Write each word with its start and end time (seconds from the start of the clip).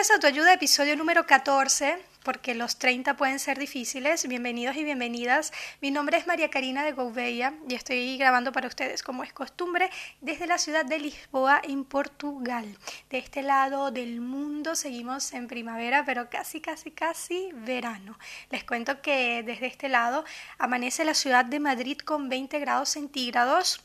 Historias 0.00 0.22
de 0.22 0.28
Autoayuda, 0.28 0.54
episodio 0.54 0.96
número 0.96 1.26
14, 1.26 2.02
porque 2.22 2.54
los 2.54 2.78
30 2.78 3.18
pueden 3.18 3.38
ser 3.38 3.58
difíciles. 3.58 4.26
Bienvenidos 4.26 4.74
y 4.76 4.84
bienvenidas. 4.84 5.52
Mi 5.82 5.90
nombre 5.90 6.16
es 6.16 6.26
María 6.26 6.48
Karina 6.48 6.82
de 6.82 6.92
Gouveia 6.92 7.52
y 7.68 7.74
estoy 7.74 8.16
grabando 8.16 8.50
para 8.50 8.66
ustedes, 8.66 9.02
como 9.02 9.24
es 9.24 9.34
costumbre, 9.34 9.90
desde 10.22 10.46
la 10.46 10.56
ciudad 10.56 10.86
de 10.86 11.00
Lisboa, 11.00 11.60
en 11.62 11.84
Portugal. 11.84 12.78
De 13.10 13.18
este 13.18 13.42
lado 13.42 13.90
del 13.90 14.22
mundo 14.22 14.74
seguimos 14.74 15.34
en 15.34 15.48
primavera, 15.48 16.02
pero 16.06 16.30
casi, 16.30 16.62
casi, 16.62 16.92
casi 16.92 17.50
verano. 17.52 18.18
Les 18.48 18.64
cuento 18.64 19.02
que 19.02 19.42
desde 19.42 19.66
este 19.66 19.90
lado 19.90 20.24
amanece 20.56 21.04
la 21.04 21.12
ciudad 21.12 21.44
de 21.44 21.60
Madrid 21.60 21.98
con 21.98 22.30
20 22.30 22.58
grados 22.58 22.88
centígrados 22.88 23.84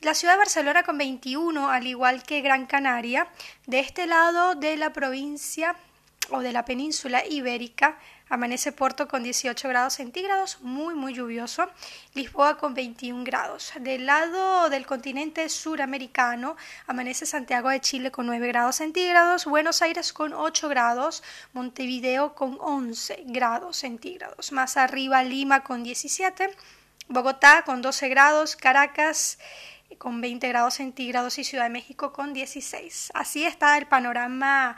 la 0.00 0.14
ciudad 0.14 0.34
de 0.34 0.38
Barcelona 0.38 0.82
con 0.82 0.98
21, 0.98 1.70
al 1.70 1.86
igual 1.86 2.22
que 2.22 2.40
Gran 2.40 2.66
Canaria. 2.66 3.28
De 3.66 3.80
este 3.80 4.06
lado 4.06 4.54
de 4.54 4.76
la 4.76 4.92
provincia 4.92 5.76
o 6.30 6.40
de 6.40 6.52
la 6.52 6.64
península 6.64 7.24
ibérica 7.26 7.98
amanece 8.28 8.72
Porto 8.72 9.06
con 9.06 9.22
18 9.22 9.68
grados 9.68 9.94
centígrados, 9.94 10.58
muy 10.60 10.94
muy 10.94 11.14
lluvioso, 11.14 11.70
Lisboa 12.14 12.56
con 12.56 12.74
21 12.74 13.22
grados. 13.24 13.72
Del 13.80 14.06
lado 14.06 14.70
del 14.70 14.86
continente 14.86 15.48
suramericano 15.48 16.56
amanece 16.86 17.26
Santiago 17.26 17.68
de 17.68 17.80
Chile 17.80 18.10
con 18.10 18.26
9 18.26 18.48
grados 18.48 18.76
centígrados, 18.76 19.44
Buenos 19.44 19.82
Aires 19.82 20.12
con 20.12 20.32
8 20.32 20.68
grados, 20.68 21.22
Montevideo 21.52 22.34
con 22.34 22.58
11 22.60 23.24
grados 23.26 23.76
centígrados. 23.76 24.52
Más 24.52 24.76
arriba 24.76 25.22
Lima 25.22 25.62
con 25.62 25.82
17, 25.84 26.50
Bogotá 27.08 27.62
con 27.64 27.82
12 27.82 28.08
grados, 28.08 28.56
Caracas 28.56 29.38
con 29.96 30.20
20 30.20 30.48
grados 30.48 30.74
centígrados 30.74 31.38
y 31.38 31.44
Ciudad 31.44 31.64
de 31.64 31.70
México 31.70 32.12
con 32.12 32.32
16. 32.32 33.12
Así 33.14 33.44
está 33.44 33.76
el 33.78 33.86
panorama 33.86 34.76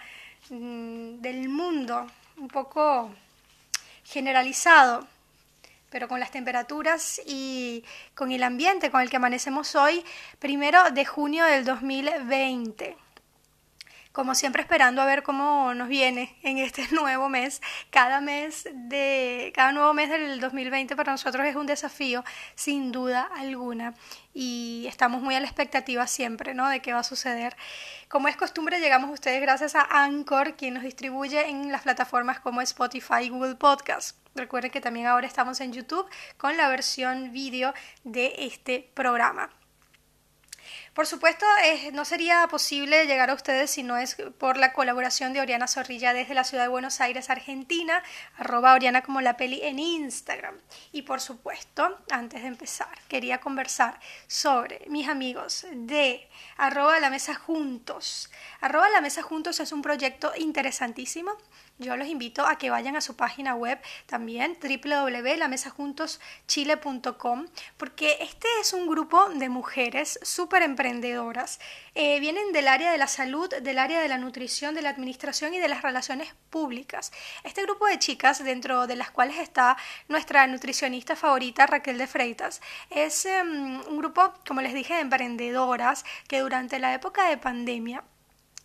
mm, 0.50 1.20
del 1.20 1.48
mundo, 1.48 2.06
un 2.36 2.48
poco 2.48 3.11
generalizado, 4.05 5.06
pero 5.91 6.08
con 6.08 6.20
las 6.20 6.31
temperaturas 6.31 7.20
y 7.27 7.84
con 8.14 8.33
el 8.33 8.42
ambiente 8.42 8.91
con 8.91 9.00
el 9.00 9.11
que 9.11 9.17
amanecemos 9.17 9.75
hoy, 9.75 10.05
primero 10.39 10.91
de 10.91 11.05
junio 11.05 11.45
del 11.45 11.64
2020 11.64 13.05
como 14.17 14.34
siempre 14.34 14.62
esperando 14.62 15.03
a 15.03 15.05
ver 15.05 15.22
cómo 15.22 15.75
nos 15.75 15.89
viene 15.89 16.34
en 16.42 16.56
este 16.56 16.89
nuevo 16.92 17.28
mes. 17.28 17.61
Cada 17.91 18.23
mes 18.23 18.67
de 18.73 19.53
cada 19.55 19.73
nuevo 19.73 19.92
mes 19.92 20.08
del 20.08 20.41
2020 20.41 20.97
para 20.97 21.12
nosotros 21.12 21.45
es 21.45 21.55
un 21.55 21.67
desafío 21.67 22.25
sin 22.55 22.92
duda 22.92 23.28
alguna 23.36 23.92
y 24.33 24.86
estamos 24.89 25.20
muy 25.20 25.34
a 25.34 25.41
la 25.41 25.47
expectativa 25.47 26.06
siempre, 26.06 26.55
¿no? 26.55 26.70
de 26.70 26.81
qué 26.81 26.95
va 26.95 27.00
a 27.00 27.05
suceder. 27.05 27.58
Como 28.08 28.28
es 28.28 28.39
costumbre, 28.39 28.81
llegamos 28.81 29.11
a 29.11 29.12
ustedes 29.12 29.42
gracias 29.42 29.75
a 29.75 29.83
Anchor, 29.83 30.56
quien 30.56 30.73
nos 30.73 30.83
distribuye 30.83 31.51
en 31.51 31.70
las 31.70 31.83
plataformas 31.83 32.41
como 32.41 32.62
Spotify 32.62 33.25
y 33.25 33.28
Google 33.28 33.56
Podcast. 33.56 34.17
Recuerden 34.34 34.70
que 34.70 34.80
también 34.80 35.08
ahora 35.08 35.27
estamos 35.27 35.61
en 35.61 35.75
YouTube 35.75 36.08
con 36.39 36.56
la 36.56 36.70
versión 36.70 37.33
vídeo 37.33 37.75
de 38.03 38.33
este 38.39 38.91
programa. 38.95 39.51
Por 40.97 41.06
supuesto, 41.06 41.44
no 41.92 42.06
sería 42.06 42.48
posible 42.48 43.06
llegar 43.06 43.28
a 43.28 43.34
ustedes 43.34 43.70
si 43.70 43.83
no 43.83 43.98
es 43.98 44.16
por 44.39 44.56
la 44.56 44.72
colaboración 44.72 45.34
de 45.34 45.42
Oriana 45.42 45.69
Zorrilla 45.69 46.14
desde 46.14 46.33
la 46.33 46.42
ciudad 46.42 46.64
de 46.64 46.70
Buenos 46.70 47.02
Aires, 47.02 47.28
Argentina, 47.28 48.02
arroba 48.39 48.72
Oriana 48.72 49.02
como 49.02 49.20
la 49.20 49.36
peli 49.36 49.61
en 49.62 49.78
Instagram. 49.78 50.55
Y 50.92 51.02
por 51.02 51.20
supuesto, 51.20 51.98
antes 52.11 52.41
de 52.41 52.48
empezar, 52.48 52.89
quería 53.08 53.41
conversar 53.41 54.00
sobre 54.27 54.86
mis 54.89 55.06
amigos 55.06 55.67
de 55.70 56.30
arroba 56.56 56.98
la 56.98 57.11
mesa 57.11 57.34
juntos. 57.34 58.30
Arroba 58.62 58.89
la 58.89 59.02
mesa 59.02 59.20
juntos 59.20 59.61
es 59.61 59.72
un 59.72 59.83
proyecto 59.83 60.33
interesantísimo 60.34 61.36
yo 61.79 61.97
los 61.97 62.09
invito 62.09 62.47
a 62.47 62.57
que 62.57 62.70
vayan 62.70 62.97
a 62.97 63.03
su 63.03 63.17
página 63.17 63.55
web 63.55 63.79
también, 64.07 64.57
www.lamesaJuntosChile.com, 64.61 67.47
porque 67.77 68.17
este 68.20 68.48
es 68.61 68.73
un 68.73 68.87
grupo 68.87 69.29
de 69.31 69.51
mujeres 69.51 70.20
súper 70.23 70.63
emprendedoras. 70.63 71.59
Eh, 71.95 72.20
vienen 72.20 72.53
del 72.53 72.69
área 72.69 72.92
de 72.92 72.98
la 72.98 73.09
salud, 73.09 73.48
del 73.48 73.79
área 73.79 74.01
de 74.01 74.09
la 74.09 74.17
nutrición, 74.17 74.75
de 74.75 74.81
la 74.83 74.91
administración 74.91 75.55
y 75.55 75.59
de 75.59 75.69
las 75.69 75.83
relaciones 75.83 76.35
públicas. 76.51 77.13
Este 77.45 77.63
grupo 77.63 77.87
de 77.87 77.98
chicas, 77.98 78.43
dentro 78.43 78.87
de 78.87 78.97
las 78.97 79.11
cuales 79.11 79.37
está 79.39 79.77
nuestra 80.08 80.47
nutricionista 80.47 81.14
favorita, 81.14 81.67
Raquel 81.67 81.98
de 81.98 82.07
Freitas, 82.07 82.63
es 82.91 83.27
em, 83.27 83.81
un 83.87 83.98
grupo, 83.98 84.33
como 84.47 84.63
les 84.63 84.73
dije, 84.73 84.95
de 84.95 85.01
emprendedoras 85.01 86.05
que 86.29 86.41
durante 86.41 86.79
la 86.79 86.95
época 86.95 87.29
de 87.29 87.37
pandemia 87.37 88.03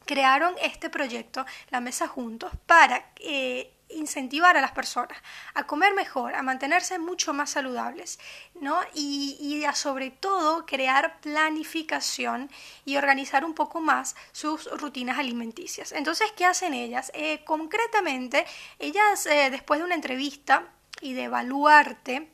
crearon 0.06 0.56
este 0.62 0.90
proyecto, 0.90 1.46
la 1.70 1.80
mesa 1.80 2.08
juntos, 2.08 2.52
para 2.66 3.12
eh, 3.18 3.74
incentivar 3.90 4.58
a 4.58 4.62
las 4.62 4.72
personas 4.72 5.18
a 5.54 5.64
comer 5.64 5.94
mejor, 5.94 6.36
a 6.36 6.42
mantenerse 6.42 6.98
mucho 7.00 7.34
más 7.34 7.52
saludables, 7.52 8.20
¿no? 8.60 8.80
Y, 8.94 9.64
a 9.66 9.76
sobre 9.76 10.10
todo 10.10 10.66
crear 10.66 11.20
planificación 11.22 12.50
y 12.84 12.98
organizar 12.98 13.46
un 13.46 13.54
poco 13.54 13.80
más 13.80 14.16
sus 14.32 14.66
rutinas 14.80 15.20
alimenticias. 15.20 15.92
Entonces, 15.92 16.32
¿qué 16.36 16.46
hacen 16.46 16.74
ellas? 16.74 17.12
Eh, 17.14 17.44
concretamente, 17.44 18.46
ellas 18.80 19.26
eh, 19.28 19.50
después 19.52 19.80
de 19.80 19.86
una 19.86 19.96
entrevista 19.96 20.68
y 21.00 21.14
de 21.14 21.24
evaluarte, 21.24 22.32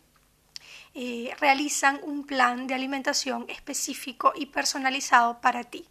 realizan 1.40 2.00
un 2.02 2.26
plan 2.26 2.66
de 2.66 2.74
alimentación 2.74 3.46
específico 3.50 4.34
y 4.36 4.48
personalizado 4.48 5.40
para 5.42 5.64
ti. 5.64 5.86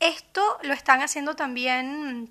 Esto 0.00 0.58
lo 0.62 0.74
están 0.74 1.00
haciendo 1.02 1.34
también 1.36 2.30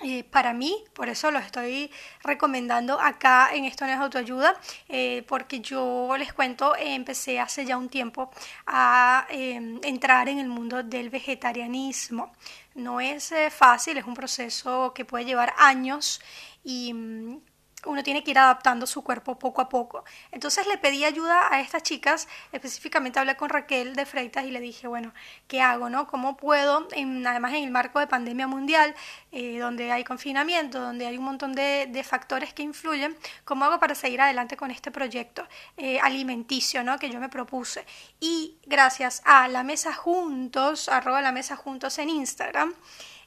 eh, 0.00 0.22
para 0.22 0.52
mí, 0.52 0.84
por 0.92 1.08
eso 1.08 1.30
lo 1.32 1.40
estoy 1.40 1.90
recomendando 2.22 3.00
acá 3.00 3.50
en 3.52 3.64
Esto 3.64 3.84
no 3.84 3.92
autoayuda, 4.04 4.54
eh, 4.88 5.24
porque 5.26 5.60
yo 5.60 6.14
les 6.16 6.32
cuento, 6.32 6.74
empecé 6.78 7.40
hace 7.40 7.64
ya 7.64 7.76
un 7.76 7.88
tiempo 7.88 8.30
a 8.66 9.26
entrar 9.30 10.28
en 10.28 10.38
el 10.38 10.48
mundo 10.48 10.84
del 10.84 11.10
vegetarianismo. 11.10 12.32
No 12.76 13.00
es 13.00 13.32
eh, 13.32 13.50
fácil, 13.50 13.98
es 13.98 14.04
un 14.04 14.14
proceso 14.14 14.92
que 14.94 15.04
puede 15.04 15.24
llevar 15.24 15.52
años 15.58 16.20
y 16.62 16.92
mm, 16.94 17.40
uno 17.86 18.02
tiene 18.02 18.24
que 18.24 18.32
ir 18.32 18.38
adaptando 18.38 18.86
su 18.86 19.02
cuerpo 19.02 19.38
poco 19.38 19.60
a 19.60 19.68
poco. 19.68 20.04
Entonces 20.32 20.66
le 20.66 20.78
pedí 20.78 21.04
ayuda 21.04 21.52
a 21.52 21.60
estas 21.60 21.82
chicas, 21.82 22.28
específicamente 22.52 23.18
hablé 23.18 23.36
con 23.36 23.48
Raquel 23.48 23.94
de 23.94 24.04
Freitas 24.04 24.44
y 24.44 24.50
le 24.50 24.60
dije, 24.60 24.88
bueno, 24.88 25.12
¿qué 25.46 25.60
hago? 25.60 25.88
No? 25.88 26.06
¿Cómo 26.06 26.36
puedo, 26.36 26.88
además 26.90 27.54
en 27.54 27.64
el 27.64 27.70
marco 27.70 28.00
de 28.00 28.06
pandemia 28.06 28.46
mundial, 28.46 28.94
eh, 29.32 29.58
donde 29.58 29.92
hay 29.92 30.04
confinamiento, 30.04 30.80
donde 30.80 31.06
hay 31.06 31.18
un 31.18 31.24
montón 31.24 31.52
de, 31.52 31.88
factores 32.08 32.54
que 32.54 32.62
influyen, 32.62 33.16
¿cómo 33.44 33.64
hago 33.64 33.78
para 33.78 33.94
seguir 33.94 34.20
adelante 34.20 34.56
con 34.56 34.70
este 34.70 34.90
proyecto 34.90 35.46
eh, 35.76 35.98
alimenticio 36.00 36.82
¿no? 36.84 36.98
que 36.98 37.10
yo 37.10 37.20
me 37.20 37.28
propuse? 37.28 37.84
Y 38.20 38.56
gracias 38.66 39.20
a 39.24 39.48
la 39.48 39.62
mesa 39.62 39.92
juntos, 39.92 40.88
arroba 40.88 41.20
la 41.20 41.32
mesa 41.32 41.56
juntos 41.56 41.98
en 41.98 42.08
Instagram, 42.08 42.72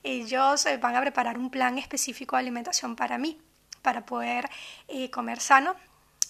ellos 0.04 0.66
eh, 0.66 0.78
van 0.78 0.96
a 0.96 1.02
preparar 1.02 1.38
un 1.38 1.52
plan 1.52 1.78
específico 1.78 2.36
de 2.36 2.40
alimentación 2.40 2.96
para 2.96 3.18
mí 3.18 3.40
para 3.82 4.06
poder 4.06 4.50
eh, 4.88 5.10
comer 5.10 5.40
sano, 5.40 5.76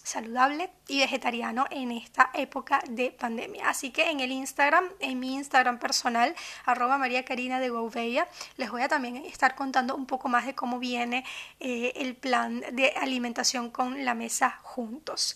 saludable 0.04 0.72
y 0.88 1.00
vegetariano 1.00 1.66
en 1.70 1.92
esta 1.92 2.32
época 2.34 2.82
de 2.90 3.12
pandemia. 3.12 3.70
Así 3.70 3.92
que 3.92 4.10
en 4.10 4.20
el 4.20 4.32
Instagram, 4.32 4.86
en 5.00 5.20
mi 5.20 5.36
Instagram 5.36 5.80
personal, 5.80 6.36
arroba 6.66 6.98
María 6.98 7.24
Karina 7.24 7.60
de 7.60 7.70
Gouveia, 7.70 8.28
les 8.58 8.72
voy 8.72 8.82
a 8.82 8.88
también 8.88 9.18
estar 9.18 9.56
contando 9.56 9.96
un 9.96 10.06
poco 10.06 10.28
más 10.28 10.46
de 10.46 10.56
cómo 10.56 10.80
viene 10.80 11.24
eh, 11.60 11.94
el 11.96 12.16
plan 12.16 12.62
de 12.72 12.94
alimentación 13.00 13.70
con 13.70 14.04
la 14.06 14.16
mesa 14.16 14.60
juntos. 14.64 15.36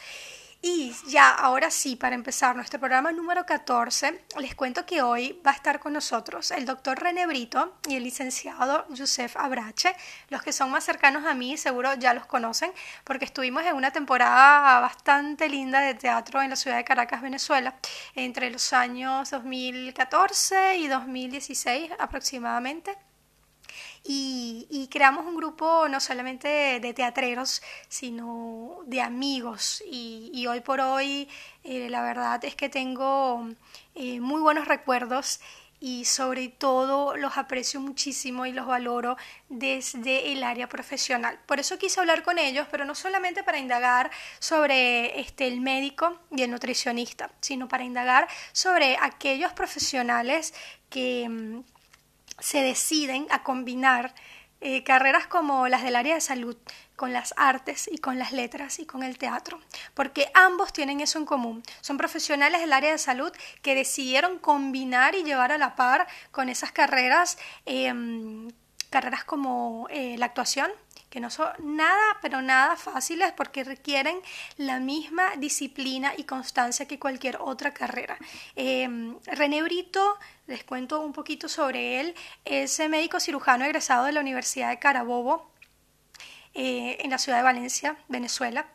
Y 0.61 0.93
ya, 1.07 1.29
ahora 1.29 1.69
sí, 1.69 1.95
para 1.95 2.15
empezar 2.15 2.55
nuestro 2.55 2.79
programa 2.79 3.11
número 3.11 3.45
14, 3.45 4.25
les 4.39 4.55
cuento 4.55 4.85
que 4.85 5.01
hoy 5.03 5.39
va 5.45 5.51
a 5.51 5.53
estar 5.53 5.79
con 5.79 5.93
nosotros 5.93 6.49
el 6.51 6.65
doctor 6.65 6.99
René 6.99 7.27
Brito 7.27 7.77
y 7.87 7.95
el 7.95 8.03
licenciado 8.03 8.85
Josef 8.89 9.37
Abrache. 9.37 9.95
Los 10.29 10.41
que 10.41 10.51
son 10.51 10.71
más 10.71 10.83
cercanos 10.83 11.25
a 11.25 11.35
mí 11.35 11.55
seguro 11.57 11.93
ya 11.93 12.15
los 12.15 12.25
conocen 12.25 12.71
porque 13.03 13.25
estuvimos 13.25 13.63
en 13.63 13.75
una 13.75 13.91
temporada 13.91 14.79
bastante 14.79 15.49
linda 15.49 15.81
de 15.81 15.93
teatro 15.93 16.41
en 16.41 16.49
la 16.49 16.55
ciudad 16.55 16.77
de 16.77 16.83
Caracas, 16.83 17.21
Venezuela, 17.21 17.75
entre 18.15 18.49
los 18.49 18.73
años 18.73 19.29
2014 19.29 20.77
y 20.77 20.87
2016 20.87 21.91
aproximadamente 21.99 22.97
y, 24.07 24.87
creamos 24.91 25.25
un 25.25 25.35
grupo 25.35 25.87
no 25.89 25.99
solamente 25.99 26.79
de, 26.79 26.93
teatreros, 26.93 27.61
sino 27.87 28.79
de 28.85 29.01
amigos. 29.01 29.83
Y, 29.89 30.45
hoy 30.47 30.61
por 30.61 30.79
hoy 30.79 31.27
eh, 31.63 31.89
la 31.89 32.03
verdad 32.03 32.43
es 32.45 32.55
que 32.55 32.69
tengo 32.69 33.47
eh, 33.95 34.19
muy 34.19 34.41
buenos 34.41 34.67
recuerdos 34.67 35.39
y 35.79 36.05
sobre 36.05 36.47
todo 36.47 37.17
los 37.17 37.37
aprecio 37.37 37.79
muchísimo 37.79 38.45
y 38.45 38.51
los 38.51 38.65
valoro 38.65 39.17
desde 39.49 40.31
el 40.31 40.43
área 40.43 40.69
profesional. 40.69 41.39
Por 41.45 41.59
eso 41.59 41.77
quise 41.77 41.99
hablar 41.99 42.23
con 42.23 42.37
ellos, 42.37 42.67
pero 42.71 42.85
no 42.85 42.95
solamente 42.95 43.43
para 43.43 43.57
indagar 43.57 44.09
sobre 44.39 45.19
este, 45.19 45.47
el 45.47 45.61
médico 45.61 46.19
y 46.31 46.43
el 46.43 46.51
nutricionista, 46.51 47.31
sino 47.41 47.67
para 47.67 47.83
indagar 47.83 48.27
sobre 48.51 48.97
aquellos 49.01 49.51
profesionales 49.53 50.53
que 50.89 51.63
se 52.39 52.61
deciden 52.61 53.27
a 53.29 53.43
combinar 53.43 54.13
eh, 54.61 54.83
carreras 54.83 55.27
como 55.27 55.67
las 55.67 55.83
del 55.83 55.95
área 55.95 56.15
de 56.15 56.21
salud, 56.21 56.57
con 56.95 57.13
las 57.13 57.33
artes 57.37 57.89
y 57.91 57.97
con 57.97 58.17
las 58.17 58.31
letras 58.31 58.79
y 58.79 58.85
con 58.85 59.03
el 59.03 59.17
teatro, 59.17 59.59
porque 59.93 60.31
ambos 60.33 60.73
tienen 60.73 61.01
eso 61.01 61.19
en 61.19 61.25
común. 61.25 61.61
Son 61.81 61.97
profesionales 61.97 62.61
del 62.61 62.73
área 62.73 62.91
de 62.91 62.97
salud 62.97 63.31
que 63.61 63.75
decidieron 63.75 64.39
combinar 64.39 65.13
y 65.13 65.23
llevar 65.23 65.51
a 65.51 65.57
la 65.57 65.75
par 65.75 66.07
con 66.31 66.49
esas 66.49 66.71
carreras, 66.71 67.37
em, 67.65 68.49
carreras 68.89 69.23
como 69.25 69.87
eh, 69.89 70.15
la 70.17 70.27
actuación, 70.27 70.71
que 71.09 71.19
no 71.19 71.29
son 71.29 71.47
nada, 71.59 72.17
pero 72.21 72.41
nada 72.41 72.75
fáciles 72.75 73.31
porque 73.33 73.63
requieren 73.63 74.17
la 74.57 74.79
misma 74.79 75.35
disciplina 75.37 76.13
y 76.17 76.23
constancia 76.23 76.87
que 76.87 76.99
cualquier 76.99 77.37
otra 77.39 77.73
carrera. 77.73 78.17
Em, 78.55 79.17
René 79.25 79.61
Brito, 79.63 80.17
les 80.47 80.63
cuento 80.63 81.01
un 81.01 81.13
poquito 81.13 81.49
sobre 81.49 81.99
él, 81.99 82.15
es 82.43 82.79
médico 82.89 83.19
cirujano 83.19 83.65
egresado 83.65 84.05
de 84.05 84.11
la 84.11 84.19
Universidad 84.19 84.69
de 84.69 84.79
Carabobo 84.79 85.51
eh, 86.53 86.97
en 87.01 87.09
la 87.09 87.17
ciudad 87.17 87.39
de 87.39 87.43
Valencia, 87.43 87.97
Venezuela, 88.07 88.67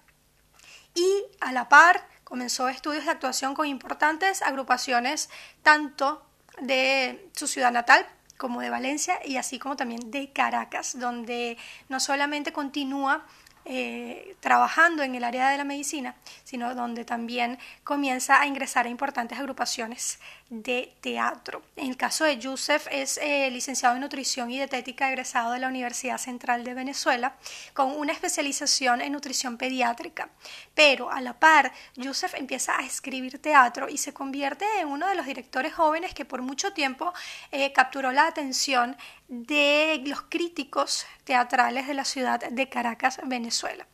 y 0.94 1.25
a 1.40 1.52
la 1.52 1.69
par 1.69 2.06
comenzó 2.25 2.69
estudios 2.69 3.05
de 3.05 3.11
actuación 3.11 3.55
con 3.55 3.67
importantes 3.67 4.43
agrupaciones 4.43 5.31
tanto 5.62 6.25
de 6.61 7.28
su 7.32 7.46
ciudad 7.46 7.73
natal, 7.73 8.06
como 8.37 8.61
de 8.62 8.70
Valencia 8.70 9.20
y 9.25 9.37
así 9.37 9.58
como 9.58 9.76
también 9.76 10.11
de 10.11 10.32
Caracas, 10.32 10.99
donde 10.99 11.58
no 11.90 12.00
solamente 12.00 12.52
continúa 12.52 13.26
eh, 13.66 14.34
trabajando 14.40 15.02
en 15.02 15.14
el 15.14 15.25
área 15.25 15.50
de 15.50 15.58
la 15.58 15.64
medicina, 15.64 16.16
sino 16.44 16.75
donde 16.75 17.05
también 17.05 17.58
comienza 17.84 18.40
a 18.40 18.46
ingresar 18.46 18.87
a 18.87 18.88
importantes 18.88 19.38
agrupaciones 19.38 20.19
de 20.50 20.97
teatro. 21.00 21.62
En 21.76 21.88
el 21.88 21.97
caso 21.97 22.25
de 22.25 22.37
Yusef 22.38 22.88
es 22.91 23.19
eh, 23.23 23.49
licenciado 23.52 23.94
en 23.94 24.00
nutrición 24.00 24.50
y 24.50 24.56
dietética 24.56 25.08
egresado 25.08 25.52
de 25.52 25.61
la 25.61 25.69
Universidad 25.69 26.19
Central 26.19 26.64
de 26.64 26.75
Venezuela 26.75 27.37
con 27.73 27.93
una 27.93 28.12
especialización 28.12 29.00
en 29.00 29.12
nutrición 29.12 29.56
pediátrica. 29.56 30.29
Pero 30.75 31.11
a 31.11 31.20
la 31.20 31.38
par, 31.38 31.73
Yusef 31.94 32.35
empieza 32.35 32.76
a 32.76 32.85
escribir 32.85 33.41
teatro 33.41 33.88
y 33.88 33.97
se 33.97 34.12
convierte 34.12 34.67
en 34.81 34.88
uno 34.88 35.08
de 35.08 35.14
los 35.14 35.25
directores 35.25 35.73
jóvenes 35.73 36.14
que 36.14 36.25
por 36.25 36.43
mucho 36.43 36.73
tiempo 36.73 37.12
eh, 37.52 37.73
capturó 37.73 38.11
la 38.11 38.26
atención 38.26 38.97
de 39.29 40.02
los 40.05 40.23
críticos 40.23 41.06
teatrales 41.23 41.87
de 41.87 41.94
la 41.94 42.05
ciudad 42.05 42.41
de 42.41 42.69
Caracas, 42.69 43.20
Venezuela. 43.25 43.87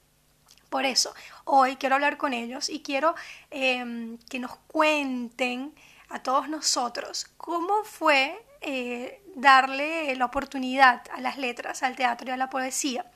Por 0.71 0.85
eso, 0.85 1.15
hoy 1.45 1.77
quiero 1.77 1.95
hablar 1.95 2.17
con 2.17 2.33
ellos 2.33 2.69
y 2.69 2.81
quiero 2.81 3.15
em, 3.51 4.19
que 4.31 4.39
nos 4.39 4.57
cuenten 4.67 5.73
a 6.09 6.23
todos 6.23 6.49
nosotros 6.49 7.27
cómo 7.37 7.85
fue 7.85 8.45
eh, 8.61 9.23
darle 9.35 10.15
la 10.17 10.25
oportunidad 10.25 11.03
a 11.13 11.21
las 11.21 11.39
letras, 11.39 11.83
al 11.83 11.97
teatro 11.97 12.29
y 12.29 12.33
a 12.33 12.37
la 12.37 12.51
poesía. 12.51 13.11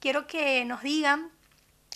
Quiero 0.00 0.26
que 0.26 0.64
nos 0.64 0.82
digan 0.82 1.30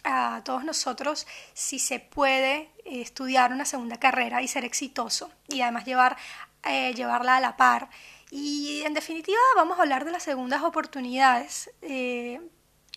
a 0.04 0.42
todos 0.44 0.64
nosotros 0.64 1.26
si 1.54 1.78
se 1.78 2.00
puede 2.00 2.70
estudiar 2.84 3.52
una 3.52 3.64
segunda 3.64 3.98
carrera 3.98 4.42
y 4.42 4.48
ser 4.48 4.64
exitoso 4.64 5.30
y 5.48 5.60
además 5.60 5.84
llevar, 5.84 6.16
eh, 6.64 6.94
llevarla 6.94 7.36
a 7.36 7.40
la 7.40 7.56
par 7.56 7.88
y 8.30 8.82
en 8.84 8.94
definitiva 8.94 9.38
vamos 9.56 9.78
a 9.78 9.82
hablar 9.82 10.04
de 10.04 10.12
las 10.12 10.22
segundas 10.22 10.62
oportunidades, 10.62 11.70
eh, 11.82 12.40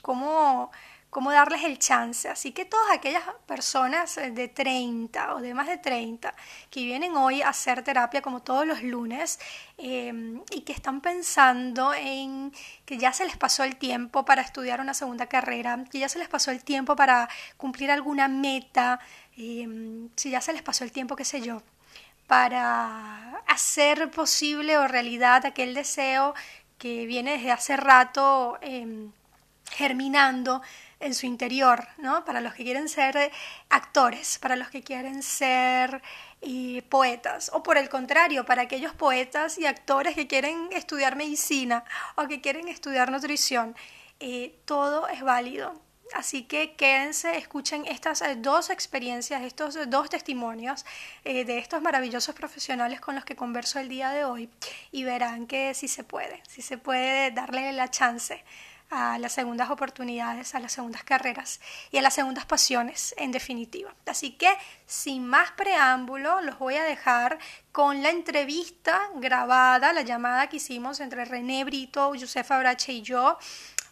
cómo, 0.02 0.72
cómo, 1.12 1.32
darles 1.32 1.64
el 1.64 1.78
chance. 1.78 2.28
Así 2.28 2.52
que 2.52 2.66
todas 2.66 2.92
aquellas 2.92 3.24
personas 3.46 4.16
de 4.16 4.48
30 4.48 5.36
o 5.36 5.42
de 5.42 5.54
más 5.54 5.68
de 5.68 5.78
30 5.78 6.34
que 6.72 6.84
vienen 6.84 7.16
hoy 7.16 7.44
a 7.44 7.50
hacer 7.50 7.84
terapia 7.84 8.24
como 8.24 8.42
todos 8.42 8.66
los 8.66 8.82
lunes 8.82 9.40
eh, 9.78 10.42
y 10.50 10.62
que 10.62 10.74
están 10.74 11.02
pensando 11.02 11.94
en 11.94 12.52
que 12.86 12.98
ya 12.98 13.14
se 13.14 13.26
les 13.26 13.38
pasó 13.38 13.64
el 13.64 13.76
tiempo 13.76 14.26
para 14.26 14.42
estudiar 14.42 14.82
una 14.82 14.94
segunda 14.94 15.28
carrera, 15.28 15.84
que 15.92 16.00
ya 16.00 16.10
se 16.10 16.18
les 16.18 16.30
pasó 16.30 16.50
el 16.50 16.64
tiempo 16.64 16.96
para 16.96 17.30
cumplir 17.58 17.92
alguna 17.92 18.28
meta, 18.28 19.00
eh, 19.38 20.08
si 20.16 20.32
ya 20.32 20.42
se 20.42 20.54
les 20.54 20.64
pasó 20.64 20.84
el 20.84 20.92
tiempo, 20.92 21.16
qué 21.16 21.26
sé 21.26 21.42
yo 21.42 21.62
para 22.32 23.40
hacer 23.48 24.10
posible 24.10 24.78
o 24.78 24.88
realidad 24.88 25.46
aquel 25.46 25.74
deseo 25.74 26.34
que 26.78 27.06
viene 27.06 27.34
desde 27.34 27.52
hace 27.52 27.76
rato 27.76 28.58
em, 28.62 29.12
germinando 29.70 30.62
en 31.02 31.14
su 31.14 31.26
interior, 31.26 31.88
¿no? 31.98 32.24
Para 32.26 32.42
los 32.42 32.54
que 32.54 32.64
quieren 32.64 32.90
ser 32.90 33.32
actores, 33.70 34.40
para 34.40 34.56
los 34.56 34.70
que 34.70 34.84
quieren 34.84 35.24
ser 35.24 36.02
eh, 36.42 36.82
poetas, 36.90 37.52
o 37.54 37.64
por 37.64 37.78
el 37.78 37.90
contrario, 37.90 38.46
para 38.46 38.64
aquellos 38.64 38.94
poetas 38.94 39.58
y 39.58 39.66
actores 39.66 40.16
que 40.16 40.28
quieren 40.28 40.70
estudiar 40.72 41.16
medicina 41.16 41.84
o 42.16 42.28
que 42.28 42.42
quieren 42.42 42.68
estudiar 42.68 43.12
nutrición, 43.12 43.76
eh, 44.20 44.56
todo 44.66 45.08
es 45.08 45.22
válido. 45.22 45.82
Así 46.14 46.44
que 46.44 46.76
quédense, 46.76 47.38
escuchen 47.38 47.86
estas 47.88 48.22
eh, 48.22 48.36
dos 48.38 48.70
experiencias, 48.70 49.42
estos 49.44 49.78
dos 49.90 50.10
testimonios 50.10 50.86
eh, 51.24 51.46
de 51.46 51.58
estos 51.58 51.82
maravillosos 51.82 52.36
profesionales 52.36 53.00
con 53.00 53.16
los 53.16 53.24
que 53.24 53.36
converso 53.36 53.80
el 53.80 53.88
día 53.88 54.12
de 54.12 54.26
hoy 54.26 54.50
y 54.92 55.04
verán 55.04 55.48
que 55.48 55.74
sí 55.74 55.88
se 55.88 56.04
puede, 56.04 56.44
sí 56.48 56.62
se 56.62 56.78
puede 56.78 57.32
darle 57.32 57.72
la 57.72 57.90
chance 57.90 58.44
a 58.92 59.18
las 59.18 59.32
segundas 59.32 59.72
oportunidades, 59.72 60.54
a 60.54 60.60
las 60.60 60.74
segundas 60.74 61.04
carreras 61.04 61.60
y 61.92 61.98
a 61.98 62.02
las 62.02 62.14
segundas 62.14 62.46
pasiones, 62.46 63.16
en 63.18 63.32
definitiva. 63.32 63.94
Así 64.06 64.34
que, 64.34 64.50
sin 64.86 65.26
más 65.26 65.52
preámbulo, 65.52 66.42
los 66.42 66.60
voy 66.60 66.76
a 66.76 66.84
dejar 66.84 67.40
con 67.72 68.04
la 68.04 68.10
entrevista 68.10 69.10
grabada, 69.16 69.94
la 69.94 70.02
llamada 70.04 70.48
que 70.48 70.58
hicimos 70.58 71.00
entre 71.00 71.26
René 71.26 71.64
Brito, 71.64 72.12
Josefa 72.20 72.60
Brache 72.60 72.92
y 72.92 73.02
yo 73.02 73.38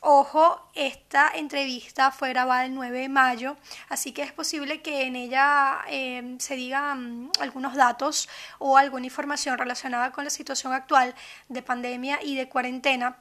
Ojo, 0.01 0.71
esta 0.75 1.29
entrevista 1.35 2.11
fue 2.11 2.29
grabada 2.29 2.63
el 2.63 2.73
9 2.73 2.99
de 3.01 3.09
mayo, 3.09 3.57
así 3.89 4.13
que 4.13 4.21
es 4.23 4.31
posible 4.31 4.81
que 4.81 5.01
en 5.01 5.17
ella 5.17 5.79
em, 5.87 6.39
se 6.39 6.55
digan 6.55 7.29
algunos 7.41 7.75
datos 7.75 8.29
o 8.59 8.77
alguna 8.77 9.07
información 9.07 9.57
relacionada 9.57 10.13
con 10.13 10.23
la 10.23 10.29
situación 10.29 10.71
actual 10.71 11.13
de 11.49 11.61
pandemia 11.61 12.19
y 12.23 12.37
de 12.37 12.47
cuarentena 12.47 13.17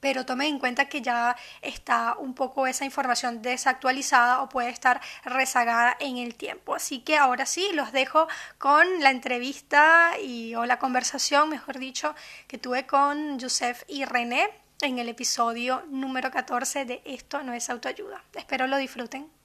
pero 0.00 0.24
tomen 0.26 0.54
en 0.54 0.58
cuenta 0.58 0.88
que 0.88 1.02
ya 1.02 1.36
está 1.62 2.16
un 2.18 2.34
poco 2.34 2.66
esa 2.66 2.84
información 2.84 3.42
desactualizada 3.42 4.42
o 4.42 4.48
puede 4.48 4.70
estar 4.70 5.00
rezagada 5.24 5.96
en 6.00 6.18
el 6.18 6.34
tiempo. 6.34 6.74
Así 6.74 7.00
que 7.00 7.16
ahora 7.16 7.46
sí, 7.46 7.70
los 7.74 7.92
dejo 7.92 8.28
con 8.58 9.00
la 9.00 9.10
entrevista 9.10 10.12
y, 10.22 10.54
o 10.54 10.66
la 10.66 10.78
conversación, 10.78 11.48
mejor 11.48 11.78
dicho, 11.78 12.14
que 12.46 12.58
tuve 12.58 12.86
con 12.86 13.40
Joseph 13.40 13.82
y 13.88 14.04
René 14.04 14.48
en 14.80 14.98
el 14.98 15.08
episodio 15.08 15.82
número 15.88 16.30
14 16.30 16.84
de 16.84 17.02
Esto 17.04 17.42
no 17.42 17.52
es 17.52 17.68
autoayuda. 17.68 18.22
Espero 18.34 18.66
lo 18.66 18.76
disfruten. 18.76 19.37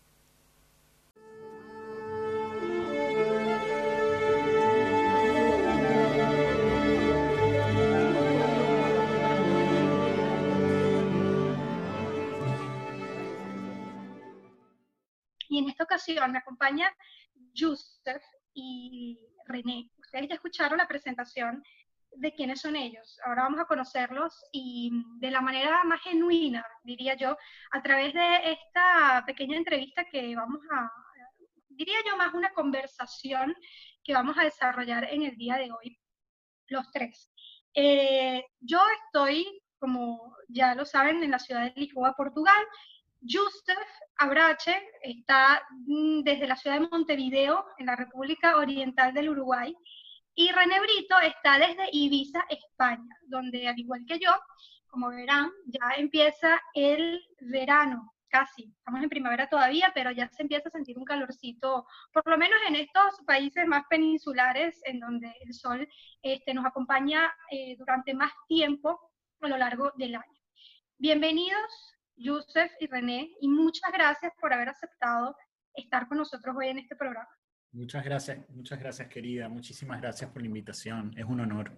Y 15.54 15.60
en 15.60 15.70
esta 15.70 15.84
ocasión 15.84 16.32
me 16.32 16.40
acompaña 16.40 16.92
Joseph 17.56 18.24
y 18.56 19.20
René. 19.46 19.88
Ustedes 20.00 20.28
ya 20.28 20.34
escucharon 20.34 20.80
la 20.80 20.88
presentación 20.88 21.64
de 22.16 22.34
quiénes 22.34 22.62
son 22.62 22.76
ellos. 22.76 23.20
Ahora 23.24 23.44
vamos 23.44 23.60
a 23.60 23.66
conocerlos 23.66 24.34
y 24.52 24.90
de 25.20 25.30
la 25.30 25.42
manera 25.42 25.84
más 25.84 26.02
genuina, 26.02 26.66
diría 26.84 27.16
yo, 27.16 27.38
a 27.70 27.84
través 27.84 28.16
de 28.16 28.54
esta 28.54 29.24
pequeña 29.28 29.56
entrevista 29.56 30.06
que 30.06 30.36
vamos 30.36 30.60
a, 30.72 30.92
diría 31.70 31.98
yo 32.04 32.18
más 32.18 32.34
una 32.34 32.52
conversación 32.54 33.56
que 34.04 34.16
vamos 34.16 34.36
a 34.40 34.46
desarrollar 34.46 35.04
en 35.04 35.22
el 35.22 35.36
día 35.38 35.58
de 35.58 35.72
hoy, 35.72 36.00
los 36.66 36.90
tres. 36.92 37.32
Eh, 37.76 38.44
yo 38.60 38.82
estoy, 39.06 39.62
como 39.78 40.36
ya 40.48 40.74
lo 40.74 40.84
saben, 40.84 41.24
en 41.24 41.30
la 41.30 41.38
ciudad 41.38 41.62
de 41.62 41.80
Lisboa, 41.80 42.16
Portugal. 42.16 42.66
Joseph 43.26 43.88
Abrache 44.24 44.82
está 45.02 45.62
mm, 45.86 46.22
desde 46.22 46.48
la 46.48 46.56
ciudad 46.56 46.80
de 46.80 46.88
Montevideo, 46.88 47.66
en 47.78 47.88
la 47.88 47.98
República 47.98 48.56
Oriental 48.56 49.14
del 49.14 49.30
Uruguay, 49.30 49.76
y 50.34 50.50
René 50.50 50.80
Brito 50.80 51.20
está 51.20 51.60
desde 51.60 51.90
Ibiza, 51.92 52.46
España, 52.50 53.18
donde 53.28 53.68
al 53.68 53.78
igual 53.78 54.06
que 54.08 54.20
yo, 54.20 54.32
como 54.88 55.10
verán, 55.10 55.52
ya 55.66 55.92
empieza 55.98 56.62
el 56.74 57.22
verano, 57.42 58.14
casi. 58.30 58.74
Estamos 58.78 59.04
en 59.04 59.10
primavera 59.10 59.50
todavía, 59.50 59.92
pero 59.94 60.10
ya 60.12 60.30
se 60.30 60.44
empieza 60.44 60.70
a 60.70 60.72
sentir 60.72 60.98
un 60.98 61.04
calorcito, 61.04 61.86
por 62.14 62.26
lo 62.26 62.38
menos 62.38 62.60
en 62.70 62.78
estos 62.78 63.22
países 63.28 63.68
más 63.68 63.84
peninsulares, 63.90 64.80
en 64.86 65.02
donde 65.02 65.36
el 65.42 65.54
sol 65.54 65.86
este, 66.22 66.54
nos 66.54 66.66
acompaña 66.66 67.30
eh, 67.52 67.76
durante 67.78 68.14
más 68.14 68.32
tiempo 68.48 69.12
a 69.42 69.50
lo 69.50 69.58
largo 69.58 69.92
del 69.98 70.16
año. 70.16 70.40
Bienvenidos, 70.98 71.93
Yusef 72.16 72.72
y 72.80 72.88
René, 72.88 73.36
y 73.40 73.48
muchas 73.48 73.92
gracias 73.92 74.34
por 74.40 74.54
haber 74.54 74.70
aceptado 74.70 75.36
estar 75.74 76.08
con 76.08 76.18
nosotros 76.18 76.56
hoy 76.58 76.68
en 76.68 76.80
este 76.80 76.96
programa. 76.96 77.30
Muchas 77.72 78.04
gracias, 78.06 78.50
muchas 78.50 78.80
gracias 78.80 79.08
querida, 79.08 79.50
muchísimas 79.50 80.00
gracias 80.00 80.30
por 80.30 80.42
la 80.42 80.48
invitación, 80.48 81.12
es 81.18 81.26
un 81.26 81.40
honor. 81.40 81.72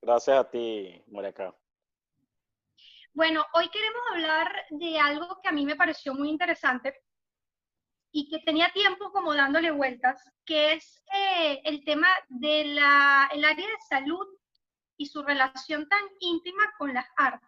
Gracias 0.00 0.38
a 0.38 0.48
ti, 0.48 1.02
Moreca. 1.08 1.54
Bueno, 3.12 3.44
hoy 3.54 3.68
queremos 3.70 4.02
hablar 4.12 4.52
de 4.70 4.98
algo 4.98 5.40
que 5.42 5.48
a 5.48 5.52
mí 5.52 5.66
me 5.66 5.74
pareció 5.74 6.14
muy 6.14 6.28
interesante 6.28 6.94
y 8.12 8.28
que 8.28 8.38
tenía 8.44 8.70
tiempo 8.72 9.10
como 9.10 9.34
dándole 9.34 9.72
vueltas, 9.72 10.22
que 10.44 10.74
es 10.74 11.02
eh, 11.12 11.60
el 11.64 11.84
tema 11.84 12.08
del 12.28 12.78
área 12.78 13.54
de 13.54 13.80
salud 13.88 14.26
y 14.96 15.06
su 15.06 15.22
relación 15.22 15.88
tan 15.88 16.02
íntima 16.20 16.62
con 16.78 16.94
las 16.94 17.06
artes. 17.16 17.47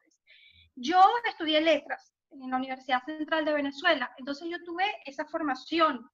Yo 0.75 1.03
estudié 1.29 1.61
letras 1.61 2.13
en 2.31 2.51
la 2.51 2.57
Universidad 2.57 3.03
Central 3.05 3.45
de 3.45 3.53
Venezuela, 3.53 4.13
entonces 4.17 4.49
yo 4.49 4.63
tuve 4.65 4.85
esa 5.05 5.27
formación, 5.27 6.09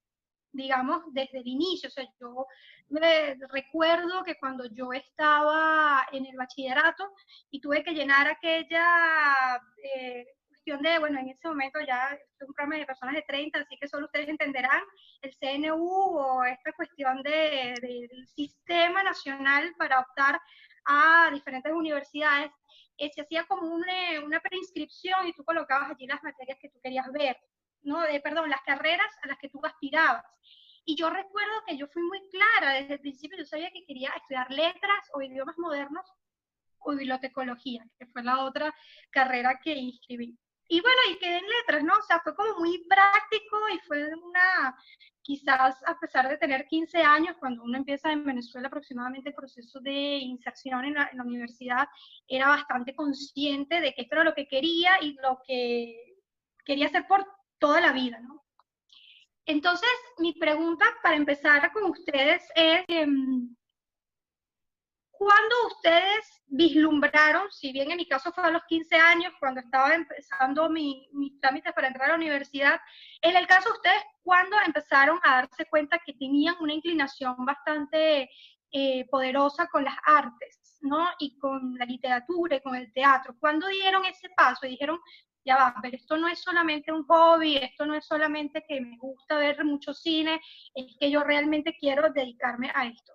digamos, 0.52 1.02
desde 1.12 1.38
el 1.38 1.46
inicio. 1.46 1.88
O 1.88 1.92
sea, 1.92 2.04
yo 2.20 2.46
me 2.88 3.36
recuerdo 3.50 4.24
que 4.24 4.36
cuando 4.38 4.64
yo 4.66 4.92
estaba 4.92 6.06
en 6.12 6.26
el 6.26 6.36
bachillerato 6.36 7.12
y 7.50 7.60
tuve 7.60 7.84
que 7.84 7.92
llenar 7.92 8.28
aquella 8.28 9.60
eh, 9.82 10.26
de, 10.74 10.98
bueno, 10.98 11.20
en 11.20 11.28
ese 11.28 11.46
momento 11.46 11.78
ya 11.86 12.08
es 12.08 12.48
un 12.48 12.52
programa 12.52 12.76
de 12.76 12.86
personas 12.86 13.14
de 13.14 13.22
30, 13.22 13.60
así 13.60 13.76
que 13.80 13.86
solo 13.86 14.06
ustedes 14.06 14.28
entenderán 14.28 14.82
el 15.22 15.32
CNU 15.38 15.78
o 15.78 16.44
esta 16.44 16.72
cuestión 16.72 17.22
de, 17.22 17.74
del 17.80 18.26
sistema 18.26 19.02
nacional 19.04 19.72
para 19.78 20.00
optar 20.00 20.40
a 20.86 21.30
diferentes 21.32 21.72
universidades, 21.72 22.50
eh, 22.98 23.10
se 23.14 23.22
hacía 23.22 23.44
como 23.44 23.74
una, 23.74 24.24
una 24.24 24.40
preinscripción 24.40 25.26
y 25.26 25.32
tú 25.32 25.44
colocabas 25.44 25.90
allí 25.90 26.06
las 26.06 26.22
materias 26.22 26.58
que 26.60 26.68
tú 26.68 26.80
querías 26.82 27.10
ver, 27.12 27.36
¿no? 27.82 28.00
De, 28.00 28.20
perdón, 28.20 28.50
las 28.50 28.62
carreras 28.62 29.12
a 29.22 29.28
las 29.28 29.38
que 29.38 29.48
tú 29.48 29.60
aspirabas. 29.64 30.24
Y 30.84 30.96
yo 30.96 31.10
recuerdo 31.10 31.64
que 31.66 31.76
yo 31.76 31.88
fui 31.88 32.02
muy 32.02 32.20
clara 32.30 32.74
desde 32.74 32.94
el 32.94 33.00
principio, 33.00 33.36
yo 33.36 33.44
sabía 33.44 33.70
que 33.72 33.84
quería 33.84 34.10
estudiar 34.10 34.50
letras 34.50 35.10
o 35.14 35.20
idiomas 35.20 35.58
modernos 35.58 36.06
o 36.78 36.92
bibliotecología, 36.92 37.84
que 37.98 38.06
fue 38.06 38.22
la 38.22 38.44
otra 38.44 38.72
carrera 39.10 39.58
que 39.62 39.74
inscribí. 39.74 40.38
Y 40.68 40.80
bueno, 40.80 40.98
y 41.10 41.18
quedé 41.18 41.38
en 41.38 41.44
letras, 41.60 41.84
¿no? 41.84 41.94
O 41.98 42.02
sea, 42.02 42.20
fue 42.20 42.34
como 42.34 42.58
muy 42.58 42.84
práctico 42.88 43.56
y 43.72 43.78
fue 43.86 44.04
una, 44.14 44.76
quizás 45.22 45.76
a 45.86 45.98
pesar 45.98 46.28
de 46.28 46.38
tener 46.38 46.66
15 46.66 46.98
años, 47.02 47.36
cuando 47.38 47.62
uno 47.62 47.78
empieza 47.78 48.10
en 48.12 48.24
Venezuela 48.24 48.68
aproximadamente 48.68 49.30
el 49.30 49.34
proceso 49.34 49.80
de 49.80 50.18
inserción 50.18 50.84
en 50.84 50.94
la, 50.94 51.10
universidad, 51.24 51.88
era 52.26 52.48
bastante 52.48 52.94
consciente 52.94 53.80
de 53.80 53.94
que 53.94 54.02
esto 54.02 54.16
era 54.16 54.24
lo 54.24 54.34
que 54.34 54.48
quería 54.48 55.02
y 55.02 55.14
lo 55.22 55.40
que 55.46 56.16
quería 56.64 56.86
hacer 56.86 57.06
por 57.06 57.24
toda 57.58 57.80
la 57.80 57.92
vida, 57.92 58.18
¿no? 58.20 58.44
Entonces, 59.44 59.88
mi 60.18 60.32
pregunta 60.32 60.84
para 61.02 61.16
empezar 61.16 61.72
con 61.72 61.84
ustedes 61.84 62.42
es, 62.56 62.84
em, 62.88 63.54
¿cuándo 65.18 65.54
ustedes 65.68 66.42
vislumbraron, 66.46 67.50
si 67.50 67.72
bien 67.72 67.90
en 67.90 67.96
mi 67.96 68.06
caso 68.06 68.32
fue 68.32 68.44
a 68.44 68.50
los 68.50 68.64
15 68.64 68.96
años, 68.96 69.32
cuando 69.40 69.60
estaba 69.60 69.94
empezando 69.94 70.68
mis 70.68 71.40
trámites 71.40 71.72
para 71.72 71.88
entrar 71.88 72.06
a 72.06 72.12
la 72.12 72.16
universidad, 72.16 72.80
en 73.22 73.36
el 73.36 73.46
caso 73.46 73.68
de 73.68 73.76
ustedes, 73.76 74.02
¿cuándo 74.22 74.56
empezaron 74.64 75.18
a 75.22 75.36
darse 75.36 75.66
cuenta 75.66 76.00
que 76.04 76.14
tenían 76.14 76.56
una 76.60 76.74
inclinación 76.74 77.36
bastante 77.38 78.30
eh, 78.72 79.06
poderosa 79.10 79.68
con 79.68 79.84
las 79.84 79.96
artes, 80.04 80.78
¿no? 80.82 81.08
Y 81.18 81.38
con 81.38 81.76
la 81.78 81.86
literatura 81.86 82.56
y 82.56 82.60
con 82.60 82.74
el 82.74 82.92
teatro. 82.92 83.34
¿Cuándo 83.38 83.68
dieron 83.68 84.04
ese 84.04 84.28
paso 84.36 84.66
y 84.66 84.70
dijeron, 84.70 84.98
ya 85.44 85.56
va, 85.56 85.74
pero 85.80 85.96
esto 85.96 86.16
no 86.16 86.28
es 86.28 86.40
solamente 86.40 86.92
un 86.92 87.04
hobby, 87.06 87.56
esto 87.56 87.86
no 87.86 87.94
es 87.94 88.04
solamente 88.04 88.64
que 88.68 88.80
me 88.80 88.98
gusta 88.98 89.38
ver 89.38 89.64
mucho 89.64 89.94
cine, 89.94 90.40
es 90.74 90.96
que 90.98 91.10
yo 91.10 91.22
realmente 91.22 91.76
quiero 91.78 92.10
dedicarme 92.10 92.70
a 92.74 92.86
esto? 92.86 93.12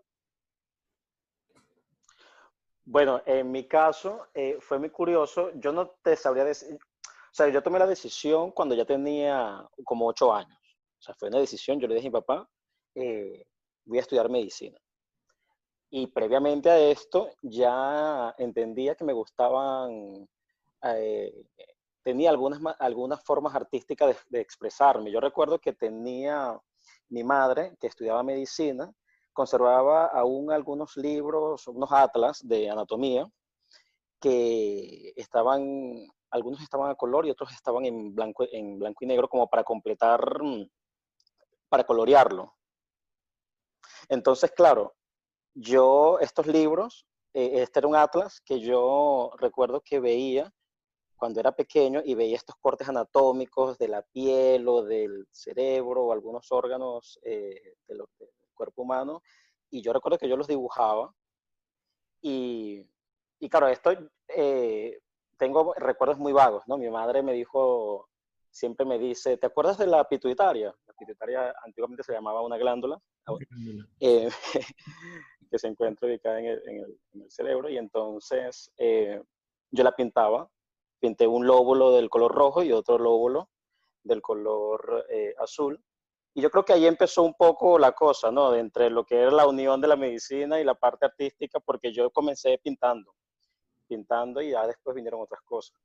Bueno, 2.92 3.22
en 3.26 3.50
mi 3.50 3.70
caso 3.70 4.28
eh, 4.34 4.58
fue 4.60 4.78
muy 4.78 4.90
curioso. 4.90 5.52
Yo 5.56 5.72
no 5.72 5.92
te 6.04 6.18
sabría 6.18 6.44
decir, 6.44 6.76
o 6.76 7.34
sea, 7.34 7.48
yo 7.48 7.64
tomé 7.64 7.80
la 7.80 7.88
decisión 7.88 8.52
cuando 8.52 8.76
ya 8.76 8.84
tenía 8.84 9.66
como 9.86 10.08
ocho 10.08 10.34
años. 10.34 10.60
O 11.00 11.02
sea, 11.02 11.16
fue 11.16 11.30
una 11.30 11.40
decisión, 11.40 11.80
yo 11.80 11.88
le 11.88 11.96
dije 11.96 12.08
a 12.08 12.10
mi 12.10 12.14
papá, 12.20 12.50
eh, 12.96 13.46
voy 13.86 13.98
a 13.98 14.02
estudiar 14.02 14.30
medicina. 14.30 14.78
Y 15.90 16.08
previamente 16.08 16.70
a 16.70 16.80
esto 16.80 17.30
ya 17.42 18.36
entendía 18.38 18.96
que 18.96 19.06
me 19.06 19.14
gustaban, 19.14 20.28
eh, 20.84 21.46
tenía 22.04 22.30
algunas, 22.30 22.60
algunas 22.78 23.24
formas 23.24 23.56
artísticas 23.56 24.10
de, 24.10 24.18
de 24.38 24.42
expresarme. 24.42 25.14
Yo 25.14 25.22
recuerdo 25.22 25.60
que 25.60 25.72
tenía 25.72 26.60
mi 27.08 27.24
madre, 27.24 27.74
que 27.80 27.88
estudiaba 27.88 28.22
medicina, 28.22 28.94
conservaba 29.34 30.08
aún 30.08 30.52
algunos 30.52 30.98
libros, 30.98 31.68
unos 31.68 31.92
atlas 31.92 32.40
de 32.44 32.70
anatomía, 32.70 33.30
que 34.20 35.14
estaban, 35.16 36.06
algunos 36.30 36.62
estaban 36.62 36.92
a 36.92 36.96
color 36.96 37.26
y 37.26 37.32
otros 37.32 37.52
estaban 37.52 37.86
en 37.86 38.14
blanco, 38.14 38.46
en 38.52 38.78
blanco 38.80 39.04
y 39.04 39.08
negro 39.08 39.28
como 39.28 39.50
para 39.50 39.64
completar, 39.64 40.22
para 41.70 41.84
colorearlo. 41.84 42.54
Entonces, 44.10 44.52
claro, 44.52 44.94
yo 45.54 46.20
estos 46.20 46.48
libros, 46.48 47.06
eh, 47.34 47.62
este 47.62 47.80
era 47.80 47.88
un 47.88 47.96
atlas 47.96 48.42
que 48.42 48.60
yo 48.60 49.32
recuerdo 49.38 49.82
que 49.82 50.00
veía 50.00 50.52
cuando 51.16 51.40
era 51.40 51.52
pequeño 51.52 52.02
y 52.04 52.16
veía 52.16 52.36
estos 52.36 52.56
cortes 52.60 52.90
anatómicos 52.90 53.78
de 53.78 53.88
la 53.88 54.02
piel 54.02 54.68
o 54.68 54.84
del 54.84 55.28
cerebro 55.32 56.06
o 56.06 56.14
algunos 56.14 56.52
órganos 56.52 57.20
eh, 57.24 57.76
de, 57.88 57.96
lo, 57.96 58.10
cuerpo 58.62 58.84
humano, 58.84 59.24
y 59.72 59.82
yo 59.82 59.91
recuerdo 59.91 60.20
que 60.20 60.30
yo 60.30 60.38
los 60.38 60.48
dibujaba, 60.48 61.12
y, 62.22 62.88
y 63.39 63.50
claro, 63.50 63.68
esto, 63.70 63.91
eh, 64.27 65.00
tengo 65.38 65.74
recuerdos 65.74 66.20
muy 66.20 66.32
vagos, 66.32 66.63
¿no? 66.68 66.77
Mi 66.77 66.91
madre 66.91 67.24
me 67.24 67.34
dijo, 67.34 68.08
siempre 68.51 68.86
me 68.86 69.00
dice, 69.00 69.38
¿te 69.38 69.48
acuerdas 69.48 69.80
de 69.80 69.88
la 69.88 70.08
pituitaria? 70.08 70.75
La 70.86 70.94
pituitaria 70.94 71.56
antiguamente 71.65 72.03
se 72.03 72.13
llamaba 72.13 72.44
una 72.44 72.58
glándula, 72.58 73.01
eh, 74.00 74.30
que 75.50 75.58
se 75.58 75.68
encuentra 75.68 76.08
ubicada 76.08 76.39
en 76.39 76.46
el, 76.46 76.62
en 76.68 77.22
el, 77.24 77.32
cerebro, 77.32 77.68
y 77.68 77.80
entonces 77.80 78.72
eh, 78.77 79.20
yo 79.72 79.84
la 79.84 79.96
pintaba, 79.96 80.48
pinté 81.00 81.25
un 81.25 81.48
lóbulo 81.48 81.94
del 81.94 82.12
color 82.12 82.36
rojo 82.36 82.62
y 82.62 82.72
otro 82.72 83.00
lóbulo 83.00 83.50
del 84.03 84.22
color 84.22 85.08
azul, 85.39 85.84
y 86.34 86.42
yo 86.42 86.50
creo 86.50 86.64
que 86.64 86.74
ahí 86.74 86.86
empezó 86.86 87.24
un 87.24 87.34
poco 87.34 87.78
la 87.78 87.92
cosa, 87.92 88.32
¿no? 88.32 88.52
De 88.52 88.60
entre 88.60 88.90
lo 88.90 89.06
que 89.06 89.16
era 89.16 89.32
la 89.32 89.48
unión 89.48 89.82
de 89.82 89.88
la 89.88 89.96
medicina 89.96 90.60
y 90.60 90.64
la 90.64 90.76
parte 90.76 91.06
artística, 91.06 91.60
porque 91.60 91.92
yo 91.92 92.10
comencé 92.10 92.58
pintando, 92.64 93.14
pintando 93.88 94.42
y 94.42 94.52
ya 94.52 94.66
después 94.66 94.96
vinieron 94.96 95.22
otras 95.22 95.42
cosas. 95.44 95.78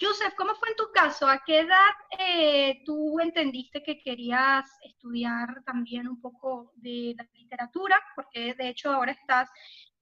Joseph, 0.00 0.34
¿cómo 0.36 0.54
fue 0.54 0.68
en 0.68 0.76
tu 0.76 0.92
caso? 0.92 1.26
¿A 1.26 1.42
qué 1.44 1.60
edad 1.60 1.90
eh, 2.18 2.82
tú 2.84 3.18
entendiste 3.18 3.82
que 3.82 3.98
querías 3.98 4.64
estudiar 4.82 5.62
también 5.64 6.06
un 6.06 6.20
poco 6.20 6.70
de 6.76 7.14
la 7.16 7.26
literatura? 7.34 8.00
Porque 8.14 8.54
de 8.54 8.68
hecho 8.68 8.92
ahora 8.92 9.10
estás 9.10 9.50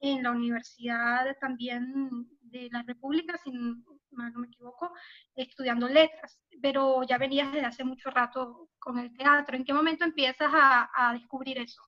en 0.00 0.23
la 0.23 0.31
Universidad 0.31 1.37
también 1.41 2.29
de 2.43 2.69
la 2.71 2.83
República, 2.83 3.38
si 3.43 3.50
no 3.50 3.83
me 4.11 4.47
equivoco, 4.47 4.93
estudiando 5.35 5.88
letras, 5.88 6.41
pero 6.61 7.03
ya 7.03 7.19
venías 7.19 7.53
desde 7.53 7.67
hace 7.67 7.85
mucho 7.85 8.11
rato 8.11 8.71
con 8.79 8.99
el 8.99 9.12
teatro. 9.17 9.57
¿En 9.57 9.65
qué 9.65 9.73
momento 9.73 10.05
empiezas 10.05 10.50
a, 10.53 11.12
descubrir 11.12 11.59
eso? 11.59 11.81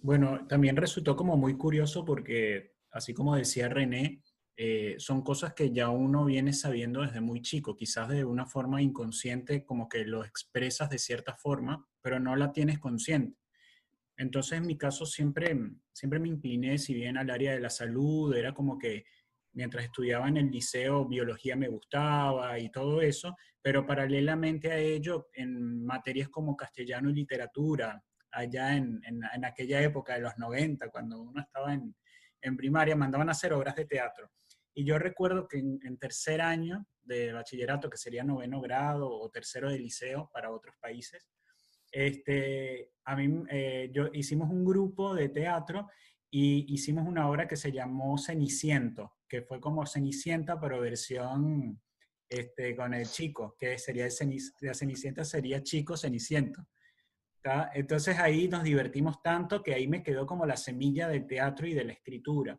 Bueno, 0.00 0.46
también 0.46 0.76
resultó 0.76 1.16
como 1.16 1.36
muy 1.36 1.56
curioso 1.56 2.04
porque, 2.04 2.74
así 2.90 3.14
como 3.14 3.36
decía 3.36 3.68
René, 3.68 4.22
eh, 4.56 4.94
son 4.98 5.22
cosas 5.22 5.54
que 5.54 5.72
ya 5.72 5.88
uno 5.88 6.24
viene 6.24 6.52
sabiendo 6.52 7.02
desde 7.02 7.20
muy 7.20 7.42
chico, 7.42 7.74
quizás 7.74 8.08
de 8.08 8.24
una 8.24 8.46
forma 8.46 8.80
inconsciente, 8.80 9.64
como 9.64 9.88
que 9.88 10.04
lo 10.04 10.24
expresas 10.24 10.90
de 10.90 10.98
cierta 10.98 11.34
forma, 11.34 11.88
pero 12.00 12.20
no 12.20 12.36
la 12.36 12.52
tienes 12.52 12.78
consciente. 12.78 13.43
Entonces, 14.16 14.58
en 14.58 14.66
mi 14.66 14.76
caso, 14.76 15.06
siempre, 15.06 15.56
siempre 15.92 16.18
me 16.18 16.28
incliné, 16.28 16.78
si 16.78 16.94
bien 16.94 17.16
al 17.16 17.30
área 17.30 17.52
de 17.52 17.60
la 17.60 17.70
salud, 17.70 18.34
era 18.34 18.52
como 18.52 18.78
que 18.78 19.04
mientras 19.52 19.84
estudiaba 19.84 20.28
en 20.28 20.36
el 20.36 20.50
liceo, 20.50 21.06
biología 21.06 21.56
me 21.56 21.68
gustaba 21.68 22.58
y 22.58 22.70
todo 22.70 23.00
eso, 23.00 23.36
pero 23.62 23.86
paralelamente 23.86 24.70
a 24.70 24.78
ello, 24.78 25.28
en 25.32 25.84
materias 25.84 26.28
como 26.28 26.56
castellano 26.56 27.10
y 27.10 27.14
literatura, 27.14 28.02
allá 28.30 28.76
en, 28.76 29.00
en, 29.04 29.44
aquella 29.44 29.80
época 29.80 30.14
de 30.14 30.20
los 30.20 30.36
90, 30.36 30.90
cuando 30.90 31.22
uno 31.22 31.40
estaba 31.40 31.72
en, 31.72 31.94
en, 32.42 32.56
primaria, 32.56 32.96
mandaban 32.96 33.28
a 33.28 33.32
hacer 33.32 33.52
obras 33.52 33.76
de 33.76 33.86
teatro. 33.86 34.30
Y 34.74 34.84
yo 34.84 34.98
recuerdo 34.98 35.46
que 35.46 35.58
en, 35.58 35.98
tercer 35.98 36.40
año 36.40 36.84
de 37.02 37.32
bachillerato, 37.32 37.88
que 37.88 37.96
sería 37.96 38.24
noveno 38.24 38.60
grado 38.60 39.08
o 39.08 39.30
tercero 39.30 39.70
de 39.70 39.78
liceo 39.78 40.28
para 40.32 40.50
otros 40.50 40.74
países, 40.80 41.24
este, 41.94 42.90
a 43.04 43.14
mí, 43.14 43.44
eh, 43.50 43.88
yo, 43.92 44.08
hicimos 44.12 44.50
un 44.50 44.64
grupo 44.64 45.14
de 45.14 45.28
teatro 45.28 45.88
y 46.28 46.74
hicimos 46.74 47.06
una 47.06 47.28
obra 47.30 47.46
que 47.46 47.54
se 47.54 47.70
llamó 47.70 48.18
Ceniciento, 48.18 49.18
que 49.28 49.42
fue 49.42 49.60
como 49.60 49.86
Cenicienta, 49.86 50.58
pero 50.58 50.80
versión 50.80 51.80
este, 52.28 52.74
con 52.74 52.94
el 52.94 53.06
chico, 53.06 53.54
que 53.56 53.78
sería 53.78 54.08
la 54.60 54.74
Cenicienta 54.74 55.24
sería 55.24 55.62
chico 55.62 55.96
Ceniciento. 55.96 56.66
Entonces 57.74 58.18
ahí 58.18 58.48
nos 58.48 58.64
divertimos 58.64 59.22
tanto 59.22 59.62
que 59.62 59.74
ahí 59.74 59.86
me 59.86 60.02
quedó 60.02 60.26
como 60.26 60.46
la 60.46 60.56
semilla 60.56 61.06
del 61.08 61.26
teatro 61.26 61.66
y 61.68 61.74
de 61.74 61.84
la 61.84 61.92
escritura. 61.92 62.58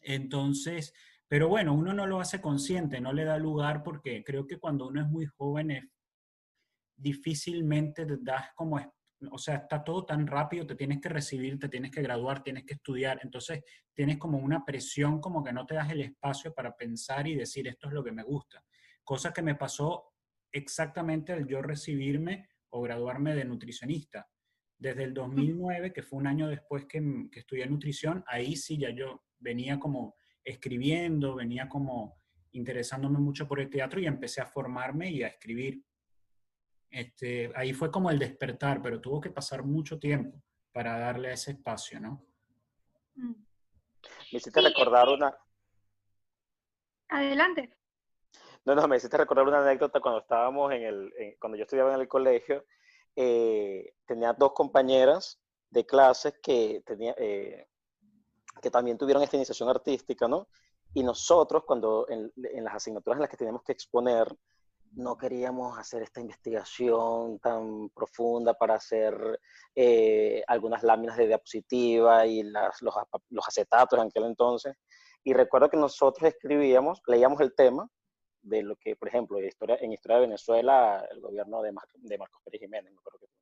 Entonces, 0.00 0.94
Pero 1.26 1.48
bueno, 1.48 1.74
uno 1.74 1.92
no 1.92 2.06
lo 2.06 2.20
hace 2.20 2.40
consciente, 2.40 3.00
no 3.00 3.12
le 3.12 3.24
da 3.24 3.38
lugar 3.38 3.82
porque 3.82 4.22
creo 4.22 4.46
que 4.46 4.58
cuando 4.58 4.86
uno 4.86 5.00
es 5.00 5.08
muy 5.08 5.26
joven 5.26 5.70
es, 5.70 5.84
difícilmente 6.96 8.06
das 8.20 8.50
como, 8.54 8.80
o 9.30 9.38
sea, 9.38 9.56
está 9.56 9.82
todo 9.82 10.04
tan 10.04 10.26
rápido, 10.26 10.66
te 10.66 10.74
tienes 10.74 11.00
que 11.00 11.08
recibir, 11.08 11.58
te 11.58 11.68
tienes 11.68 11.90
que 11.90 12.02
graduar, 12.02 12.42
tienes 12.42 12.64
que 12.64 12.74
estudiar, 12.74 13.20
entonces 13.22 13.62
tienes 13.92 14.18
como 14.18 14.38
una 14.38 14.64
presión 14.64 15.20
como 15.20 15.42
que 15.42 15.52
no 15.52 15.66
te 15.66 15.74
das 15.74 15.90
el 15.90 16.00
espacio 16.00 16.52
para 16.54 16.76
pensar 16.76 17.26
y 17.26 17.34
decir 17.34 17.66
esto 17.68 17.88
es 17.88 17.94
lo 17.94 18.04
que 18.04 18.12
me 18.12 18.22
gusta. 18.22 18.64
Cosa 19.02 19.32
que 19.32 19.42
me 19.42 19.54
pasó 19.54 20.12
exactamente 20.52 21.32
al 21.32 21.46
yo 21.46 21.62
recibirme 21.62 22.48
o 22.70 22.82
graduarme 22.82 23.34
de 23.34 23.44
nutricionista. 23.44 24.28
Desde 24.78 25.04
el 25.04 25.14
2009, 25.14 25.92
que 25.92 26.02
fue 26.02 26.18
un 26.18 26.26
año 26.26 26.48
después 26.48 26.86
que, 26.86 27.00
que 27.30 27.40
estudié 27.40 27.66
nutrición, 27.66 28.24
ahí 28.26 28.56
sí 28.56 28.78
ya 28.78 28.90
yo 28.90 29.22
venía 29.38 29.78
como 29.78 30.16
escribiendo, 30.44 31.34
venía 31.34 31.68
como 31.68 32.20
interesándome 32.52 33.18
mucho 33.18 33.48
por 33.48 33.60
el 33.60 33.70
teatro 33.70 34.00
y 34.00 34.06
empecé 34.06 34.40
a 34.40 34.46
formarme 34.46 35.10
y 35.10 35.22
a 35.22 35.28
escribir. 35.28 35.82
Este, 36.94 37.50
ahí 37.56 37.72
fue 37.72 37.90
como 37.90 38.08
el 38.08 38.20
despertar, 38.20 38.80
pero 38.80 39.00
tuvo 39.00 39.20
que 39.20 39.28
pasar 39.28 39.64
mucho 39.64 39.98
tiempo 39.98 40.40
para 40.72 40.96
darle 40.96 41.30
a 41.30 41.32
ese 41.32 41.50
espacio, 41.50 41.98
¿no? 41.98 42.24
Mm. 43.16 43.32
Me 44.30 44.38
hiciste 44.38 44.60
recordar 44.60 45.08
una... 45.08 45.36
Adelante. 47.08 47.76
No, 48.64 48.76
no, 48.76 48.86
me 48.86 48.96
hiciste 48.96 49.16
recordar 49.16 49.44
una 49.44 49.58
anécdota 49.58 49.98
cuando 49.98 50.20
estábamos 50.20 50.72
en 50.72 50.82
el, 50.84 51.36
cuando 51.40 51.58
yo 51.58 51.64
estudiaba 51.64 51.92
en 51.94 52.00
el 52.00 52.06
colegio, 52.06 52.64
eh, 53.16 53.94
tenía 54.06 54.32
dos 54.32 54.52
compañeras 54.52 55.40
de 55.70 55.84
clases 55.84 56.38
que, 56.40 56.80
tenía, 56.86 57.16
eh, 57.18 57.66
que 58.62 58.70
también 58.70 58.96
tuvieron 58.96 59.24
esta 59.24 59.36
iniciación 59.36 59.68
artística, 59.68 60.28
¿no? 60.28 60.46
Y 60.92 61.02
nosotros, 61.02 61.64
cuando 61.66 62.06
en, 62.08 62.32
en 62.36 62.62
las 62.62 62.76
asignaturas 62.76 63.16
en 63.16 63.22
las 63.22 63.30
que 63.30 63.36
teníamos 63.36 63.64
que 63.64 63.72
exponer, 63.72 64.28
no 64.96 65.16
queríamos 65.16 65.78
hacer 65.78 66.02
esta 66.02 66.20
investigación 66.20 67.38
tan 67.40 67.90
profunda 67.90 68.54
para 68.54 68.74
hacer 68.74 69.14
eh, 69.74 70.42
algunas 70.46 70.82
láminas 70.82 71.16
de 71.16 71.26
diapositiva 71.26 72.26
y 72.26 72.42
los, 72.42 72.82
los, 73.30 73.48
acetatos 73.48 73.98
en 73.98 74.06
aquel 74.06 74.24
entonces. 74.24 74.76
Y 75.24 75.32
recuerdo 75.32 75.70
que 75.70 75.76
nosotros 75.76 76.28
escribíamos, 76.28 77.00
leíamos 77.06 77.40
el 77.40 77.54
tema 77.54 77.88
de 78.42 78.62
lo 78.62 78.76
que, 78.76 78.94
por 78.94 79.08
ejemplo, 79.08 79.38
en 79.38 79.46
Historia, 79.46 79.76
en 79.80 79.92
historia 79.92 80.16
de 80.16 80.26
Venezuela, 80.26 81.06
el 81.10 81.20
gobierno 81.20 81.62
de, 81.62 81.72
de 81.94 82.18
Marcos 82.18 82.40
Pérez 82.44 82.60
Jiménez, 82.60 82.92
me 82.92 82.98
acuerdo 82.98 83.18
que 83.20 83.26
es 83.26 83.32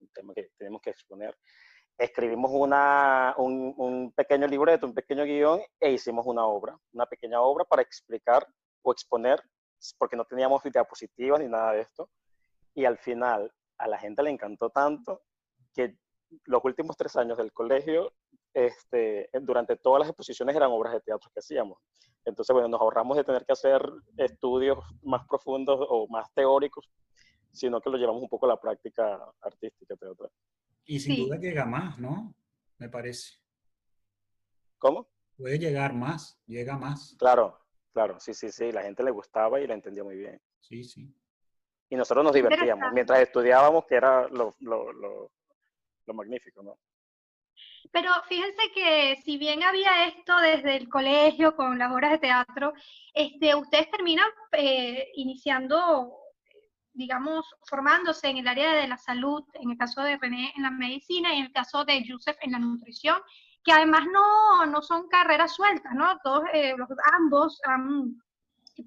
un 0.00 0.08
tema 0.08 0.34
que 0.34 0.50
tenemos 0.56 0.80
que 0.80 0.90
exponer. 0.90 1.36
Escribimos 1.98 2.50
una, 2.54 3.34
un, 3.38 3.74
un 3.76 4.12
pequeño 4.12 4.46
libreto, 4.46 4.86
un 4.86 4.94
pequeño 4.94 5.24
guion 5.24 5.60
e 5.78 5.90
hicimos 5.90 6.26
una 6.26 6.46
obra, 6.46 6.78
una 6.92 7.06
pequeña 7.06 7.40
obra 7.42 7.64
para 7.64 7.82
explicar 7.82 8.46
o 8.82 8.92
exponer 8.92 9.42
porque 9.98 10.16
no 10.16 10.24
teníamos 10.24 10.62
diapositivas 10.62 11.40
ni 11.40 11.48
nada 11.48 11.72
de 11.72 11.80
esto. 11.80 12.10
Y 12.74 12.84
al 12.84 12.98
final 12.98 13.52
a 13.78 13.88
la 13.88 13.98
gente 13.98 14.22
le 14.22 14.30
encantó 14.30 14.70
tanto 14.70 15.22
que 15.74 15.96
los 16.44 16.64
últimos 16.64 16.96
tres 16.96 17.16
años 17.16 17.38
del 17.38 17.52
colegio, 17.52 18.12
este, 18.54 19.28
durante 19.42 19.76
todas 19.76 20.00
las 20.00 20.08
exposiciones 20.08 20.56
eran 20.56 20.70
obras 20.70 20.92
de 20.92 21.00
teatro 21.00 21.30
que 21.32 21.40
hacíamos. 21.40 21.78
Entonces, 22.24 22.52
bueno, 22.52 22.68
nos 22.68 22.80
ahorramos 22.80 23.16
de 23.16 23.24
tener 23.24 23.44
que 23.44 23.52
hacer 23.52 23.82
estudios 24.16 24.78
más 25.02 25.26
profundos 25.26 25.78
o 25.88 26.06
más 26.08 26.32
teóricos, 26.34 26.88
sino 27.50 27.80
que 27.80 27.90
lo 27.90 27.98
llevamos 27.98 28.22
un 28.22 28.28
poco 28.28 28.46
a 28.46 28.50
la 28.50 28.60
práctica 28.60 29.18
artística 29.40 29.96
teatral. 29.96 30.30
Y 30.84 31.00
sin 31.00 31.26
duda 31.26 31.36
llega 31.36 31.64
más, 31.64 31.98
¿no? 31.98 32.34
Me 32.78 32.88
parece. 32.88 33.38
¿Cómo? 34.78 35.08
Puede 35.36 35.58
llegar 35.58 35.94
más, 35.94 36.40
llega 36.46 36.76
más. 36.76 37.16
Claro, 37.18 37.61
Claro, 37.92 38.18
sí, 38.18 38.32
sí, 38.32 38.50
sí, 38.50 38.72
la 38.72 38.82
gente 38.82 39.02
le 39.02 39.10
gustaba 39.10 39.60
y 39.60 39.66
la 39.66 39.74
entendía 39.74 40.02
muy 40.02 40.16
bien. 40.16 40.40
Sí, 40.60 40.82
sí. 40.84 41.14
Y 41.90 41.96
nosotros 41.96 42.24
nos 42.24 42.32
divertíamos 42.32 42.90
mientras 42.92 43.20
estudiábamos, 43.20 43.84
que 43.84 43.96
era 43.96 44.26
lo, 44.28 44.56
lo, 44.60 44.92
lo, 44.92 45.30
lo 46.06 46.14
magnífico, 46.14 46.62
¿no? 46.62 46.78
Pero 47.90 48.10
fíjense 48.28 48.70
que 48.74 49.16
si 49.24 49.36
bien 49.36 49.62
había 49.62 50.06
esto 50.06 50.36
desde 50.38 50.76
el 50.76 50.88
colegio 50.88 51.54
con 51.54 51.78
las 51.78 51.92
obras 51.92 52.12
de 52.12 52.18
teatro, 52.18 52.72
este, 53.12 53.54
ustedes 53.54 53.90
terminan 53.90 54.28
eh, 54.52 55.10
iniciando, 55.14 56.16
digamos, 56.92 57.44
formándose 57.68 58.28
en 58.28 58.38
el 58.38 58.48
área 58.48 58.72
de 58.72 58.88
la 58.88 58.96
salud, 58.96 59.44
en 59.54 59.72
el 59.72 59.76
caso 59.76 60.00
de 60.00 60.16
René 60.16 60.52
en 60.56 60.62
la 60.62 60.70
medicina 60.70 61.34
y 61.34 61.40
en 61.40 61.46
el 61.46 61.52
caso 61.52 61.84
de 61.84 62.04
Joseph 62.08 62.38
en 62.40 62.52
la 62.52 62.58
nutrición 62.58 63.20
que 63.64 63.72
además 63.72 64.04
no, 64.12 64.66
no 64.66 64.82
son 64.82 65.08
carreras 65.08 65.54
sueltas, 65.54 65.92
¿no? 65.94 66.18
Todos, 66.22 66.44
eh, 66.52 66.74
los, 66.76 66.88
ambos 67.14 67.60
han 67.64 68.20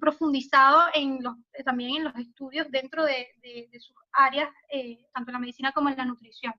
profundizado 0.00 0.88
en 0.94 1.22
los, 1.22 1.34
eh, 1.54 1.64
también 1.64 1.96
en 1.96 2.04
los 2.04 2.16
estudios 2.16 2.70
dentro 2.70 3.04
de, 3.04 3.28
de, 3.42 3.80
sus 3.80 3.96
áreas, 4.12 4.50
eh, 4.70 4.98
tanto 5.14 5.30
en 5.30 5.34
la 5.34 5.38
medicina 5.38 5.72
como 5.72 5.88
en 5.88 5.96
la 5.96 6.04
nutrición. 6.04 6.52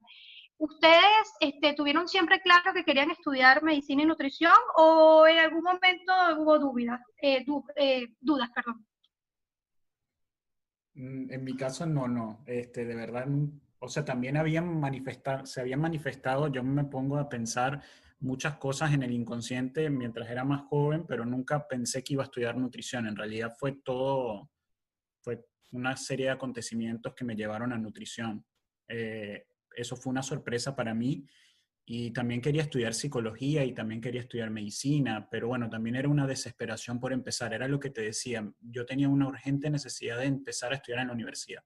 ¿Ustedes 0.59 1.33
este, 1.39 1.73
tuvieron 1.73 2.07
siempre 2.07 2.41
claro 2.41 2.73
que 2.73 2.83
querían 2.83 3.11
estudiar 3.11 3.61
medicina 3.61 4.01
y 4.01 4.05
nutrición 4.07 4.55
o 4.75 5.27
en 5.27 5.37
algún 5.37 5.61
momento 5.61 6.13
hubo 6.39 6.57
dudas, 6.57 6.99
dudas? 8.19 8.49
Perdón. 8.55 8.83
Mm, 10.95 11.31
en 11.31 11.43
mi 11.43 11.55
caso 11.55 11.85
no, 11.85 12.07
no. 12.07 12.43
Este, 12.47 12.85
de 12.85 12.95
verdad, 12.95 13.27
o 13.77 13.87
sea, 13.87 14.03
también 14.03 14.35
habían 14.35 14.79
manifestado, 14.79 15.45
se 15.45 15.61
habían 15.61 15.79
manifestado, 15.79 16.47
yo 16.47 16.63
me 16.63 16.85
pongo 16.85 17.17
a 17.17 17.29
pensar 17.29 17.83
muchas 18.19 18.57
cosas 18.57 18.93
en 18.93 19.03
el 19.03 19.11
inconsciente 19.11 19.89
mientras 19.89 20.29
era 20.29 20.43
más 20.43 20.61
joven, 20.67 21.05
pero 21.07 21.25
nunca 21.25 21.67
pensé 21.67 22.03
que 22.03 22.13
iba 22.13 22.23
a 22.23 22.25
estudiar 22.25 22.57
nutrición. 22.57 23.07
En 23.07 23.15
realidad 23.15 23.53
fue 23.57 23.73
todo, 23.83 24.49
fue 25.21 25.45
una 25.71 25.95
serie 25.95 26.27
de 26.27 26.31
acontecimientos 26.31 27.13
que 27.13 27.25
me 27.25 27.35
llevaron 27.35 27.73
a 27.73 27.77
nutrición. 27.77 28.45
Eh, 28.87 29.45
eso 29.75 29.95
fue 29.95 30.11
una 30.11 30.23
sorpresa 30.23 30.75
para 30.75 30.93
mí 30.93 31.25
y 31.85 32.11
también 32.11 32.41
quería 32.41 32.63
estudiar 32.63 32.93
psicología 32.93 33.63
y 33.63 33.73
también 33.73 34.01
quería 34.01 34.21
estudiar 34.21 34.49
medicina, 34.49 35.27
pero 35.29 35.47
bueno, 35.47 35.69
también 35.69 35.95
era 35.95 36.09
una 36.09 36.27
desesperación 36.27 36.99
por 36.99 37.13
empezar. 37.13 37.53
Era 37.53 37.67
lo 37.67 37.79
que 37.79 37.91
te 37.91 38.01
decía, 38.01 38.51
yo 38.59 38.85
tenía 38.85 39.07
una 39.07 39.27
urgente 39.27 39.69
necesidad 39.69 40.17
de 40.17 40.25
empezar 40.25 40.71
a 40.71 40.75
estudiar 40.75 41.01
en 41.01 41.07
la 41.07 41.13
universidad 41.13 41.63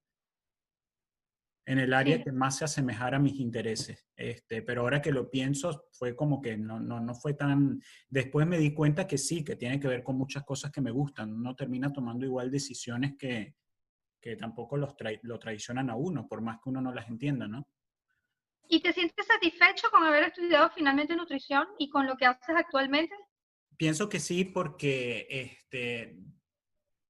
en 1.72 1.80
el 1.80 1.94
área 1.94 2.22
que 2.22 2.34
más 2.34 2.58
se 2.58 2.66
asemejara 2.66 3.16
a 3.16 3.20
mis 3.20 3.40
intereses. 3.40 4.06
Este, 4.16 4.62
pero 4.62 4.82
ahora 4.82 5.02
que 5.02 5.12
lo 5.12 5.30
pienso, 5.30 5.86
fue 5.94 6.18
como 6.18 6.42
que 6.42 6.58
no, 6.58 6.82
no, 6.82 7.00
no 7.00 7.16
fue 7.16 7.34
tan... 7.34 7.82
Después 8.10 8.46
me 8.46 8.58
di 8.58 8.74
cuenta 8.74 9.08
que 9.08 9.18
sí, 9.18 9.42
que 9.44 9.56
tiene 9.56 9.80
que 9.80 9.88
ver 9.88 10.04
con 10.04 10.18
muchas 10.18 10.44
cosas 10.44 10.70
que 10.70 10.82
me 10.82 10.92
gustan. 10.92 11.32
Uno 11.32 11.56
termina 11.56 11.94
tomando 11.94 12.26
igual 12.26 12.52
decisiones 12.52 13.14
que, 13.18 13.56
que 14.20 14.36
tampoco 14.36 14.76
los 14.76 14.96
lo 15.22 15.40
traicionan 15.40 15.90
a 15.90 15.96
uno, 15.96 16.28
por 16.28 16.42
más 16.42 16.58
que 16.62 16.70
uno 16.70 16.82
no 16.82 16.94
las 16.94 17.08
entienda, 17.08 17.48
¿no? 17.48 17.66
¿Y 18.68 18.82
te 18.82 18.92
sientes 18.92 19.26
satisfecho 19.26 19.90
con 19.92 20.04
haber 20.04 20.24
estudiado 20.24 20.70
finalmente 20.76 21.16
nutrición 21.16 21.68
y 21.78 21.90
con 21.90 22.06
lo 22.06 22.18
que 22.18 22.26
haces 22.26 22.56
actualmente? 22.56 23.16
Pienso 23.78 24.10
que 24.10 24.20
sí, 24.20 24.44
porque 24.44 25.26
este, 25.30 26.18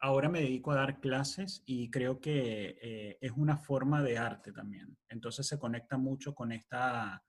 ahora 0.02 0.30
me 0.30 0.42
dedico 0.42 0.72
a 0.72 0.76
dar 0.76 1.00
clases 1.00 1.64
y 1.66 1.90
creo 1.90 2.20
que 2.20 2.78
eh, 2.82 3.18
es 3.22 3.32
una 3.32 3.56
forma 3.58 4.02
de 4.02 4.18
arte 4.18 4.52
también. 4.52 4.98
Entonces 5.08 5.48
se 5.48 5.60
conecta 5.60 5.98
mucho 5.98 6.34
con 6.34 6.52
esta, 6.52 7.24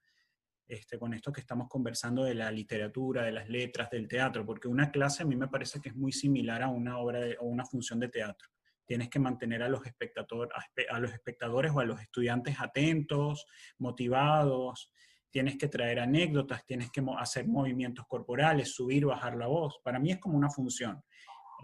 este, 0.67 0.99
con 0.99 1.13
esto 1.13 1.33
que 1.33 1.43
estamos 1.43 1.69
conversando 1.69 2.25
de 2.25 2.35
la 2.35 2.51
literatura, 2.51 3.25
de 3.25 3.33
las 3.33 3.49
letras, 3.49 3.91
del 3.91 4.09
teatro, 4.09 4.47
porque 4.47 4.69
una 4.69 4.91
clase 4.91 5.23
a 5.23 5.27
mí 5.27 5.37
me 5.37 5.49
parece 5.49 5.81
que 5.81 5.91
es 5.91 5.95
muy 5.95 6.13
similar 6.13 6.63
a 6.63 6.69
una 6.69 6.99
obra 6.99 7.21
o 7.41 7.47
una 7.47 7.67
función 7.67 8.01
de 8.01 8.09
teatro. 8.09 8.49
Tienes 8.87 9.11
que 9.11 9.19
mantener 9.19 9.63
a 9.63 9.69
los, 9.69 9.85
espectador, 9.87 10.49
a 10.91 10.99
los 10.99 11.13
espectadores 11.13 11.73
o 11.73 11.81
a 11.81 11.85
los 11.85 12.01
estudiantes 12.01 12.57
atentos, 12.59 13.47
motivados, 13.79 14.91
tienes 15.31 15.57
que 15.57 15.69
traer 15.69 16.01
anécdotas, 16.01 16.65
tienes 16.67 16.91
que 16.91 17.03
hacer 17.19 17.47
movimientos 17.47 18.07
corporales, 18.07 18.75
subir, 18.75 19.07
bajar 19.07 19.37
la 19.37 19.47
voz. 19.47 19.79
Para 19.83 19.99
mí 19.99 20.13
es 20.13 20.19
como 20.19 20.37
una 20.37 20.51
función. 20.51 21.03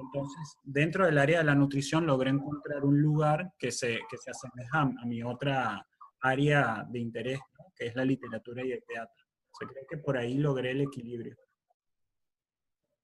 Entonces, 0.00 0.56
dentro 0.62 1.06
del 1.06 1.18
área 1.18 1.38
de 1.38 1.44
la 1.44 1.54
nutrición 1.54 2.06
logré 2.06 2.30
encontrar 2.30 2.84
un 2.84 3.00
lugar 3.00 3.52
que 3.58 3.72
se, 3.72 4.00
que 4.08 4.16
se 4.16 4.30
asemeja 4.30 4.82
a 4.82 5.06
mi 5.06 5.22
otra 5.22 5.86
área 6.20 6.84
de 6.88 6.98
interés, 6.98 7.40
que 7.74 7.86
es 7.86 7.96
la 7.96 8.04
literatura 8.04 8.64
y 8.64 8.72
el 8.72 8.84
teatro. 8.84 9.24
Se 9.58 9.66
cree 9.66 9.86
que 9.88 9.98
por 9.98 10.16
ahí 10.16 10.34
logré 10.34 10.70
el 10.70 10.82
equilibrio. 10.82 11.36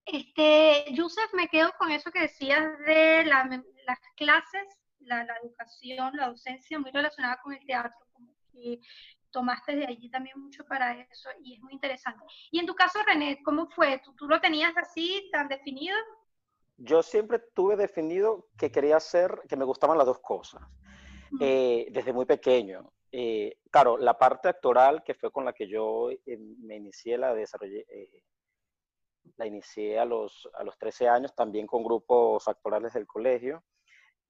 Este, 0.04 0.84
Yusef, 0.92 1.32
me 1.32 1.48
quedo 1.48 1.72
con 1.78 1.90
eso 1.90 2.10
que 2.10 2.20
decías 2.20 2.78
de 2.86 3.24
las 3.24 3.98
clases, 4.16 4.66
la, 5.00 5.24
la, 5.24 5.34
educación, 5.42 6.16
la 6.16 6.28
docencia, 6.28 6.78
muy 6.78 6.90
relacionada 6.90 7.40
con 7.42 7.54
el 7.54 7.64
teatro, 7.64 7.98
que 8.52 8.80
tomaste 9.30 9.74
de 9.74 9.86
allí 9.86 10.08
también 10.10 10.38
mucho 10.40 10.64
para 10.64 10.92
eso 11.00 11.28
y 11.42 11.54
es 11.54 11.60
muy 11.60 11.72
interesante. 11.72 12.24
Y 12.50 12.60
en 12.60 12.66
tu 12.66 12.74
caso, 12.74 13.00
René, 13.06 13.42
¿cómo 13.42 13.68
fue? 13.70 14.00
¿Tú, 14.04 14.14
tú 14.14 14.28
lo 14.28 14.40
tenías 14.40 14.76
así, 14.76 15.28
tan 15.32 15.48
definido? 15.48 15.96
Yo 16.76 17.02
siempre 17.02 17.38
tuve 17.54 17.76
definido 17.76 18.48
que 18.58 18.70
quería 18.70 18.96
hacer, 18.96 19.40
que 19.48 19.56
me 19.56 19.64
gustaban 19.64 19.98
las 19.98 20.06
dos 20.06 20.18
cosas, 20.20 20.62
eh, 21.40 21.86
desde 21.90 22.12
muy 22.12 22.26
pequeño. 22.26 22.92
Eh, 23.12 23.58
claro, 23.70 23.96
la 23.96 24.18
parte 24.18 24.48
actoral, 24.48 25.02
que 25.04 25.14
fue 25.14 25.30
con 25.30 25.44
la 25.44 25.52
que 25.52 25.68
yo 25.68 26.10
eh, 26.10 26.38
me 26.60 26.76
inicié, 26.76 27.16
la 27.16 27.32
desarrollé, 27.32 27.86
la 29.36 29.46
inicié 29.46 29.98
a 29.98 30.04
los, 30.04 30.48
a 30.54 30.64
los 30.64 30.76
13 30.78 31.08
años, 31.08 31.34
también 31.34 31.66
con 31.66 31.84
grupos 31.84 32.46
actorales 32.48 32.92
del 32.92 33.06
colegio. 33.06 33.62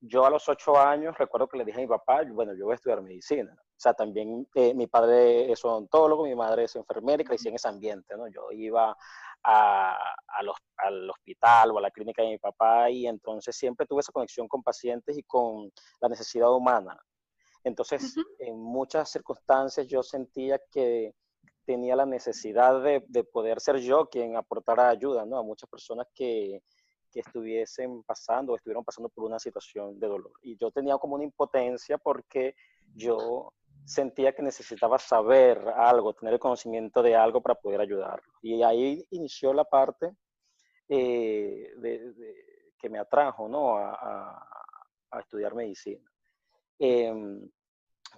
Yo 0.00 0.26
a 0.26 0.30
los 0.30 0.48
8 0.48 0.78
años 0.78 1.16
recuerdo 1.16 1.48
que 1.48 1.56
le 1.56 1.64
dije 1.64 1.78
a 1.78 1.82
mi 1.82 1.88
papá, 1.88 2.22
bueno, 2.30 2.54
yo 2.54 2.66
voy 2.66 2.72
a 2.72 2.76
estudiar 2.76 3.00
medicina. 3.00 3.56
O 3.58 3.80
sea, 3.80 3.94
también 3.94 4.46
eh, 4.54 4.72
mi 4.74 4.86
padre 4.86 5.50
es 5.50 5.64
odontólogo, 5.64 6.24
mi 6.24 6.34
madre 6.34 6.64
es 6.64 6.76
enfermera 6.76 7.22
y 7.22 7.24
crecí 7.24 7.48
en 7.48 7.56
ese 7.56 7.68
ambiente, 7.68 8.16
¿no? 8.16 8.28
Yo 8.28 8.52
iba 8.52 8.96
a, 9.44 9.96
a 10.26 10.42
los, 10.42 10.56
al 10.78 11.08
hospital 11.10 11.70
o 11.70 11.78
a 11.78 11.82
la 11.82 11.90
clínica 11.90 12.22
de 12.22 12.30
mi 12.30 12.38
papá 12.38 12.90
y 12.90 13.06
entonces 13.06 13.56
siempre 13.56 13.86
tuve 13.86 14.00
esa 14.00 14.12
conexión 14.12 14.48
con 14.48 14.62
pacientes 14.62 15.16
y 15.16 15.22
con 15.22 15.70
la 16.00 16.08
necesidad 16.08 16.52
humana. 16.52 16.98
Entonces, 17.62 18.14
en 18.38 18.58
muchas 18.58 19.10
circunstancias 19.10 19.86
yo 19.86 20.02
sentía 20.02 20.60
que 20.70 21.14
tenía 21.64 21.96
la 21.96 22.04
necesidad 22.04 22.82
de, 22.82 23.24
poder 23.24 23.60
ser 23.60 23.78
yo 23.78 24.06
quien 24.06 24.36
aportara 24.36 24.90
ayuda 24.90 25.24
¿no? 25.24 25.38
a 25.38 25.42
muchas 25.42 25.68
personas 25.70 26.06
que, 26.14 26.62
que 27.10 27.20
estuviesen 27.20 28.02
pasando 28.02 28.52
o 28.52 28.56
estuvieron 28.56 28.84
pasando 28.84 29.08
por 29.08 29.24
una 29.24 29.38
situación 29.38 29.98
de 29.98 30.08
dolor. 30.08 30.32
Y 30.42 30.58
yo 30.58 30.70
tenía 30.70 30.98
como 30.98 31.14
una 31.14 31.24
impotencia 31.24 31.96
porque 31.96 32.54
yo 32.94 33.52
sentía 33.84 34.34
que 34.34 34.42
necesitaba 34.42 34.98
saber 34.98 35.58
algo, 35.76 36.14
tener 36.14 36.34
el 36.34 36.40
conocimiento 36.40 37.02
de 37.02 37.14
algo 37.14 37.42
para 37.42 37.54
poder 37.54 37.80
ayudarlo. 37.80 38.32
Y 38.42 38.62
ahí 38.62 39.06
inició 39.10 39.52
la 39.52 39.64
parte 39.64 40.14
eh, 40.88 41.72
que 42.78 42.88
me 42.88 42.98
atrajo 42.98 43.48
¿no? 43.48 43.76
a, 43.76 44.48
a, 45.10 45.20
estudiar 45.20 45.54
medicina. 45.54 46.10
Em, 46.78 47.48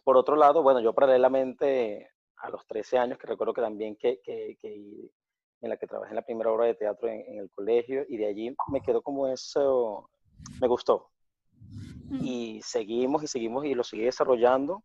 por 0.03 0.17
otro 0.17 0.37
lado, 0.37 0.63
bueno, 0.63 0.81
yo 0.81 0.95
paralelamente 0.95 2.11
a 2.39 2.51
los 2.51 2.67
13 2.67 2.99
años, 2.99 3.19
que 3.19 3.27
recuerdo 3.27 3.53
que 3.53 3.61
también 3.61 3.97
que, 3.97 4.21
que, 4.23 4.57
que 4.61 5.11
en 5.61 5.71
la 5.71 5.77
que 5.77 5.87
trabajé 5.87 6.11
en 6.11 6.17
la 6.17 6.23
primera 6.23 6.53
obra 6.53 6.67
de 6.67 6.75
teatro 6.75 7.09
en, 7.09 7.39
el 7.39 7.51
colegio, 7.51 8.05
y 8.09 8.17
de 8.17 8.27
allí 8.27 8.55
me 8.69 8.81
quedó 8.83 9.03
como 9.03 9.27
eso, 9.27 10.09
me 10.61 10.69
gustó. 10.69 11.11
Y 12.21 12.61
seguimos 12.63 13.25
y 13.25 13.27
seguimos 13.27 13.65
y 13.65 13.75
lo 13.75 13.83
seguí 13.83 14.05
desarrollando 14.05 14.85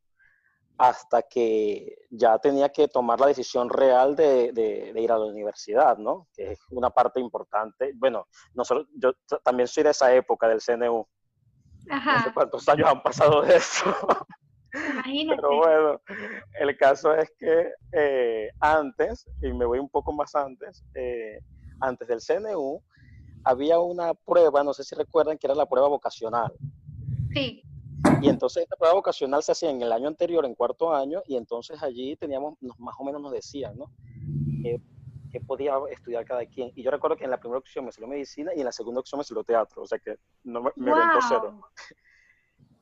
hasta 0.82 1.22
que 1.22 2.08
ya 2.10 2.40
tenía 2.40 2.70
que 2.70 2.88
tomar 2.88 3.20
la 3.20 3.28
decisión 3.28 3.70
real 3.70 4.16
de, 4.16 4.52
de, 4.52 5.00
ir 5.00 5.12
a 5.12 5.20
la 5.20 5.26
universidad, 5.26 5.96
¿no? 6.00 6.28
Que 6.34 6.54
es 6.54 6.60
una 6.72 6.90
parte 6.90 7.20
importante. 7.20 7.92
Bueno, 7.94 8.26
nosotros, 8.56 8.88
yo 8.96 9.14
también 9.44 9.68
soy 9.68 9.84
de 9.84 9.92
esa 9.92 10.12
época 10.16 10.48
del 10.48 10.60
CNU. 10.60 11.08
Ajá. 11.88 12.18
No 12.18 12.24
sé 12.24 12.34
cuántos 12.34 12.68
años 12.68 12.90
han 12.90 13.04
pasado 13.04 13.44
de 13.44 13.58
eso. 13.58 13.96
Imagínate. 14.74 15.40
Pero 15.40 15.58
bueno, 15.58 16.02
el 16.60 16.76
caso 16.78 17.14
es 17.14 17.32
que 17.38 17.74
eh, 17.92 18.50
antes, 18.60 19.28
y 19.40 19.54
me 19.54 19.66
voy 19.66 19.78
un 19.78 19.90
poco 19.90 20.12
más 20.12 20.34
antes, 20.34 20.84
eh, 20.96 21.42
antes 21.80 22.08
del 22.08 22.22
CNU, 22.22 22.82
había 23.44 23.78
una 23.78 24.16
prueba, 24.16 24.64
no 24.64 24.74
sé 24.74 24.84
si 24.84 24.96
recuerdan, 24.96 25.38
que 25.38 25.46
era 25.46 25.54
la 25.54 25.70
prueba 25.70 25.90
vocacional. 25.90 26.52
Sí. 27.36 27.62
Y 28.22 28.30
entonces 28.30 28.64
esta 28.64 28.76
prueba 28.76 28.96
vocacional 28.96 29.44
se 29.44 29.52
hacía 29.52 29.70
en 29.70 29.82
el 29.82 29.92
año 29.92 30.08
anterior, 30.08 30.46
en 30.46 30.56
cuarto 30.56 30.94
año, 30.94 31.22
y 31.26 31.36
entonces 31.36 31.82
allí 31.82 32.16
teníamos, 32.16 32.56
más 32.78 32.96
o 33.00 33.04
menos 33.04 33.22
nos 33.22 33.32
decían, 33.32 33.78
¿no? 33.78 33.92
que 35.32 35.40
podía 35.40 35.76
estudiar 35.90 36.26
cada 36.26 36.46
quien. 36.46 36.72
Y 36.76 36.84
yo 36.84 36.92
recuerdo 36.92 37.16
que 37.16 37.24
en 37.24 37.32
la 37.32 37.40
primera 37.40 37.60
opción 37.60 37.86
me 37.86 37.92
salió 37.94 38.08
medicina 38.08 38.52
y 38.54 38.60
en 38.60 38.66
la 38.66 38.72
segunda 38.72 39.00
opción 39.00 39.18
me 39.18 39.24
salió 39.24 39.44
teatro, 39.44 39.82
o 39.82 39.88
sea 39.88 39.98
que 39.98 40.18
no 40.44 40.62
me, 40.62 40.72
me 40.76 40.92
cero 41.30 41.58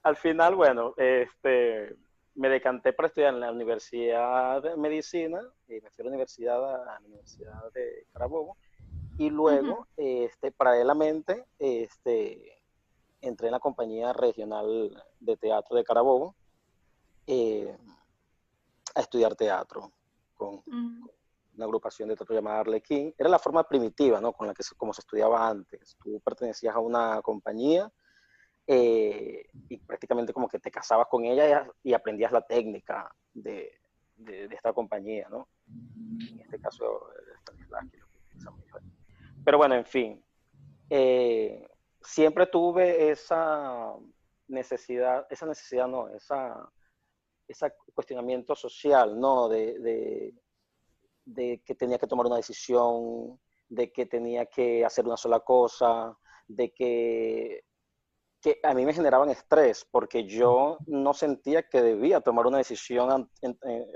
al 0.04 0.16
final, 0.16 0.56
bueno, 0.56 0.94
este, 0.98 1.96
me 2.36 2.50
decanté 2.50 2.94
para 2.94 3.08
estudiar 3.08 3.34
en 3.34 3.42
la 3.42 3.52
Universidad 3.52 4.62
de 4.62 4.78
Medicina, 4.78 5.42
y 5.68 5.74
me 5.82 5.90
fui 5.92 6.02
a 6.02 6.04
la 6.04 6.10
Universidad, 6.10 6.76
a 6.76 6.86
la 6.86 7.00
Universidad 7.06 7.72
de 7.74 8.08
Carabobo, 8.14 8.58
y 9.18 9.30
luego, 9.30 9.88
este, 9.98 10.52
paralelamente, 10.52 11.46
este, 11.60 12.59
entré 13.22 13.48
en 13.48 13.54
la 13.54 13.60
compañía 13.60 14.14
regional 14.14 15.04
de 15.20 15.38
teatro 15.38 15.76
de 15.76 15.84
Carabobo 15.84 16.36
eh, 17.28 17.78
a 18.96 19.02
estudiar 19.02 19.36
teatro 19.36 19.92
con, 20.36 20.64
una 20.66 21.66
agrupación 21.66 22.10
de 22.10 22.16
teatro 22.16 22.36
llamada 22.36 22.62
Arlequín. 22.62 23.14
Era 23.18 23.30
la 23.30 23.40
forma 23.40 23.64
primitiva, 23.64 24.22
¿no? 24.22 24.32
Con 24.32 24.48
la 24.48 24.54
que 24.54 24.64
como 24.78 24.94
se 24.94 25.02
estudiaba 25.02 25.48
antes. 25.48 25.98
Tú 26.02 26.20
pertenecías 26.22 26.74
a 26.76 26.80
una 26.80 27.22
compañía 27.22 27.92
eh, 28.66 29.46
y 29.68 29.78
prácticamente 29.78 30.32
como 30.32 30.48
que 30.48 30.60
te 30.60 30.72
casabas 30.72 31.08
con 31.08 31.26
ella 31.26 31.68
y, 31.84 31.94
aprendías 31.94 32.32
la 32.32 32.42
técnica 32.42 33.14
de, 33.34 33.74
de, 34.16 34.46
esta 34.46 34.74
compañía, 34.74 35.28
¿no? 35.30 35.50
En 35.68 36.40
este 36.40 36.60
caso, 36.60 37.10
pero 39.44 39.58
bueno, 39.58 39.76
en 39.76 39.86
fin, 39.86 40.24
eh, 40.90 41.69
siempre 42.10 42.48
tuve 42.48 43.12
esa 43.12 43.94
necesidad, 44.48 45.28
esa 45.30 45.46
necesidad 45.46 45.88
no, 45.88 46.10
esa, 46.10 46.72
ese 47.48 47.74
cuestionamiento 47.94 48.56
social, 48.56 49.20
¿no? 49.20 49.48
De, 49.48 50.34
que 51.26 51.76
tenía 51.76 52.00
que 52.00 52.08
tomar 52.08 52.26
una 52.26 52.38
decisión, 52.38 53.40
de 53.68 53.92
que 53.92 54.08
tenía 54.08 54.48
que 54.48 54.84
hacer 54.84 55.06
una 55.06 55.18
sola 55.18 55.42
cosa, 55.42 56.18
de 56.48 56.74
que 56.74 57.64
que 58.42 58.58
a 58.64 58.74
mí 58.74 58.86
me 58.86 58.94
generaban 58.94 59.30
estrés 59.30 59.86
porque 59.92 60.26
yo 60.26 60.78
no 60.88 61.14
sentía 61.14 61.64
que 61.64 61.82
debía 61.82 62.22
tomar 62.22 62.48
una 62.48 62.60
decisión 62.60 63.30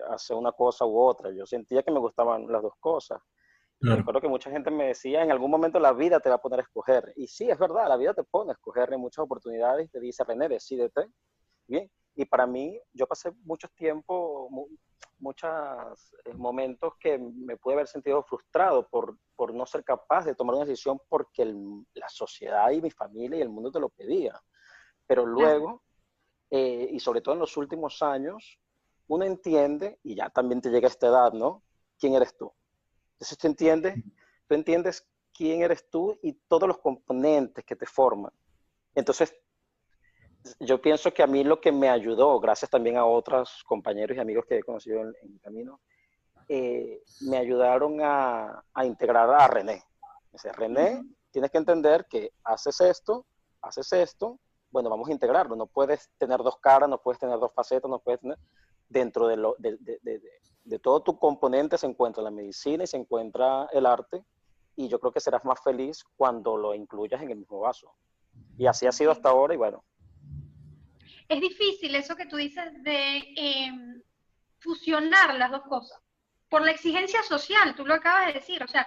hacer 0.10 0.36
una 0.36 0.52
cosa 0.52 0.86
u 0.86 1.00
otra. 1.00 1.32
Yo 1.32 1.46
sentía 1.46 1.82
que 1.82 1.92
me 1.92 2.00
gustaban 2.00 2.46
las 2.52 2.62
dos 2.62 2.74
cosas. 2.78 3.22
Recuerdo 3.84 4.22
que 4.22 4.30
mucha 4.30 4.50
gente 4.50 4.72
me 4.72 4.88
decía, 4.88 5.24
en 5.24 5.32
algún 5.32 5.52
momento 5.52 5.78
la 5.78 5.92
vida 5.92 6.22
te 6.22 6.30
va 6.30 6.36
a 6.36 6.42
poner 6.42 6.60
a 6.60 6.64
escoger. 6.64 7.12
Y 7.18 7.28
sí, 7.28 7.50
es 7.50 7.60
verdad, 7.60 7.90
la 7.90 7.98
vida 7.98 8.14
te 8.14 8.24
pone 8.24 8.52
a 8.52 8.54
escoger 8.54 8.94
en 8.94 9.02
muchas 9.02 9.24
oportunidades. 9.24 9.92
Te 9.92 10.00
dice, 10.00 10.24
René, 10.24 10.48
decídete. 10.48 11.08
Bien. 11.68 11.92
Y 12.16 12.26
para 12.26 12.48
mí, 12.48 12.80
yo 12.94 13.08
pasé 13.08 13.32
mucho 13.44 13.68
tiempo, 13.76 14.50
muchos 15.20 15.52
eh, 16.24 16.34
momentos 16.34 16.94
que 16.98 17.18
me 17.18 17.58
pude 17.58 17.74
haber 17.74 17.88
sentido 17.88 18.24
frustrado 18.24 18.88
por, 18.88 19.18
por 19.36 19.54
no 19.54 19.66
ser 19.66 19.84
capaz 19.84 20.26
de 20.26 20.36
tomar 20.36 20.56
una 20.56 20.66
decisión 20.66 21.00
porque 21.10 21.44
la 21.94 22.08
sociedad 22.08 22.72
y 22.72 22.82
mi 22.82 22.92
familia 22.92 23.40
y 23.40 23.42
el 23.42 23.50
mundo 23.50 23.72
te 23.72 23.80
lo 23.80 23.90
pedía. 23.90 24.40
Pero 25.06 25.26
luego, 25.26 25.82
eh, 26.50 26.88
y 26.90 27.00
sobre 27.00 27.22
todo 27.22 27.34
en 27.34 27.40
los 27.40 27.58
últimos 27.58 28.02
años, 28.02 28.60
uno 29.08 29.26
entiende, 29.26 30.00
y 30.04 30.16
ya 30.16 30.30
también 30.30 30.62
te 30.62 30.70
llega 30.70 30.88
a 30.88 30.92
esta 30.92 31.08
edad, 31.08 31.34
¿no? 31.34 31.64
¿Quién 32.00 32.14
eres 32.14 32.38
tú? 32.38 32.54
Entonces 33.24 33.38
tú 33.38 33.48
entiendes, 33.48 33.96
tú 34.48 34.54
entiendes 34.54 35.08
quién 35.34 35.62
eres 35.62 35.90
tú 35.90 36.20
y 36.22 36.34
todos 36.34 36.68
los 36.68 36.78
componentes 36.80 37.64
que 37.64 37.74
te 37.74 37.86
forman. 37.86 38.34
Entonces 38.94 39.34
yo 40.60 40.82
pienso 40.82 41.14
que 41.14 41.24
a 41.24 41.28
mí 41.28 41.46
lo 41.46 41.62
que 41.62 41.72
me 41.72 41.90
ayudó, 41.90 42.38
gracias 42.42 42.70
también 42.70 42.98
a 42.98 43.06
otros 43.06 43.64
compañeros 43.66 44.18
y 44.18 44.20
amigos 44.20 44.46
que 44.46 44.58
he 44.58 44.64
conocido 44.64 45.00
en, 45.00 45.08
el 45.08 45.40
camino, 45.40 45.80
eh, 46.50 47.02
me 47.22 47.38
ayudaron 47.38 48.00
a, 48.02 48.62
integrar 48.84 49.30
a 49.30 49.48
René. 49.48 49.82
Dice, 50.34 50.52
René, 50.52 51.02
tienes 51.32 51.50
que 51.50 51.60
entender 51.60 52.06
que 52.10 52.34
haces 52.44 52.82
esto, 52.82 53.26
haces 53.62 53.94
esto, 53.94 54.38
bueno, 54.70 54.90
vamos 54.90 55.08
a 55.08 55.14
integrarlo. 55.14 55.56
No 55.56 55.68
puedes 55.68 56.10
tener 56.18 56.40
dos 56.40 56.58
caras, 56.58 56.90
no 56.90 57.02
puedes 57.02 57.20
tener 57.20 57.40
dos 57.40 57.54
facetas, 57.54 57.90
no 57.90 58.00
puedes 58.00 58.20
tener... 58.20 58.38
Dentro 58.90 59.28
de, 59.28 59.38
lo, 59.38 59.56
de, 59.58 59.78
de, 59.80 59.98
de 60.04 60.22
todo 60.82 61.02
tu 61.02 61.18
componente 61.18 61.78
se 61.78 61.88
encuentra 61.88 62.24
la 62.24 62.32
medicina 62.32 62.84
y 62.84 62.88
se 62.88 62.98
encuentra 62.98 63.68
el 63.74 63.86
arte, 63.86 64.24
y 64.76 64.88
yo 64.88 65.00
creo 65.00 65.12
que 65.12 65.20
serás 65.20 65.46
más 65.46 65.62
feliz 65.62 66.04
cuando 66.16 66.58
lo 66.58 66.74
incluyas 66.74 67.22
en 67.22 67.32
el 67.32 67.38
mismo 67.38 67.60
vaso. 67.60 67.92
Y 68.58 68.66
así 68.66 68.88
ha 68.88 68.92
sido 68.92 69.12
hasta 69.12 69.30
ahora, 69.30 69.54
y 69.54 69.58
bueno, 69.58 69.84
es 71.30 71.42
difícil 71.42 71.96
eso 71.96 72.16
que 72.16 72.26
tú 72.26 72.38
dices 72.38 72.66
de 72.84 73.24
em, 73.36 74.02
fusionar 74.60 75.36
las 75.36 75.52
dos 75.52 75.64
cosas. 75.64 76.00
Por 76.50 76.64
la 76.64 76.72
exigencia 76.72 77.24
social, 77.24 77.76
tú 77.76 77.86
lo 77.86 77.96
acabas 77.96 78.28
de 78.28 78.34
decir. 78.34 78.62
O 78.64 78.68
sea, 78.68 78.86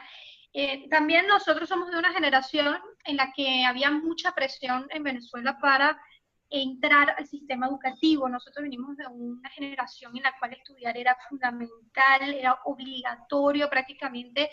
eh, 0.53 0.89
también 0.89 1.27
nosotros 1.27 1.69
somos 1.69 1.91
de 1.91 1.99
una 1.99 2.12
generación 2.12 2.79
en 3.05 3.17
la 3.17 3.33
que 3.33 3.65
había 3.65 3.91
mucha 3.91 4.33
presión 4.33 4.87
en 4.91 5.03
Venezuela 5.03 5.59
para 5.61 6.01
entrar 6.50 7.14
al 7.16 7.26
sistema 7.26 7.66
educativo. 7.66 8.28
Nosotros 8.28 8.62
venimos 8.62 8.96
de 8.96 9.06
una 9.06 9.48
generación 9.50 10.16
en 10.16 10.22
la 10.22 10.38
cual 10.38 10.52
estudiar 10.52 10.96
era 10.96 11.16
fundamental, 11.28 12.35
era 12.35 12.59
obligatorio 12.64 13.68
prácticamente. 13.70 14.50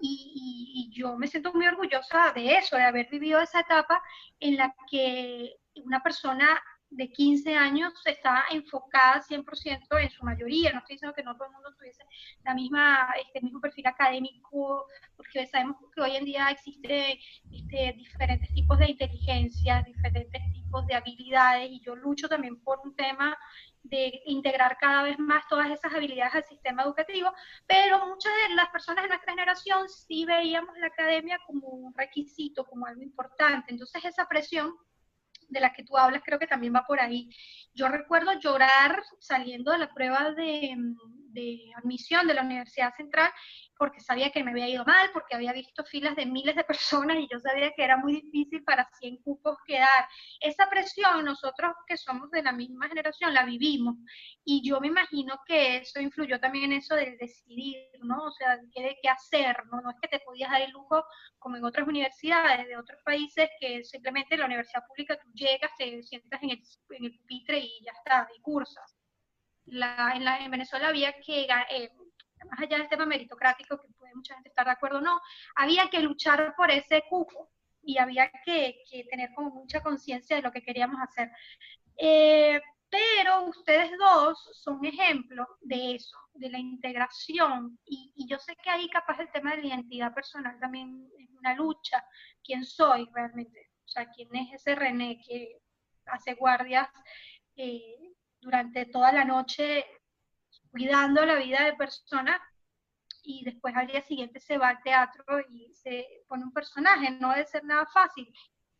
y, 0.00 0.90
yo 0.92 1.16
me 1.16 1.26
siento 1.28 1.52
muy 1.52 1.66
orgullosa 1.66 2.32
de 2.32 2.56
eso, 2.56 2.76
de 2.76 2.82
haber 2.82 3.08
vivido 3.10 3.40
esa 3.40 3.60
etapa 3.60 4.02
en 4.40 4.56
la 4.56 4.74
que 4.90 5.56
una 5.84 6.02
persona 6.02 6.60
de 6.90 7.10
15 7.10 7.54
años 7.54 7.92
está 8.04 8.44
enfocada 8.50 9.22
100% 9.22 10.00
en 10.00 10.10
su 10.10 10.24
mayoría, 10.24 10.72
no 10.72 10.78
estoy 10.78 10.94
diciendo 10.94 11.14
que 11.14 11.22
no 11.22 11.34
todo 11.34 11.46
el 11.46 11.52
mundo 11.52 11.74
tuviese 11.76 12.02
la 12.44 12.54
misma, 12.54 13.12
este 13.24 13.40
mismo 13.42 13.60
perfil 13.60 13.86
académico, 13.86 14.86
porque 15.16 15.46
sabemos 15.46 15.76
que 15.94 16.00
hoy 16.00 16.16
en 16.16 16.24
día 16.24 16.50
existen 16.50 17.18
este, 17.52 17.92
diferentes 17.96 18.52
tipos 18.54 18.78
de 18.78 18.90
inteligencia, 18.90 19.82
diferentes 19.86 20.42
tipos 20.52 20.86
de 20.86 20.94
habilidades, 20.94 21.70
y 21.70 21.80
yo 21.80 21.94
lucho 21.94 22.28
también 22.28 22.60
por 22.62 22.80
un 22.84 22.94
tema 22.96 23.36
de 23.82 24.20
integrar 24.26 24.76
cada 24.78 25.02
vez 25.02 25.18
más 25.18 25.46
todas 25.48 25.70
esas 25.70 25.92
habilidades 25.94 26.34
al 26.34 26.44
sistema 26.44 26.82
educativo, 26.82 27.32
pero 27.66 28.06
muchas 28.06 28.32
de 28.48 28.54
las 28.54 28.68
personas 28.70 29.04
de 29.04 29.08
nuestra 29.08 29.32
generación 29.32 29.88
sí 29.88 30.24
veíamos 30.24 30.76
la 30.78 30.88
academia 30.88 31.38
como 31.46 31.68
un 31.68 31.94
requisito, 31.94 32.64
como 32.66 32.86
algo 32.86 33.02
importante. 33.02 33.72
Entonces 33.72 34.04
esa 34.04 34.26
presión 34.28 34.74
de 35.48 35.60
la 35.60 35.72
que 35.72 35.84
tú 35.84 35.96
hablas 35.96 36.22
creo 36.24 36.38
que 36.38 36.46
también 36.46 36.74
va 36.74 36.84
por 36.86 37.00
ahí. 37.00 37.28
Yo 37.74 37.88
recuerdo 37.88 38.32
llorar 38.38 39.02
saliendo 39.18 39.72
de 39.72 39.78
la 39.78 39.92
prueba 39.92 40.32
de, 40.32 40.76
de 41.30 41.58
admisión 41.76 42.26
de 42.26 42.34
la 42.34 42.42
Universidad 42.42 42.94
Central 42.96 43.30
porque 43.78 44.00
sabía 44.00 44.30
que 44.30 44.42
me 44.42 44.50
había 44.50 44.68
ido 44.68 44.84
mal, 44.84 45.10
porque 45.12 45.34
había 45.34 45.52
visto 45.52 45.84
filas 45.84 46.16
de 46.16 46.26
miles 46.26 46.56
de 46.56 46.64
personas 46.64 47.16
y 47.18 47.28
yo 47.30 47.38
sabía 47.38 47.72
que 47.74 47.84
era 47.84 47.96
muy 47.96 48.20
difícil 48.20 48.64
para 48.64 48.88
100 48.98 49.18
cupos 49.18 49.56
quedar. 49.66 50.08
Esa 50.40 50.68
presión, 50.68 51.24
nosotros 51.24 51.72
que 51.86 51.96
somos 51.96 52.30
de 52.30 52.42
la 52.42 52.52
misma 52.52 52.88
generación, 52.88 53.32
la 53.32 53.44
vivimos. 53.44 53.96
Y 54.44 54.68
yo 54.68 54.80
me 54.80 54.88
imagino 54.88 55.40
que 55.46 55.78
eso 55.78 56.00
influyó 56.00 56.40
también 56.40 56.72
en 56.72 56.78
eso 56.78 56.94
del 56.96 57.16
decidir, 57.18 57.78
¿no? 58.02 58.24
O 58.24 58.32
sea, 58.32 58.58
qué, 58.74 58.96
qué 59.00 59.08
hacer, 59.08 59.56
¿no? 59.70 59.80
No 59.80 59.90
es 59.90 59.96
que 60.02 60.08
te 60.08 60.20
podías 60.20 60.50
dar 60.50 60.62
el 60.62 60.72
lujo, 60.72 61.04
como 61.38 61.56
en 61.56 61.64
otras 61.64 61.86
universidades 61.86 62.66
de 62.66 62.76
otros 62.76 63.00
países, 63.04 63.48
que 63.60 63.84
simplemente 63.84 64.34
en 64.34 64.40
la 64.40 64.46
universidad 64.46 64.84
pública 64.88 65.18
tú 65.22 65.30
llegas, 65.34 65.70
te 65.78 66.02
sientas 66.02 66.42
en 66.42 66.50
el, 66.50 66.62
en 66.90 67.04
el 67.04 67.18
pupitre 67.18 67.58
y 67.58 67.84
ya 67.84 67.92
está, 67.92 68.28
y 68.36 68.40
cursas. 68.40 68.96
La, 69.66 70.12
en, 70.16 70.24
la, 70.24 70.38
en 70.38 70.50
Venezuela 70.50 70.88
había 70.88 71.12
que... 71.20 71.46
Eh, 71.70 71.90
más 72.46 72.60
allá 72.60 72.78
del 72.78 72.88
tema 72.88 73.06
meritocrático, 73.06 73.80
que 73.80 73.92
puede 73.94 74.14
mucha 74.14 74.34
gente 74.34 74.48
estar 74.50 74.66
de 74.66 74.72
acuerdo 74.72 74.98
o 74.98 75.02
no, 75.02 75.20
había 75.56 75.88
que 75.88 76.00
luchar 76.00 76.54
por 76.56 76.70
ese 76.70 77.04
cupo 77.08 77.50
y 77.82 77.98
había 77.98 78.30
que, 78.44 78.82
tener 79.10 79.30
como 79.34 79.50
mucha 79.50 79.80
conciencia 79.80 80.36
de 80.36 80.42
lo 80.42 80.52
que 80.52 80.62
queríamos 80.62 81.00
hacer. 81.00 81.30
Eh, 81.96 82.60
pero 82.90 83.44
ustedes 83.44 83.90
dos 83.98 84.50
son 84.52 84.84
ejemplos 84.84 85.46
de 85.60 85.96
eso, 85.96 86.16
de 86.34 86.50
la 86.50 86.58
integración. 86.58 87.78
Y, 87.84 88.12
y, 88.16 88.26
yo 88.28 88.38
sé 88.38 88.56
que 88.62 88.70
ahí 88.70 88.88
capaz 88.88 89.20
el 89.20 89.30
tema 89.30 89.50
de 89.50 89.62
la 89.62 89.68
identidad 89.68 90.14
personal 90.14 90.58
también 90.58 91.08
es 91.18 91.30
una 91.38 91.54
lucha. 91.54 92.02
¿Quién 92.42 92.64
soy 92.64 93.08
realmente? 93.12 93.68
O 93.84 93.88
sea, 93.88 94.06
¿quién 94.10 94.34
es 94.36 94.52
ese 94.54 94.74
René 94.74 95.20
que 95.26 95.58
hace 96.06 96.34
guardias 96.34 96.88
eh, 97.56 97.96
durante 98.40 98.86
toda 98.86 99.12
la 99.12 99.24
noche 99.24 99.84
cuidando 100.70 101.24
la 101.24 101.36
vida 101.36 101.64
de 101.64 101.74
personas 101.74 102.40
y 103.22 103.44
después 103.44 103.74
al 103.76 103.86
día 103.86 104.02
siguiente 104.02 104.40
se 104.40 104.58
va 104.58 104.68
al 104.70 104.82
teatro 104.82 105.24
y 105.50 105.72
se 105.74 106.06
pone 106.28 106.44
un 106.44 106.52
personaje. 106.52 107.10
No 107.10 107.30
debe 107.32 107.46
ser 107.46 107.64
nada 107.64 107.86
fácil 107.86 108.32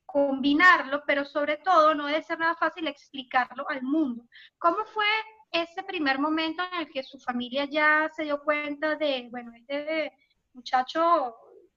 combinarlo, 0.06 1.02
pero 1.06 1.24
sobre 1.24 1.58
todo 1.58 1.94
no 1.94 2.06
debe 2.06 2.22
ser 2.22 2.38
nada 2.38 2.54
fácil 2.54 2.88
explicarlo 2.88 3.68
al 3.68 3.82
mundo. 3.82 4.24
¿Cómo 4.58 4.78
fue 4.86 5.06
ese 5.50 5.82
primer 5.82 6.18
momento 6.18 6.62
en 6.72 6.80
el 6.80 6.90
que 6.90 7.02
su 7.02 7.18
familia 7.20 7.66
ya 7.66 8.10
se 8.16 8.24
dio 8.24 8.42
cuenta 8.42 8.96
de, 8.96 9.28
bueno, 9.30 9.52
este 9.54 10.10
muchacho 10.54 11.36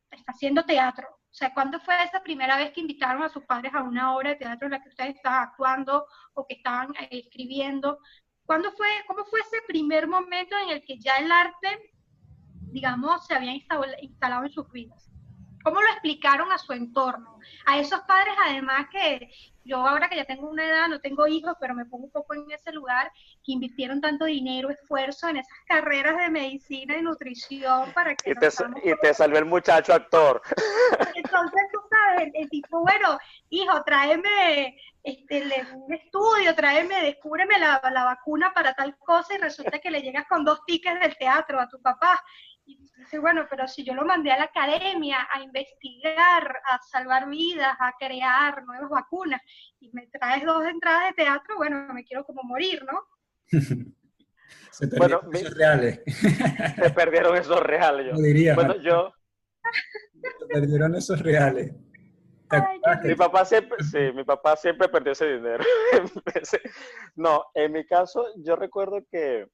está 0.10 0.32
haciendo 0.32 0.64
teatro? 0.64 1.08
O 1.10 1.34
sea, 1.34 1.54
¿cuándo 1.54 1.80
fue 1.82 2.02
esa 2.04 2.24
primera 2.24 2.58
vez 2.58 2.72
que 2.72 2.82
invitaron 2.82 3.24
a 3.24 3.30
sus 3.30 3.44
padres 3.44 3.74
a 3.74 3.84
una 3.84 4.16
obra 4.16 4.32
de 4.32 4.36
teatro 4.38 4.68
en 4.68 4.72
la 4.72 4.82
que 4.82 4.90
ustedes 4.90 5.16
estaban 5.16 5.50
actuando 5.50 6.06
o 6.34 6.46
que 6.46 6.56
estaban 6.56 6.94
eh, 6.96 7.08
escribiendo? 7.12 8.00
¿Cuándo 8.52 8.70
fue, 8.74 8.90
¿Cómo 9.08 9.24
fue 9.24 9.40
ese 9.40 9.62
primer 9.66 10.10
momento 10.10 10.58
en 10.58 10.72
el 10.72 10.84
que 10.84 11.00
ya 11.00 11.16
el 11.20 11.32
arte, 11.32 11.94
digamos, 12.64 13.26
se 13.26 13.34
había 13.34 13.54
instalado 14.02 14.44
en 14.44 14.52
sus 14.52 14.70
vidas? 14.74 15.10
¿Cómo 15.64 15.82
lo 15.82 15.88
explicaron 15.88 16.52
a 16.52 16.58
su 16.58 16.74
entorno? 16.74 17.40
A 17.66 17.80
esos 17.80 18.02
padres, 18.02 18.34
además, 18.46 18.88
que 18.92 19.32
yo 19.64 19.78
ahora 19.78 20.10
que 20.10 20.18
ya 20.18 20.26
tengo 20.26 20.50
una 20.50 20.68
edad, 20.68 20.90
no 20.90 21.00
tengo 21.00 21.28
hijos, 21.28 21.56
pero 21.62 21.74
me 21.74 21.86
pongo 21.86 22.04
un 22.04 22.12
poco 22.12 22.34
en 22.34 22.52
ese 22.52 22.74
lugar, 22.74 23.10
que 23.42 23.54
invirtieron 23.54 24.02
tanto 24.02 24.26
dinero, 24.26 24.70
esfuerzo 24.70 25.30
en 25.30 25.38
esas 25.38 25.58
carreras 25.66 26.18
de 26.18 26.30
medicina 26.30 26.98
y 26.98 27.04
nutrición 27.04 27.94
para 27.94 28.16
que... 28.16 28.32
Y 28.32 28.36
te, 28.36 28.48
y 28.84 28.94
te 29.02 29.14
salió 29.14 29.38
el 29.40 29.46
muchacho 29.46 29.94
actor. 29.94 30.42
Entonces, 31.16 31.62
tú 31.72 31.80
sabes, 31.90 32.32
el 32.34 32.50
tipo, 32.50 32.82
bueno, 32.82 33.18
hijo, 33.50 33.82
tráeme 33.86 34.76
este, 35.04 35.44
un 35.74 35.94
estudio, 35.94 36.54
tráeme, 36.56 37.02
descúbreme 37.02 37.58
la, 37.58 37.82
la 37.92 38.04
vacuna 38.06 38.54
para 38.54 38.74
tal 38.74 38.98
cosa 38.98 39.34
y 39.36 39.38
resulta 39.38 39.80
que 39.80 39.92
le 39.92 40.02
llegas 40.02 40.26
con 40.28 40.46
dos 40.46 40.60
tickets 40.66 41.00
del 41.00 41.18
teatro 41.18 41.60
a 41.60 41.68
tu 41.68 41.82
papá 41.82 42.22
y 42.66 42.78
dice, 42.98 43.20
bueno, 43.20 43.48
pero 43.50 43.68
si 43.68 43.84
yo 43.84 43.94
lo 43.94 44.06
mandé 44.06 44.32
a 44.32 44.38
la 44.38 44.44
academia 44.46 45.28
a 45.34 45.42
investigar, 45.42 46.62
a 46.66 46.80
salvar 46.92 47.28
vidas, 47.30 47.76
a 47.80 47.94
crear 48.00 48.64
nuevas 48.66 48.90
vacunas, 48.90 49.42
y 49.80 49.92
me 49.94 50.08
traes 50.08 50.46
dos 50.46 50.66
entradas 50.66 51.10
de 51.10 51.24
teatro, 51.24 51.58
bueno, 51.58 51.94
me 51.94 52.04
quiero 52.04 52.24
como 52.24 52.44
morir, 52.44 52.86
¿no? 52.86 53.04
Se 54.72 54.88
perdieron 54.88 55.22
bueno, 55.26 55.40
esos 55.40 55.58
reales. 55.58 56.02
Se 56.76 56.90
perdieron 56.92 57.38
esos 57.38 57.60
reales, 57.62 58.08
yo. 58.14 58.22
diría, 58.22 58.56
bueno, 58.56 58.76
yo... 58.82 59.14
Se 60.40 60.46
perdieron 60.48 60.96
esos 60.96 61.20
reales. 61.20 61.74
Mi 63.04 63.16
papá 63.16 63.46
siempre, 63.46 63.84
sí, 63.84 63.98
mi 64.14 64.24
papá 64.24 64.56
siempre 64.56 64.90
perdió 64.90 65.12
ese 65.14 65.34
dinero. 65.38 65.64
no, 67.16 67.46
en 67.54 67.72
mi 67.72 67.86
caso, 67.86 68.26
yo 68.38 68.56
recuerdo 68.56 69.00
que, 69.10 69.48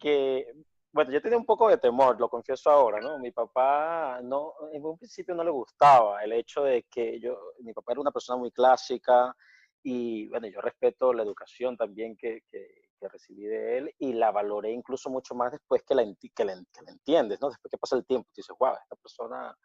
que 0.00 0.46
bueno, 0.92 1.10
yo 1.10 1.22
tenía 1.22 1.38
un 1.38 1.46
poco 1.46 1.68
de 1.68 1.78
temor, 1.78 2.20
lo 2.20 2.28
confieso 2.28 2.70
ahora, 2.70 3.00
¿no? 3.00 3.18
Mi 3.18 3.30
papá, 3.30 4.20
no, 4.22 4.52
en 4.72 4.84
un 4.84 4.98
principio 4.98 5.34
no 5.34 5.42
le 5.42 5.50
gustaba 5.50 6.22
el 6.22 6.32
hecho 6.32 6.64
de 6.64 6.84
que 6.90 7.18
yo, 7.18 7.38
mi 7.60 7.72
papá 7.72 7.92
era 7.92 8.02
una 8.02 8.12
persona 8.12 8.38
muy 8.38 8.50
clásica 8.50 9.34
y, 9.82 10.28
bueno, 10.28 10.46
yo 10.48 10.60
respeto 10.60 11.14
la 11.14 11.22
educación 11.22 11.76
también 11.76 12.16
que, 12.16 12.42
que, 12.50 12.68
recibí 13.10 13.42
de 13.46 13.78
él 13.78 13.94
y 13.98 14.12
la 14.12 14.30
valoré 14.30 14.70
incluso 14.70 15.10
mucho 15.10 15.34
más 15.34 15.50
después 15.50 15.82
que 15.82 15.92
la, 15.92 16.04
que 16.04 16.44
la, 16.44 16.54
que 16.72 16.82
la 16.84 16.92
entiendes, 16.92 17.40
¿no? 17.40 17.48
Después 17.48 17.68
que 17.68 17.76
pasa 17.76 17.96
el 17.96 18.06
tiempo, 18.06 18.28
dices, 18.32 18.54
wow, 18.56 18.74
esta 18.80 18.94
persona 18.94 19.56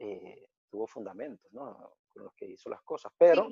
eh, 0.00 0.48
tuvo 0.72 0.86
fundamentos, 0.86 1.52
¿no? 1.52 1.92
Con 2.12 2.24
los 2.24 2.34
que 2.34 2.46
hizo 2.46 2.68
las 2.70 2.82
cosas, 2.82 3.12
pero... 3.16 3.48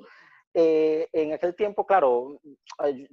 Eh, 0.53 1.07
en 1.13 1.31
aquel 1.31 1.55
tiempo, 1.55 1.85
claro, 1.85 2.41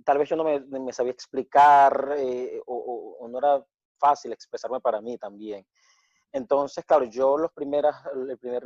tal 0.05 0.19
vez 0.19 0.29
yo 0.29 0.35
no 0.35 0.43
me, 0.43 0.59
me 0.59 0.93
sabía 0.93 1.13
explicar 1.13 2.17
eh, 2.19 2.61
o, 2.67 3.17
o, 3.21 3.29
no 3.29 3.39
era 3.39 3.65
fácil 3.97 4.33
expresarme 4.33 4.81
para 4.81 5.01
mí 5.01 5.17
también. 5.19 5.65
Entonces, 6.33 6.85
claro, 6.85 7.05
yo 7.05 7.39
los 7.39 7.53
primeras, 7.53 7.95
el 8.13 8.37
primer, 8.39 8.65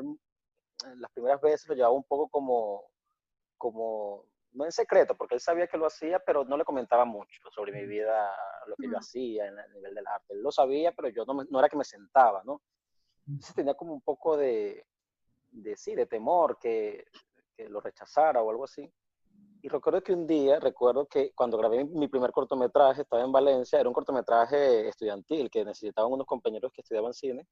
las 0.97 1.11
primeras 1.13 1.39
veces 1.43 1.69
lo 1.69 1.75
llevaba 1.75 1.95
un 1.95 2.05
poco 2.05 2.31
como, 2.31 2.85
como, 3.59 4.25
no 4.53 4.65
en 4.65 4.73
secreto, 4.73 5.15
porque 5.17 5.35
él 5.35 5.41
sabía 5.41 5.67
que 5.67 5.77
lo 5.77 5.87
hacía, 5.87 6.19
pero 6.21 6.45
no 6.45 6.57
le 6.57 6.65
comentaba 6.65 7.05
mucho 7.05 7.43
sobre 7.51 7.73
mi 7.73 7.87
vida, 7.87 8.35
lo 8.67 8.77
que 8.77 8.89
yo 8.89 8.97
hacía 8.97 9.49
en 9.49 9.59
el 9.59 9.73
nivel 9.75 9.95
del 9.95 10.07
arte. 10.07 10.33
Él 10.33 10.43
lo 10.43 10.51
sabía, 10.51 10.93
pero 10.93 11.09
yo 11.11 11.27
no, 11.27 11.45
no 11.45 11.59
era 11.59 11.69
que 11.69 11.77
me 11.77 11.85
sentaba, 11.85 12.43
¿no? 12.45 12.63
Entonces 13.27 13.55
tenía 13.55 13.75
como 13.75 13.93
un 13.93 14.01
poco 14.01 14.37
de, 14.37 14.85
de 15.53 15.77
sí, 15.77 15.95
de 15.95 16.07
temor 16.07 16.59
que, 16.59 17.05
que 17.57 17.69
lo 17.69 17.81
rechazara 17.81 18.43
o 18.43 18.51
algo 18.51 18.65
así. 18.65 18.93
Y 19.65 19.69
recuerdo 19.69 20.03
que 20.03 20.13
un 20.13 20.27
día, 20.27 20.59
recuerdo 20.59 21.07
que 21.07 21.33
cuando 21.35 21.57
grabé 21.57 21.85
mi 21.85 22.09
primer 22.09 22.33
cortometraje, 22.33 23.03
estaba 23.03 23.23
en 23.23 23.31
Valencia, 23.31 23.79
era 23.79 23.89
un 23.89 23.95
cortometraje 23.95 24.89
estudiantil 24.89 25.49
que 25.51 25.65
necesitaban 25.65 26.11
unos 26.11 26.27
compañeros 26.27 26.73
que 26.73 26.81
estudiaban 26.81 27.15
cine, 27.15 27.47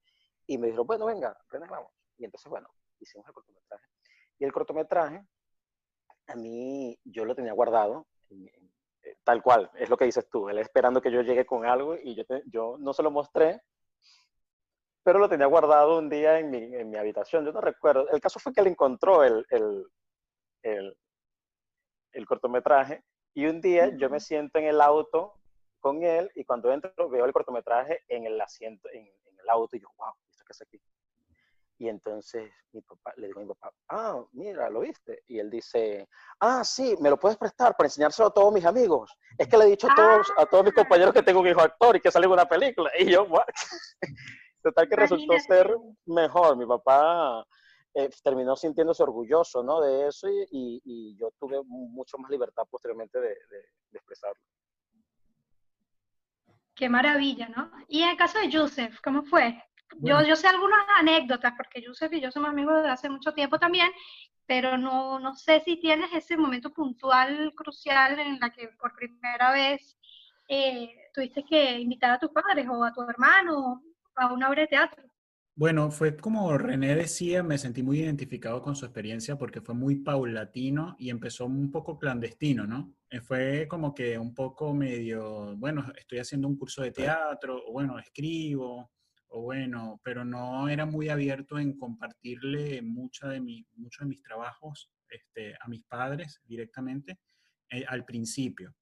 y 0.44 0.58
me 0.58 0.66
dijeron, 0.66 0.88
bueno, 0.88 1.06
venga, 1.06 1.38
vamos. 1.52 1.92
Y 2.18 2.24
entonces, 2.24 2.50
bueno, 2.50 2.68
hicimos 2.98 3.28
el 3.28 3.32
cortometraje. 3.32 3.86
Y 4.40 4.44
el 4.44 4.52
cortometraje, 4.52 5.24
a 6.26 6.34
mí, 6.34 6.98
yo 7.04 7.24
lo 7.24 7.36
tenía 7.36 7.52
guardado, 7.52 8.08
eh, 8.30 9.16
tal 9.22 9.40
cual, 9.40 9.70
es 9.76 9.88
lo 9.88 9.96
que 9.96 10.06
dices 10.06 10.28
tú, 10.28 10.48
él 10.48 10.58
esperando 10.58 11.00
que 11.00 11.12
yo 11.12 11.22
llegue 11.22 11.46
con 11.46 11.64
algo, 11.64 11.94
y 11.94 12.16
yo, 12.16 12.24
yo 12.46 12.76
no 12.80 12.92
se 12.92 13.04
lo 13.04 13.12
mostré, 13.12 13.62
pero 15.02 15.18
lo 15.18 15.28
tenía 15.28 15.46
guardado 15.46 15.98
un 15.98 16.08
día 16.08 16.38
en 16.38 16.50
mi, 16.50 16.58
en 16.58 16.90
mi 16.90 16.96
habitación, 16.96 17.44
yo 17.44 17.52
no 17.52 17.60
recuerdo. 17.60 18.08
El 18.10 18.20
caso 18.20 18.38
fue 18.38 18.52
que 18.52 18.60
él 18.60 18.68
encontró 18.68 19.24
el, 19.24 19.46
el, 19.50 19.86
el 20.62 20.96
el 22.12 22.26
cortometraje 22.26 23.04
y 23.34 23.46
un 23.46 23.60
día 23.60 23.90
yo 23.96 24.10
me 24.10 24.20
siento 24.20 24.58
en 24.58 24.66
el 24.66 24.80
auto 24.80 25.34
con 25.78 26.02
él 26.02 26.30
y 26.34 26.44
cuando 26.44 26.72
entro 26.72 27.08
veo 27.08 27.24
el 27.24 27.32
cortometraje 27.32 28.00
en 28.08 28.26
el 28.26 28.40
asiento, 28.40 28.88
en, 28.92 29.06
el 29.06 29.48
auto 29.48 29.74
y 29.76 29.80
yo, 29.80 29.88
wow, 29.96 30.12
¿esto 30.30 30.44
qué 30.46 30.52
es 30.52 30.62
aquí? 30.62 30.80
Y 31.78 31.88
entonces 31.88 32.52
mi 32.72 32.82
papá, 32.82 33.14
le 33.16 33.28
digo 33.28 33.40
a 33.40 33.42
mi 33.42 33.48
papá, 33.48 33.72
ah, 33.88 34.22
mira, 34.32 34.68
¿lo 34.68 34.80
viste? 34.80 35.22
Y 35.26 35.38
él 35.38 35.48
dice, 35.48 36.06
ah, 36.40 36.62
sí, 36.62 36.94
me 37.00 37.08
lo 37.08 37.18
puedes 37.18 37.38
prestar 37.38 37.74
para 37.74 37.86
enseñárselo 37.86 38.28
a 38.28 38.34
todos 38.34 38.52
mis 38.52 38.66
amigos. 38.66 39.16
Es 39.38 39.48
que 39.48 39.56
le 39.56 39.64
he 39.64 39.68
dicho 39.68 39.88
a 39.90 39.94
todos, 39.94 40.30
a 40.36 40.44
todos 40.44 40.64
mis 40.64 40.74
ah. 40.74 40.82
compañeros 40.82 41.14
que 41.14 41.22
tengo 41.22 41.40
un 41.40 41.46
hijo 41.46 41.62
actor 41.62 41.96
y 41.96 42.00
que 42.00 42.10
sale 42.10 42.26
en 42.26 42.32
una 42.32 42.46
película. 42.46 42.90
Y 42.98 43.10
yo, 43.10 43.24
what? 43.24 43.46
Total 44.62 44.88
que 44.88 44.96
resultó 44.96 45.38
ser 45.38 45.74
mejor. 46.06 46.56
Mi 46.56 46.66
papá 46.66 47.46
eh, 47.94 48.10
terminó 48.22 48.54
sintiéndose 48.56 49.02
orgulloso, 49.02 49.62
¿no? 49.62 49.80
De 49.80 50.06
eso 50.06 50.28
y, 50.28 50.80
y, 50.84 51.16
yo 51.16 51.30
tuve 51.38 51.60
mucho 51.64 52.18
más 52.18 52.30
libertad 52.30 52.62
posteriormente 52.70 53.18
de, 53.18 53.28
de, 53.28 53.64
expresarlo. 53.92 54.40
Qué 56.74 56.88
maravilla, 56.88 57.48
¿no? 57.48 57.70
Y 57.88 58.02
en 58.02 58.10
el 58.10 58.16
caso 58.16 58.38
de 58.38 58.52
Joseph, 58.52 58.98
¿cómo 59.02 59.24
fue? 59.24 59.62
Yo, 59.98 60.22
yo 60.22 60.36
sé 60.36 60.46
algunas 60.46 60.86
anécdotas, 60.98 61.52
porque 61.56 61.84
Joseph 61.84 62.12
y 62.12 62.20
yo 62.20 62.30
somos 62.30 62.50
amigos 62.50 62.76
desde 62.76 62.90
hace 62.90 63.10
mucho 63.10 63.34
tiempo 63.34 63.58
también, 63.58 63.90
pero 64.46 64.78
no, 64.78 65.18
no 65.18 65.34
sé 65.34 65.60
si 65.64 65.80
tienes 65.80 66.12
ese 66.12 66.36
momento 66.36 66.72
puntual, 66.72 67.52
crucial, 67.56 68.20
en 68.20 68.38
la 68.38 68.50
que 68.50 68.68
por 68.80 68.94
primera 68.94 69.50
vez 69.52 69.98
eh, 70.48 70.94
tuviste 71.12 71.44
que 71.44 71.80
invitar 71.80 72.12
a 72.12 72.18
tus 72.20 72.30
padres 72.30 72.68
o 72.68 72.84
a 72.84 72.92
tu 72.92 73.02
hermano 73.02 73.82
a 74.16 74.32
una 74.32 74.48
obra 74.48 74.62
de 74.62 74.68
teatro. 74.68 75.04
Bueno, 75.56 75.90
fue 75.90 76.16
como 76.16 76.56
René 76.56 76.94
decía, 76.94 77.42
me 77.42 77.58
sentí 77.58 77.82
muy 77.82 78.00
identificado 78.00 78.62
con 78.62 78.76
su 78.76 78.86
experiencia 78.86 79.36
porque 79.36 79.60
fue 79.60 79.74
muy 79.74 79.96
paulatino 79.96 80.96
y 80.98 81.10
empezó 81.10 81.44
un 81.44 81.70
poco 81.70 81.98
clandestino, 81.98 82.66
¿no? 82.66 82.94
Eh, 83.10 83.20
fue 83.20 83.66
como 83.68 83.94
que 83.94 84.16
un 84.18 84.34
poco 84.34 84.72
medio, 84.72 85.56
bueno, 85.56 85.92
estoy 85.98 86.18
haciendo 86.20 86.48
un 86.48 86.56
curso 86.56 86.82
de 86.82 86.92
teatro, 86.92 87.62
o 87.66 87.72
bueno, 87.72 87.98
escribo, 87.98 88.90
o 89.28 89.42
bueno, 89.42 90.00
pero 90.02 90.24
no 90.24 90.68
era 90.68 90.86
muy 90.86 91.08
abierto 91.08 91.58
en 91.58 91.76
compartirle 91.76 92.80
mucha 92.82 93.28
de 93.28 93.40
mi, 93.40 93.66
muchos 93.74 94.06
de 94.06 94.08
mis 94.08 94.22
trabajos 94.22 94.90
este, 95.08 95.54
a 95.60 95.68
mis 95.68 95.84
padres 95.84 96.40
directamente 96.44 97.18
eh, 97.70 97.84
al 97.86 98.04
principio. 98.04 98.74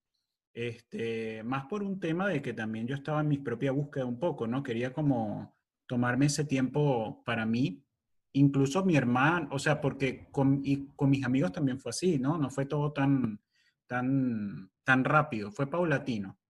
Este, 0.61 1.45
más 1.45 1.67
por 1.67 1.85
un 1.85 2.01
tema 2.01 2.27
de 2.27 2.43
que 2.43 2.53
también 2.53 2.85
yo 2.89 2.97
estaba 2.97 3.21
en 3.21 3.29
mi 3.29 3.39
propia 3.39 3.71
búsqueda 3.71 4.05
un 4.05 4.19
poco, 4.19 4.49
¿no? 4.49 4.61
Quería 4.61 4.93
como 4.93 5.57
tomarme 5.87 6.27
ese 6.27 6.47
tiempo 6.47 7.23
para 7.25 7.47
mí, 7.47 7.85
incluso 8.33 8.85
mi 8.85 8.97
hermano, 8.97 9.51
o 9.53 9.61
sea, 9.61 9.81
porque 9.81 10.27
con, 10.33 10.61
y 10.65 10.89
con 10.97 11.11
mis 11.11 11.25
amigos 11.25 11.53
también 11.53 11.79
fue 11.79 11.91
así, 11.91 12.19
¿no? 12.19 12.39
No 12.39 12.51
fue 12.51 12.67
todo 12.67 12.93
tan, 12.93 13.41
tan, 13.87 14.69
tan 14.83 15.05
rápido, 15.05 15.53
fue 15.53 15.71
paulatino. 15.71 16.41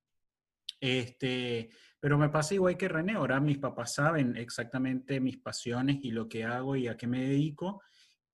Este, 0.80 1.68
pero 2.00 2.16
me 2.16 2.30
pasa 2.30 2.54
igual 2.54 2.78
que 2.78 2.88
René, 2.88 3.12
ahora 3.12 3.40
mis 3.40 3.58
papás 3.58 3.92
saben 3.92 4.36
exactamente 4.38 5.20
mis 5.20 5.36
pasiones 5.36 5.98
y 6.00 6.12
lo 6.12 6.30
que 6.30 6.44
hago 6.44 6.76
y 6.76 6.88
a 6.88 6.96
qué 6.96 7.06
me 7.06 7.28
dedico. 7.28 7.82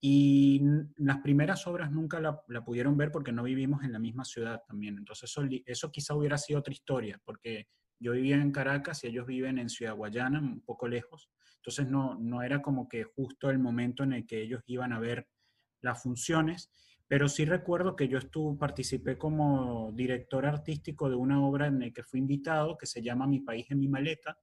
Y 0.01 0.61
las 0.97 1.19
primeras 1.19 1.67
obras 1.67 1.91
nunca 1.91 2.21
la, 2.21 2.43
pudieron 2.65 2.97
ver 2.97 3.11
porque 3.11 3.33
no 3.33 3.43
vivimos 3.43 3.85
en 3.85 3.93
la 3.93 3.99
misma 3.99 4.25
ciudad 4.25 4.63
también. 4.67 4.99
Entonces 4.99 5.31
eso, 5.31 5.43
eso 5.65 5.91
quizá 5.91 6.15
hubiera 6.15 6.37
sido 6.37 6.59
otra 6.59 6.75
historia, 6.75 7.21
porque 7.25 7.69
yo 7.99 8.13
vivía 8.13 8.37
en 8.37 8.53
Caracas 8.53 9.03
y 9.03 9.07
ellos 9.07 9.27
viven 9.27 9.59
en 9.59 9.71
Ciudad 9.71 9.97
Guayana, 9.97 10.41
un 10.41 10.61
poco 10.61 10.89
lejos. 10.89 11.31
Entonces 11.57 11.89
no, 11.89 12.19
no 12.19 12.43
era 12.43 12.61
como 12.61 12.89
que 12.89 13.05
justo 13.05 13.49
el 13.49 13.59
momento 13.59 14.03
en 14.03 14.13
el 14.13 14.27
que 14.27 14.43
ellos 14.43 14.63
iban 14.67 14.93
a 14.93 14.99
ver 14.99 15.27
las 15.81 16.03
funciones. 16.03 16.71
Pero 17.07 17.29
sí 17.29 17.45
recuerdo 17.45 17.97
que 17.97 18.09
yo 18.09 18.19
estuve, 18.19 18.59
participé 18.59 19.17
como 19.17 19.93
director 19.93 20.45
artístico 20.47 21.09
de 21.09 21.17
una 21.17 21.43
obra 21.43 21.67
en 21.67 21.81
la 21.81 21.91
que 21.91 22.03
fui 22.03 22.21
invitado, 22.21 22.77
que 22.77 22.87
se 22.87 23.03
llama 23.03 23.27
Mi 23.27 23.41
País 23.41 23.67
en 23.71 23.79
mi 23.79 23.89
maleta, 23.89 24.39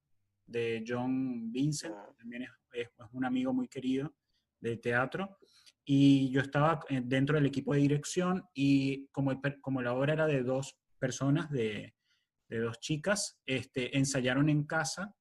de 0.46 0.84
John 0.86 1.52
Vincent, 1.52 1.96
también 2.18 2.44
es, 2.74 2.88
un 3.12 3.26
amigo 3.26 3.54
muy 3.54 3.68
querido 3.68 4.14
del 4.62 4.80
teatro. 4.80 5.38
Y 5.84 6.30
yo 6.32 6.42
estaba 6.42 6.80
eh, 6.90 7.02
dentro 7.04 7.36
del 7.36 7.48
equipo 7.48 7.74
de 7.74 7.82
dirección 7.82 8.44
y 8.54 9.08
como, 9.08 9.42
como 9.62 9.82
la 9.82 9.94
obra 9.94 10.14
era 10.14 10.28
de 10.28 10.44
dos 10.44 10.78
personas, 11.00 11.50
de, 11.52 11.96
de 12.48 12.60
dos 12.60 12.80
chicas, 12.80 13.40
este, 13.46 13.98
ensayaron 13.98 14.48
en 14.48 14.64
casa, 14.64 15.14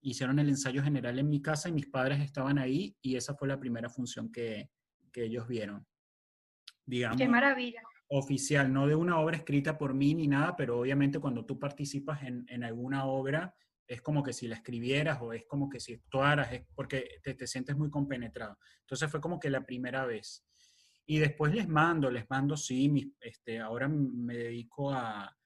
hicieron 0.00 0.38
el 0.38 0.48
ensayo 0.48 0.82
general 0.82 1.18
en 1.18 1.28
mi 1.28 1.42
casa 1.42 1.68
y 1.68 1.72
mis 1.72 1.88
padres 1.88 2.20
estaban 2.20 2.58
ahí 2.58 2.96
y 3.02 3.16
esa 3.16 3.34
fue 3.34 3.48
la 3.48 3.60
primera 3.60 3.90
función 3.90 4.32
que, 4.32 4.70
que 5.12 5.24
ellos 5.24 5.46
vieron 5.46 5.86
digamos. 6.90 7.18
Qué 7.18 7.28
maravilla. 7.28 7.82
Oficial, 8.08 8.72
no 8.72 8.88
de 8.88 8.96
una 8.96 9.20
obra 9.20 9.36
escrita 9.36 9.78
por 9.78 9.94
mí 9.94 10.14
ni 10.14 10.26
nada, 10.26 10.56
pero 10.56 10.80
obviamente 10.80 11.20
cuando 11.20 11.46
tú 11.46 11.58
participas 11.58 12.24
en, 12.24 12.44
en 12.48 12.64
alguna 12.64 13.04
obra, 13.04 13.54
es 13.90 14.02
como 14.02 14.22
que 14.22 14.32
si 14.32 14.46
la 14.46 14.54
escribieras 14.54 15.18
o 15.20 15.32
es 15.32 15.44
como 15.46 15.68
que 15.68 15.80
si 15.80 15.94
actuaras, 15.94 16.52
es 16.52 16.64
porque 16.76 17.18
te, 17.24 17.34
te, 17.34 17.46
sientes 17.48 17.76
muy 17.76 17.90
compenetrado. 17.90 18.56
Entonces 18.82 19.10
fue 19.10 19.20
como 19.20 19.40
que 19.40 19.50
la 19.50 19.66
primera 19.66 20.06
vez. 20.06 20.46
Y 21.06 21.18
después 21.18 21.52
les 21.52 21.68
mando, 21.68 22.08
les 22.08 22.30
mando, 22.30 22.56
sí, 22.56 22.88
mis, 22.88 23.08
este, 23.20 23.58
ahora 23.58 23.88
me 23.88 24.36
dedico 24.36 24.92
a, 24.92 25.36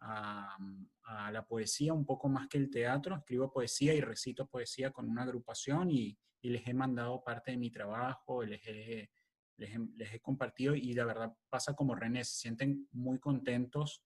a, 0.00 0.58
la 1.32 1.46
poesía 1.46 1.94
un 1.94 2.04
poco 2.04 2.28
más 2.28 2.46
que 2.48 2.58
el 2.58 2.70
teatro, 2.70 3.16
escribo 3.16 3.50
poesía 3.50 3.94
y 3.94 4.02
recito 4.02 4.46
poesía 4.46 4.90
con 4.90 5.08
una 5.08 5.22
agrupación 5.22 5.90
y, 5.90 6.18
y 6.42 6.50
les 6.50 6.66
he 6.68 6.74
mandado 6.74 7.24
parte 7.24 7.52
de 7.52 7.56
mi 7.56 7.70
trabajo, 7.70 8.44
les 8.44 8.60
he 8.66 9.10
les 9.56 10.12
he, 10.12 10.20
compartido 10.20 10.74
y 10.74 10.92
la 10.94 11.04
verdad 11.04 11.32
pasa 11.48 11.74
como 11.74 11.94
René, 11.94 12.24
se 12.24 12.34
sienten 12.34 12.88
muy 12.92 13.18
contentos 13.18 14.02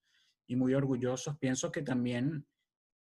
y 0.46 0.56
muy 0.56 0.74
orgullosos. 0.74 1.38
Pienso 1.38 1.72
que 1.72 1.82
también 1.82 2.46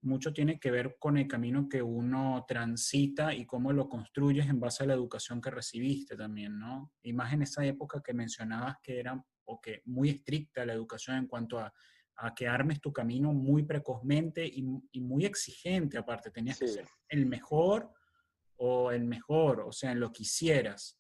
mucho 0.05 0.33
tiene 0.33 0.59
que 0.59 0.71
ver 0.71 0.97
con 0.99 1.19
el 1.19 1.27
camino 1.27 1.69
que 1.69 1.83
uno 1.83 2.45
transita 2.47 3.35
y 3.35 3.47
cómo 3.47 3.73
lo 3.73 3.89
construyes 3.89 4.49
en 4.49 4.61
base 4.61 4.85
a 4.85 4.87
la 4.87 4.95
educación 4.95 5.41
que 5.41 5.51
recibiste 5.51 6.17
también, 6.17 6.59
¿no? 6.59 6.93
Y 7.03 7.13
más 7.13 7.33
en 7.33 7.43
esa 7.43 7.65
época 7.65 8.03
que 8.03 8.15
mencionabas 8.15 8.77
que 8.83 9.01
era 9.01 9.23
o 9.47 9.61
que 9.61 9.83
muy 9.87 10.11
estricta 10.11 10.65
la 10.65 10.73
educación 10.73 11.17
en 11.17 11.27
cuanto 11.27 11.59
a, 11.59 11.73
a 12.17 12.35
que 12.35 12.47
armes 12.47 12.81
tu 12.81 12.93
camino 12.93 13.33
muy 13.33 13.65
precozmente 13.65 14.47
y, 14.47 14.65
y 14.93 15.01
muy 15.01 15.25
exigente 15.25 15.99
aparte. 15.99 16.31
Tenías 16.31 16.59
que 16.59 16.69
ser 16.69 16.87
el 17.09 17.27
mejor 17.27 17.93
o 18.57 18.91
el 18.91 19.05
mejor, 19.05 19.61
o 19.61 19.73
sea, 19.73 19.93
en 19.93 20.01
lo 20.01 20.13
que 20.13 20.23
hicieras 20.23 20.99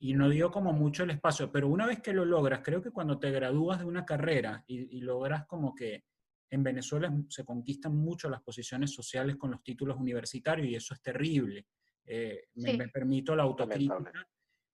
y 0.00 0.14
no 0.14 0.28
dio 0.28 0.50
como 0.50 0.72
mucho 0.72 1.02
el 1.02 1.10
espacio, 1.10 1.50
pero 1.50 1.68
una 1.68 1.86
vez 1.86 2.00
que 2.00 2.12
lo 2.12 2.24
logras, 2.24 2.60
creo 2.62 2.80
que 2.80 2.90
cuando 2.90 3.18
te 3.18 3.30
gradúas 3.30 3.80
de 3.80 3.84
una 3.84 4.04
carrera 4.04 4.64
y, 4.66 5.00
logras 5.00 5.46
como 5.46 5.74
que 5.74 6.04
en 6.50 6.62
Venezuela 6.62 7.12
se 7.28 7.44
conquistan 7.44 7.96
mucho 7.96 8.28
las 8.28 8.42
posiciones 8.42 8.92
sociales 8.92 9.36
con 9.36 9.50
los 9.50 9.62
títulos 9.62 9.96
universitarios 9.98 10.68
y 10.68 10.74
eso 10.74 10.94
es 10.94 11.02
terrible. 11.02 11.66
Eh, 12.04 12.48
me, 12.54 12.88
permito 12.88 13.36
la 13.36 13.42
autocrítica 13.42 14.12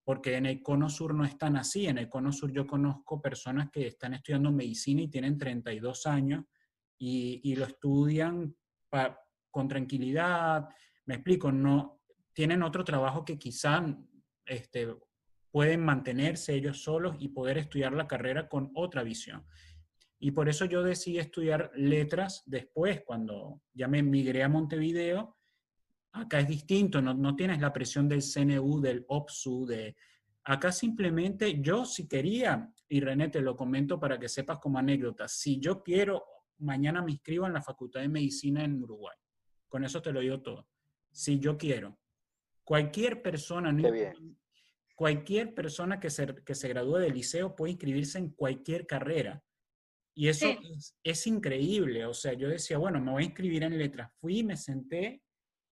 porque 0.05 0.37
en 0.37 0.47
el 0.47 0.63
Cono 0.63 0.89
Sur 0.89 1.15
no 1.15 1.25
es 1.25 1.37
tan 1.37 1.57
así. 1.57 1.87
En 1.87 1.99
el 1.99 2.09
Cono 2.09 2.31
Sur 2.31 2.53
yo 2.53 2.67
conozco 2.67 3.21
personas 3.21 3.71
que 3.71 3.87
están 3.87 4.15
estudiando 4.15 4.53
medicina 4.53 5.03
y 5.03 5.09
tienen 5.09 5.39
32 5.39 6.07
años 6.07 6.45
y, 6.99 7.41
y 7.43 7.57
lo 7.57 7.65
estudian 7.65 8.55
con 9.51 9.67
tranquilidad. 9.67 10.69
Me 11.07 11.15
explico, 11.15 11.51
no 11.51 12.03
tienen 12.33 12.63
otro 12.63 12.85
trabajo 12.85 13.25
que 13.25 13.39
quizá 13.39 13.85
este, 14.45 14.95
pueden 15.51 15.85
mantenerse 15.85 16.55
ellos 16.55 16.83
solos 16.83 17.17
y 17.19 17.29
poder 17.29 17.59
estudiar 17.59 17.93
la 17.93 18.07
carrera 18.07 18.49
con 18.49 18.71
otra 18.75 19.03
visión. 19.03 19.47
Y 20.25 20.31
por 20.31 20.49
eso 20.49 20.65
yo 20.65 20.83
decidí 20.83 21.19
estudiar 21.19 21.71
letras 21.75 22.43
después, 22.47 23.03
cuando 23.05 23.61
ya 23.75 23.89
me 23.89 24.03
migré 24.03 24.43
a 24.43 24.49
Montevideo. 24.49 25.37
Acá 26.13 26.41
es 26.41 26.49
distinto, 26.49 27.03
no, 27.03 27.13
no 27.13 27.37
tienes 27.37 27.61
la 27.61 27.75
presión 27.75 28.09
del 28.09 28.23
CNU, 28.23 28.81
del 28.81 29.05
OPSU, 29.07 29.67
de... 29.67 29.95
Acá 30.45 30.73
simplemente 30.73 31.61
yo 31.61 31.85
si 31.85 32.09
quería, 32.09 32.73
y 32.89 33.01
René 33.01 33.29
te 33.29 33.43
lo 33.43 33.55
comento 33.55 34.01
para 34.01 34.19
que 34.19 34.31
sepas 34.31 34.61
como 34.61 34.79
anécdota, 34.79 35.29
si 35.29 35.61
yo 35.61 35.83
quiero, 35.83 36.25
mañana 36.57 37.03
me 37.03 37.13
inscribo 37.13 37.47
en 37.47 37.53
la 37.53 37.61
Facultad 37.61 38.01
de 38.01 38.09
Medicina 38.09 38.65
en 38.65 38.83
Uruguay. 38.83 39.19
Con 39.69 39.85
eso 39.85 40.01
te 40.01 40.11
lo 40.11 40.21
digo 40.21 40.41
todo. 40.41 40.67
Si 41.11 41.39
yo 41.39 41.59
quiero. 41.59 41.99
Cualquier 42.65 43.21
persona, 43.21 43.71
no, 43.73 43.91
cualquier 44.95 45.53
persona 45.53 46.01
que 46.01 46.09
se, 46.09 46.35
que 46.35 46.55
se 46.55 46.69
gradúe 46.69 46.97
del 46.97 47.13
liceo 47.13 47.55
puede 47.55 47.73
inscribirse 47.73 48.17
en 48.17 48.31
cualquier 48.31 48.87
carrera. 48.87 49.45
Y 50.15 50.29
eso 50.29 50.47
es, 51.03 51.27
increíble. 51.27 52.07
O 52.07 52.15
sea, 52.15 52.35
yo 52.35 52.49
decía, 52.49 52.79
bueno, 52.79 53.01
me 53.01 53.11
voy 53.11 53.23
a 53.25 53.27
inscribir 53.27 53.65
en 53.65 53.77
letras. 53.77 54.13
Fui, 54.21 54.43
me 54.45 54.57
senté 54.57 55.23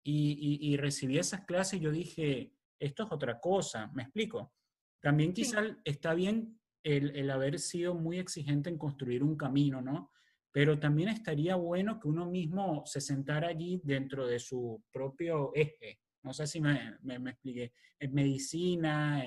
y, 0.04 0.78
recibí 0.78 1.18
esas 1.18 1.46
clases 1.46 1.80
y 1.80 1.84
yo 1.84 1.92
dije, 1.92 2.54
esto 2.80 3.04
es 3.04 3.12
otra 3.12 3.40
cosa. 3.40 3.92
¿Me 3.94 4.04
explico? 4.04 4.54
También 5.02 5.34
quizá 5.34 5.62
está 5.84 6.14
bien 6.14 6.60
el, 6.84 7.16
el, 7.16 7.30
haber 7.32 7.60
sido 7.60 7.96
muy 7.96 8.20
exigente 8.20 8.70
en 8.70 8.78
construir 8.78 9.24
un 9.24 9.36
camino, 9.36 9.82
¿no? 9.82 10.12
Pero 10.52 10.80
también 10.80 11.10
estaría 11.10 11.56
bueno 11.56 12.00
que 12.00 12.08
uno 12.08 12.26
mismo 12.26 12.84
se 12.86 13.02
sentara 13.02 13.48
allí 13.48 13.82
dentro 13.84 14.28
de 14.28 14.40
su 14.40 14.84
propio 14.92 15.52
eje 15.56 16.00
no 16.28 16.34
sé 16.34 16.46
si 16.46 16.60
me, 16.60 16.98
me, 17.04 17.32
expliqué. 17.32 17.72
En 18.00 18.14
medicina, 18.14 19.24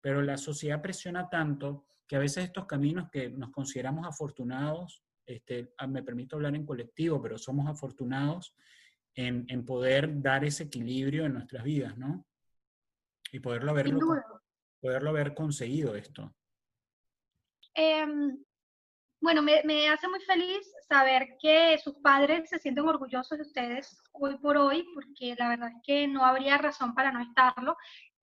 pero 0.00 0.22
la 0.22 0.38
sociedad 0.38 0.80
presiona 0.80 1.28
tanto 1.28 1.84
que 2.08 2.16
a 2.16 2.20
veces 2.20 2.44
estos 2.44 2.66
caminos 2.66 3.10
que 3.10 3.28
nos 3.28 3.50
consideramos 3.50 4.06
afortunados, 4.06 5.04
este, 5.26 5.74
ah, 5.76 5.86
me 5.86 6.02
permito 6.02 6.36
hablar 6.36 6.56
en 6.56 6.64
colectivo, 6.64 7.20
pero 7.20 7.36
somos 7.36 7.68
afortunados 7.68 8.56
en, 9.14 9.44
en, 9.48 9.66
poder 9.66 10.22
dar 10.22 10.42
ese 10.44 10.64
equilibrio 10.64 11.26
en 11.26 11.34
nuestras 11.34 11.62
vidas, 11.62 11.98
¿no? 11.98 12.26
Y 13.30 13.40
poderlo 13.40 13.72
haber, 13.72 13.90
poderlo 14.80 15.10
haber 15.10 15.34
conseguido 15.34 15.94
esto. 15.94 16.34
Em, 17.74 18.42
bueno, 19.20 19.42
me, 19.42 19.62
me, 19.64 19.88
hace 19.88 20.08
muy 20.08 20.20
feliz 20.20 20.72
saber 20.88 21.36
que 21.40 21.76
sus 21.78 21.94
padres 21.96 22.48
se 22.48 22.58
sienten 22.58 22.88
orgullosos 22.88 23.36
de 23.36 23.42
ustedes 23.42 24.02
hoy 24.12 24.38
por 24.38 24.56
hoy, 24.56 24.86
porque 24.94 25.34
la 25.38 25.50
verdad 25.50 25.68
es 25.68 25.82
que 25.84 26.08
no 26.08 26.24
habría 26.24 26.56
razón 26.56 26.94
para 26.94 27.12
no 27.12 27.20
estarlo. 27.20 27.76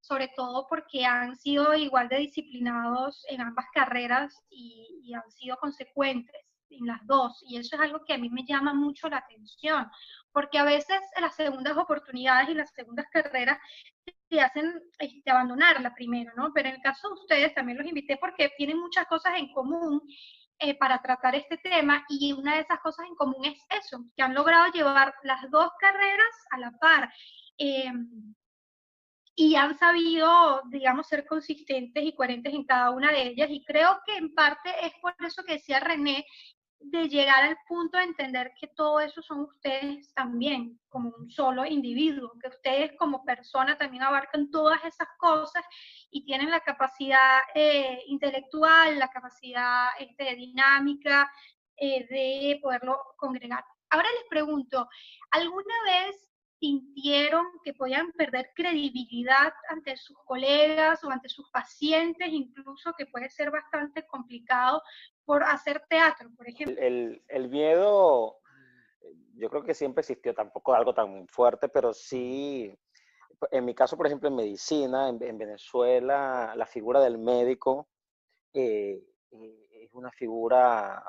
Sobre 0.07 0.29
todo 0.35 0.67
porque 0.69 1.05
han 1.05 1.35
sido 1.35 1.73
igual 1.73 2.09
de 2.09 2.17
disciplinados 2.17 3.25
en 3.29 3.41
ambas 3.41 3.65
carreras 3.73 4.43
y, 4.49 5.01
y 5.03 5.13
han 5.13 5.29
sido 5.31 5.57
consecuentes 5.57 6.45
en 6.69 6.87
las 6.87 7.05
dos. 7.05 7.43
Y 7.47 7.57
eso 7.57 7.75
es 7.75 7.81
algo 7.81 8.03
que 8.05 8.13
a 8.13 8.17
mí 8.17 8.29
me 8.29 8.45
llama 8.45 8.73
mucho 8.73 9.09
la 9.09 9.17
atención, 9.17 9.89
porque 10.31 10.57
a 10.57 10.63
veces 10.63 10.99
las 11.19 11.35
segundas 11.35 11.77
oportunidades 11.77 12.49
y 12.49 12.53
las 12.53 12.71
segundas 12.73 13.05
carreras 13.11 13.57
te 14.29 14.41
hacen 14.41 14.81
este, 14.99 15.31
abandonar 15.31 15.81
la 15.81 15.93
primera, 15.93 16.33
¿no? 16.35 16.51
Pero 16.53 16.69
en 16.69 16.75
el 16.75 16.81
caso 16.81 17.07
de 17.09 17.13
ustedes 17.15 17.53
también 17.53 17.77
los 17.77 17.87
invité 17.87 18.17
porque 18.17 18.51
tienen 18.57 18.79
muchas 18.79 19.05
cosas 19.07 19.33
en 19.37 19.51
común 19.53 20.01
eh, 20.59 20.77
para 20.77 21.01
tratar 21.01 21.35
este 21.35 21.57
tema 21.57 22.05
y 22.09 22.33
una 22.33 22.55
de 22.55 22.61
esas 22.61 22.79
cosas 22.79 23.05
en 23.07 23.15
común 23.15 23.45
es 23.45 23.65
eso, 23.69 24.03
que 24.15 24.23
han 24.23 24.33
logrado 24.33 24.71
llevar 24.71 25.13
las 25.23 25.49
dos 25.51 25.69
carreras 25.79 26.35
a 26.51 26.59
la 26.59 26.71
par. 26.79 27.13
Eh, 27.57 27.91
y 29.35 29.55
han 29.55 29.77
sabido, 29.77 30.61
digamos, 30.69 31.07
ser 31.07 31.25
consistentes 31.25 32.03
y 32.03 32.15
coherentes 32.15 32.53
en 32.53 32.63
cada 32.63 32.91
una 32.91 33.11
de 33.11 33.27
ellas. 33.27 33.49
Y 33.51 33.63
creo 33.65 33.99
que 34.05 34.15
en 34.15 34.33
parte 34.33 34.69
es 34.81 34.93
por 35.01 35.13
eso 35.19 35.43
que 35.43 35.53
decía 35.53 35.81
René, 35.81 36.25
de 36.79 37.09
llegar 37.09 37.43
al 37.43 37.57
punto 37.67 37.97
de 37.97 38.03
entender 38.03 38.51
que 38.59 38.67
todo 38.67 38.99
eso 38.99 39.21
son 39.21 39.41
ustedes 39.41 40.13
también, 40.13 40.79
como 40.87 41.11
un 41.17 41.29
solo 41.29 41.65
individuo, 41.65 42.31
que 42.41 42.49
ustedes 42.49 42.91
como 42.97 43.25
persona 43.25 43.77
también 43.77 44.03
abarcan 44.03 44.51
todas 44.51 44.83
esas 44.85 45.07
cosas 45.17 45.65
y 46.11 46.23
tienen 46.25 46.51
la 46.51 46.59
capacidad 46.59 47.39
eh, 47.55 48.03
intelectual, 48.07 48.99
la 48.99 49.09
capacidad 49.09 49.87
este, 49.99 50.35
dinámica 50.35 51.31
eh, 51.75 52.05
de 52.07 52.59
poderlo 52.61 52.99
congregar. 53.17 53.65
Ahora 53.89 54.07
les 54.11 54.29
pregunto, 54.29 54.87
¿alguna 55.31 55.75
vez 55.85 56.29
sintieron 56.59 57.45
que 57.63 57.73
podían 57.73 58.11
perder 58.13 58.51
credibilidad 58.55 59.53
ante 59.69 59.97
sus 59.97 60.17
colegas 60.25 61.03
o 61.03 61.09
ante 61.09 61.29
sus 61.29 61.49
pacientes, 61.51 62.27
incluso 62.29 62.93
que 62.97 63.05
puede 63.05 63.29
ser 63.29 63.51
bastante 63.51 64.05
complicado 64.07 64.81
por 65.25 65.43
hacer 65.43 65.83
teatro, 65.89 66.29
por 66.35 66.47
ejemplo? 66.47 66.75
El, 66.79 67.23
el, 67.27 67.49
miedo, 67.49 68.37
yo 69.35 69.49
creo 69.49 69.63
que 69.63 69.73
siempre 69.73 70.01
existió, 70.01 70.33
tampoco 70.33 70.73
algo 70.73 70.93
tan 70.93 71.27
fuerte, 71.27 71.67
pero 71.67 71.93
sí, 71.93 72.73
en 73.51 73.65
mi 73.65 73.75
caso, 73.75 73.97
por 73.97 74.07
ejemplo, 74.07 74.29
en 74.29 74.35
medicina, 74.35 75.09
en, 75.09 75.37
Venezuela, 75.37 76.53
la 76.55 76.65
figura 76.65 76.99
del 77.01 77.17
médico 77.17 77.89
eh, 78.53 79.03
eh, 79.31 79.67
es 79.83 79.93
una 79.93 80.11
figura 80.11 81.03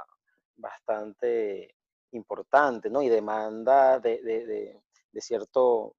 bastante 0.57 1.74
importante, 2.12 2.90
¿no? 2.90 3.03
Y 3.03 3.09
demanda 3.09 4.01
de, 4.01 4.20
de, 4.22 4.47
de 4.47 4.82
cierto, 5.21 5.97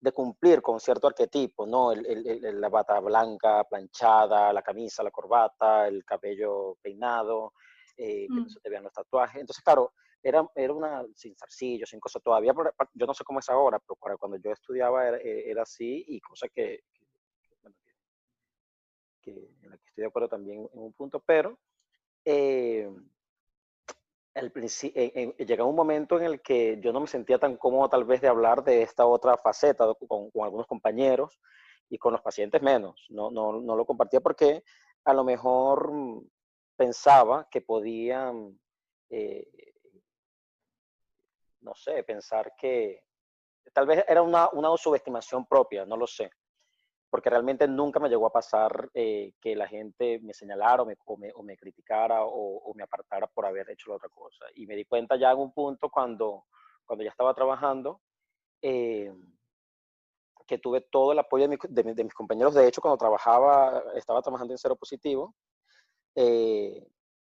de 0.00 0.12
cumplir 0.12 0.62
con 0.62 0.80
cierto 0.80 1.06
arquetipo, 1.08 1.66
¿no? 1.66 1.92
El, 1.92 2.60
la 2.60 2.68
bata 2.68 3.00
blanca, 3.00 3.64
planchada, 3.64 4.52
la 4.52 4.62
camisa, 4.62 5.02
la 5.02 5.10
corbata, 5.10 5.88
el 5.88 6.04
cabello 6.04 6.76
peinado, 6.80 7.52
eh, 7.96 8.26
que 8.28 8.34
no 8.34 8.42
mm. 8.42 8.48
se 8.48 8.60
te 8.60 8.70
vean 8.70 8.84
los 8.84 8.92
tatuajes. 8.92 9.40
Entonces, 9.40 9.62
claro, 9.62 9.92
era, 10.22 10.46
era 10.54 10.72
una 10.72 11.04
sin 11.14 11.34
zarcillo, 11.36 11.86
sin 11.86 12.00
cosas. 12.00 12.22
Todavía, 12.22 12.52
yo 12.94 13.06
no 13.06 13.14
sé 13.14 13.24
cómo 13.24 13.40
es 13.40 13.48
ahora, 13.48 13.80
pero 13.80 14.18
cuando 14.18 14.36
yo 14.38 14.52
estudiaba 14.52 15.08
era, 15.08 15.18
e, 15.18 15.50
era 15.50 15.62
así 15.62 16.04
y 16.06 16.20
cosa 16.20 16.48
que, 16.48 16.80
que, 19.20 19.30
en 19.62 19.70
la 19.70 19.76
que 19.78 19.84
estoy 19.86 20.02
de 20.02 20.08
acuerdo 20.08 20.28
también 20.28 20.68
en 20.72 20.80
un 20.80 20.92
punto, 20.92 21.20
pero 21.24 21.58
eh, 22.24 22.88
el, 24.38 24.52
eh, 24.94 25.34
llega 25.44 25.64
un 25.64 25.74
momento 25.74 26.18
en 26.18 26.24
el 26.24 26.40
que 26.40 26.78
yo 26.80 26.92
no 26.92 27.00
me 27.00 27.06
sentía 27.06 27.38
tan 27.38 27.56
cómodo 27.56 27.88
tal 27.88 28.04
vez 28.04 28.20
de 28.20 28.28
hablar 28.28 28.62
de 28.64 28.82
esta 28.82 29.06
otra 29.06 29.36
faceta 29.36 29.86
con, 30.06 30.30
algunos 30.42 30.66
compañeros 30.66 31.38
y 31.88 31.98
con 31.98 32.12
los 32.12 32.22
pacientes 32.22 32.62
menos. 32.62 33.06
No, 33.10 33.30
no, 33.30 33.60
no, 33.60 33.76
lo 33.76 33.84
compartía 33.84 34.20
porque 34.20 34.62
a 35.04 35.12
lo 35.12 35.24
mejor 35.24 35.92
pensaba 36.76 37.48
que 37.50 37.60
podían, 37.60 38.58
eh, 39.10 39.46
no 41.60 41.74
sé, 41.74 42.02
pensar 42.04 42.54
que 42.56 43.02
tal 43.72 43.86
vez 43.86 44.04
era 44.08 44.22
una, 44.22 44.48
una 44.52 44.76
subestimación 44.76 45.46
propia, 45.46 45.84
no 45.84 45.96
lo 45.96 46.06
sé 46.06 46.30
porque 47.10 47.30
realmente 47.30 47.66
nunca 47.66 48.00
me 48.00 48.08
llegó 48.08 48.26
a 48.26 48.32
pasar 48.32 48.90
eh, 48.92 49.32
que 49.40 49.56
la 49.56 49.66
gente 49.66 50.20
me 50.20 50.34
señalara 50.34 50.82
o 50.82 50.86
me, 50.86 50.96
o 51.34 51.42
me, 51.42 51.56
criticara 51.56 52.22
o, 52.22 52.72
me 52.74 52.82
apartara 52.82 53.26
por 53.26 53.46
haber 53.46 53.70
hecho 53.70 53.90
la 53.90 53.96
otra 53.96 54.08
cosa. 54.10 54.44
Y 54.54 54.66
me 54.66 54.76
di 54.76 54.84
cuenta 54.84 55.16
ya 55.16 55.30
en 55.30 55.38
un 55.38 55.52
punto 55.52 55.88
cuando, 55.88 56.44
cuando 56.84 57.04
ya 57.04 57.10
estaba 57.10 57.32
trabajando, 57.34 58.00
eh, 58.60 59.12
que 60.46 60.58
tuve 60.58 60.82
todo 60.82 61.12
el 61.12 61.18
apoyo 61.18 61.48
de, 61.48 61.58
de, 61.68 62.04
mis 62.04 62.14
compañeros. 62.14 62.54
De 62.54 62.66
hecho, 62.66 62.80
cuando 62.80 62.98
trabajaba, 62.98 63.82
estaba 63.94 64.20
trabajando 64.22 64.52
en 64.52 64.58
Cero 64.58 64.76
Positivo, 64.76 65.34
eh, 66.14 66.86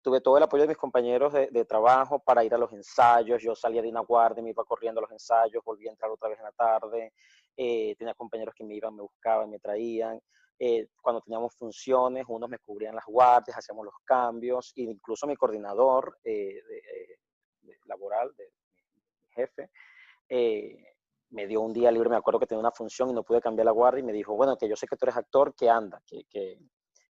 tuve 0.01 0.21
todo 0.21 0.37
el 0.37 0.43
apoyo 0.43 0.63
de 0.63 0.69
mis 0.69 0.77
compañeros 0.77 1.33
de, 1.33 1.47
de, 1.47 1.65
trabajo 1.65 2.19
para 2.19 2.43
ir 2.43 2.53
a 2.53 2.57
los 2.57 2.71
ensayos. 2.71 3.41
Yo 3.41 3.55
salía 3.55 3.81
de 3.81 3.89
una 3.89 4.01
guardia, 4.01 4.41
me 4.41 4.49
iba 4.49 4.63
corriendo 4.63 4.99
a 4.99 5.03
los 5.03 5.11
ensayos, 5.11 5.63
volví 5.63 5.87
a 5.87 5.91
entrar 5.91 6.09
otra 6.09 6.29
vez 6.29 6.39
en 6.39 6.45
la 6.45 6.51
tarde. 6.51 7.13
Eh, 7.61 7.93
tenía 7.97 8.13
compañeros 8.13 8.55
que 8.55 8.63
me 8.63 8.73
iban, 8.73 8.95
me 8.95 9.01
buscaban, 9.01 9.49
me 9.49 9.59
traían. 9.59 10.17
Eh, 10.57 10.87
cuando 11.01 11.19
teníamos 11.19 11.53
funciones, 11.57 12.23
unos 12.29 12.49
me 12.49 12.57
cubrían 12.57 12.95
las 12.95 13.03
guardias, 13.05 13.57
hacíamos 13.57 13.83
los 13.83 13.95
cambios, 14.05 14.71
e 14.77 14.83
incluso 14.83 15.27
mi 15.27 15.35
coordinador 15.35 16.19
eh, 16.23 16.61
laboral, 17.83 18.33
de, 18.37 18.45
mi 18.45 19.29
jefe, 19.33 19.69
me 21.31 21.47
dio 21.47 21.59
un 21.59 21.73
día 21.73 21.91
libre, 21.91 22.07
me 22.07 22.15
acuerdo 22.15 22.39
que 22.39 22.45
tenía 22.45 22.61
una 22.61 22.71
función 22.71 23.09
y 23.09 23.13
no 23.13 23.23
pude 23.23 23.41
cambiar 23.41 23.65
la 23.65 23.71
guardia 23.71 23.99
y 23.99 24.05
me 24.05 24.13
dijo, 24.13 24.35
bueno, 24.35 24.55
que 24.55 24.69
yo 24.69 24.77
sé 24.77 24.87
que 24.87 24.95
tú 24.95 25.03
eres 25.03 25.17
actor, 25.17 25.53
que 25.53 25.69
anda, 25.69 26.01
que, 26.05 26.23
que, 26.29 26.59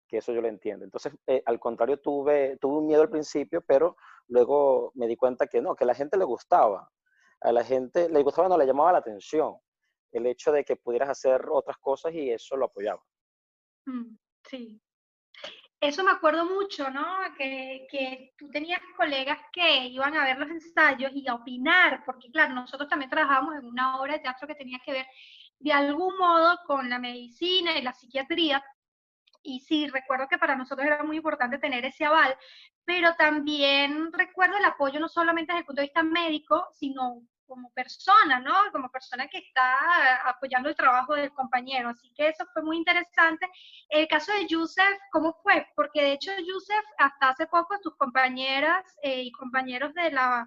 que 0.08 0.16
eso 0.16 0.32
yo 0.32 0.40
lo 0.40 0.48
entiendo. 0.48 0.86
Entonces, 0.86 1.12
al 1.44 1.60
contrario, 1.60 2.00
tuve, 2.00 2.56
tuve 2.56 2.78
un 2.78 2.86
miedo 2.86 3.02
al 3.02 3.10
principio, 3.10 3.60
pero 3.66 3.96
luego 4.28 4.92
me 4.94 5.06
di 5.08 5.16
cuenta 5.16 5.46
que 5.46 5.60
no, 5.60 5.76
que 5.76 5.84
a 5.84 5.88
la 5.88 5.94
gente 5.94 6.16
le 6.16 6.24
gustaba. 6.24 6.90
A 7.42 7.52
la 7.52 7.64
gente 7.64 8.08
le 8.08 8.22
gustaba, 8.22 8.48
no 8.48 8.56
le 8.56 8.64
llamaba 8.64 8.92
la 8.92 8.98
atención 8.98 9.58
el 10.12 10.26
hecho 10.26 10.52
de 10.52 10.64
que 10.64 10.76
pudieras 10.76 11.10
hacer 11.10 11.46
otras 11.50 11.78
cosas 11.78 12.14
y 12.14 12.30
eso 12.30 12.56
lo 12.56 12.66
apoyaba. 12.66 13.02
Mm, 13.86 14.16
sí. 14.48 14.80
Eso 15.80 16.02
me 16.02 16.10
acuerdo 16.10 16.44
mucho, 16.44 16.90
¿no? 16.90 17.04
Que, 17.36 17.86
que, 17.88 18.34
tú 18.36 18.50
tenías 18.50 18.80
colegas 18.96 19.38
que 19.52 19.86
iban 19.86 20.16
a 20.16 20.24
ver 20.24 20.36
los 20.36 20.50
ensayos 20.50 21.12
y 21.14 21.28
a 21.28 21.34
opinar, 21.34 22.02
porque 22.04 22.32
claro, 22.32 22.52
nosotros 22.52 22.88
también 22.88 23.10
trabajábamos 23.10 23.56
en 23.56 23.64
una 23.64 24.00
obra 24.00 24.14
de 24.14 24.18
teatro 24.20 24.48
que 24.48 24.56
tenía 24.56 24.80
que 24.84 24.92
ver 24.92 25.06
de 25.60 25.72
algún 25.72 26.16
modo 26.18 26.58
con 26.66 26.88
la 26.90 26.98
medicina 26.98 27.78
y 27.78 27.82
la 27.82 27.92
psiquiatría. 27.92 28.64
Y 29.42 29.60
sí, 29.60 29.88
recuerdo 29.88 30.26
que 30.28 30.38
para 30.38 30.56
nosotros 30.56 30.86
era 30.86 31.02
muy 31.04 31.16
importante 31.16 31.58
tener 31.58 31.84
ese 31.84 32.04
aval, 32.04 32.36
pero 32.84 33.14
también 33.14 34.12
recuerdo 34.12 34.56
el 34.56 34.64
apoyo 34.64 34.98
no 34.98 35.08
solamente 35.08 35.52
desde 35.52 35.60
el 35.60 35.66
punto 35.66 35.80
de 35.80 35.86
vista 35.86 36.02
médico, 36.02 36.66
sino 36.72 37.22
como 37.48 37.72
persona, 37.72 38.38
¿no? 38.38 38.54
Como 38.70 38.90
persona 38.90 39.26
que 39.26 39.38
está 39.38 40.28
apoyando 40.28 40.68
el 40.68 40.76
trabajo 40.76 41.14
del 41.14 41.32
compañero. 41.32 41.88
Así 41.88 42.12
que 42.14 42.28
eso 42.28 42.44
fue 42.52 42.62
muy 42.62 42.76
interesante. 42.76 43.48
El 43.88 44.06
caso 44.06 44.32
de 44.32 44.46
Yusef, 44.46 44.98
¿cómo 45.10 45.32
fue? 45.42 45.66
Porque 45.74 46.02
de 46.02 46.12
hecho, 46.12 46.30
Yusef, 46.46 46.84
hasta 46.98 47.30
hace 47.30 47.46
poco 47.46 47.78
tus 47.82 47.96
compañeras 47.96 48.84
eh, 49.02 49.22
y 49.22 49.32
compañeros 49.32 49.94
de 49.94 50.10
la, 50.10 50.46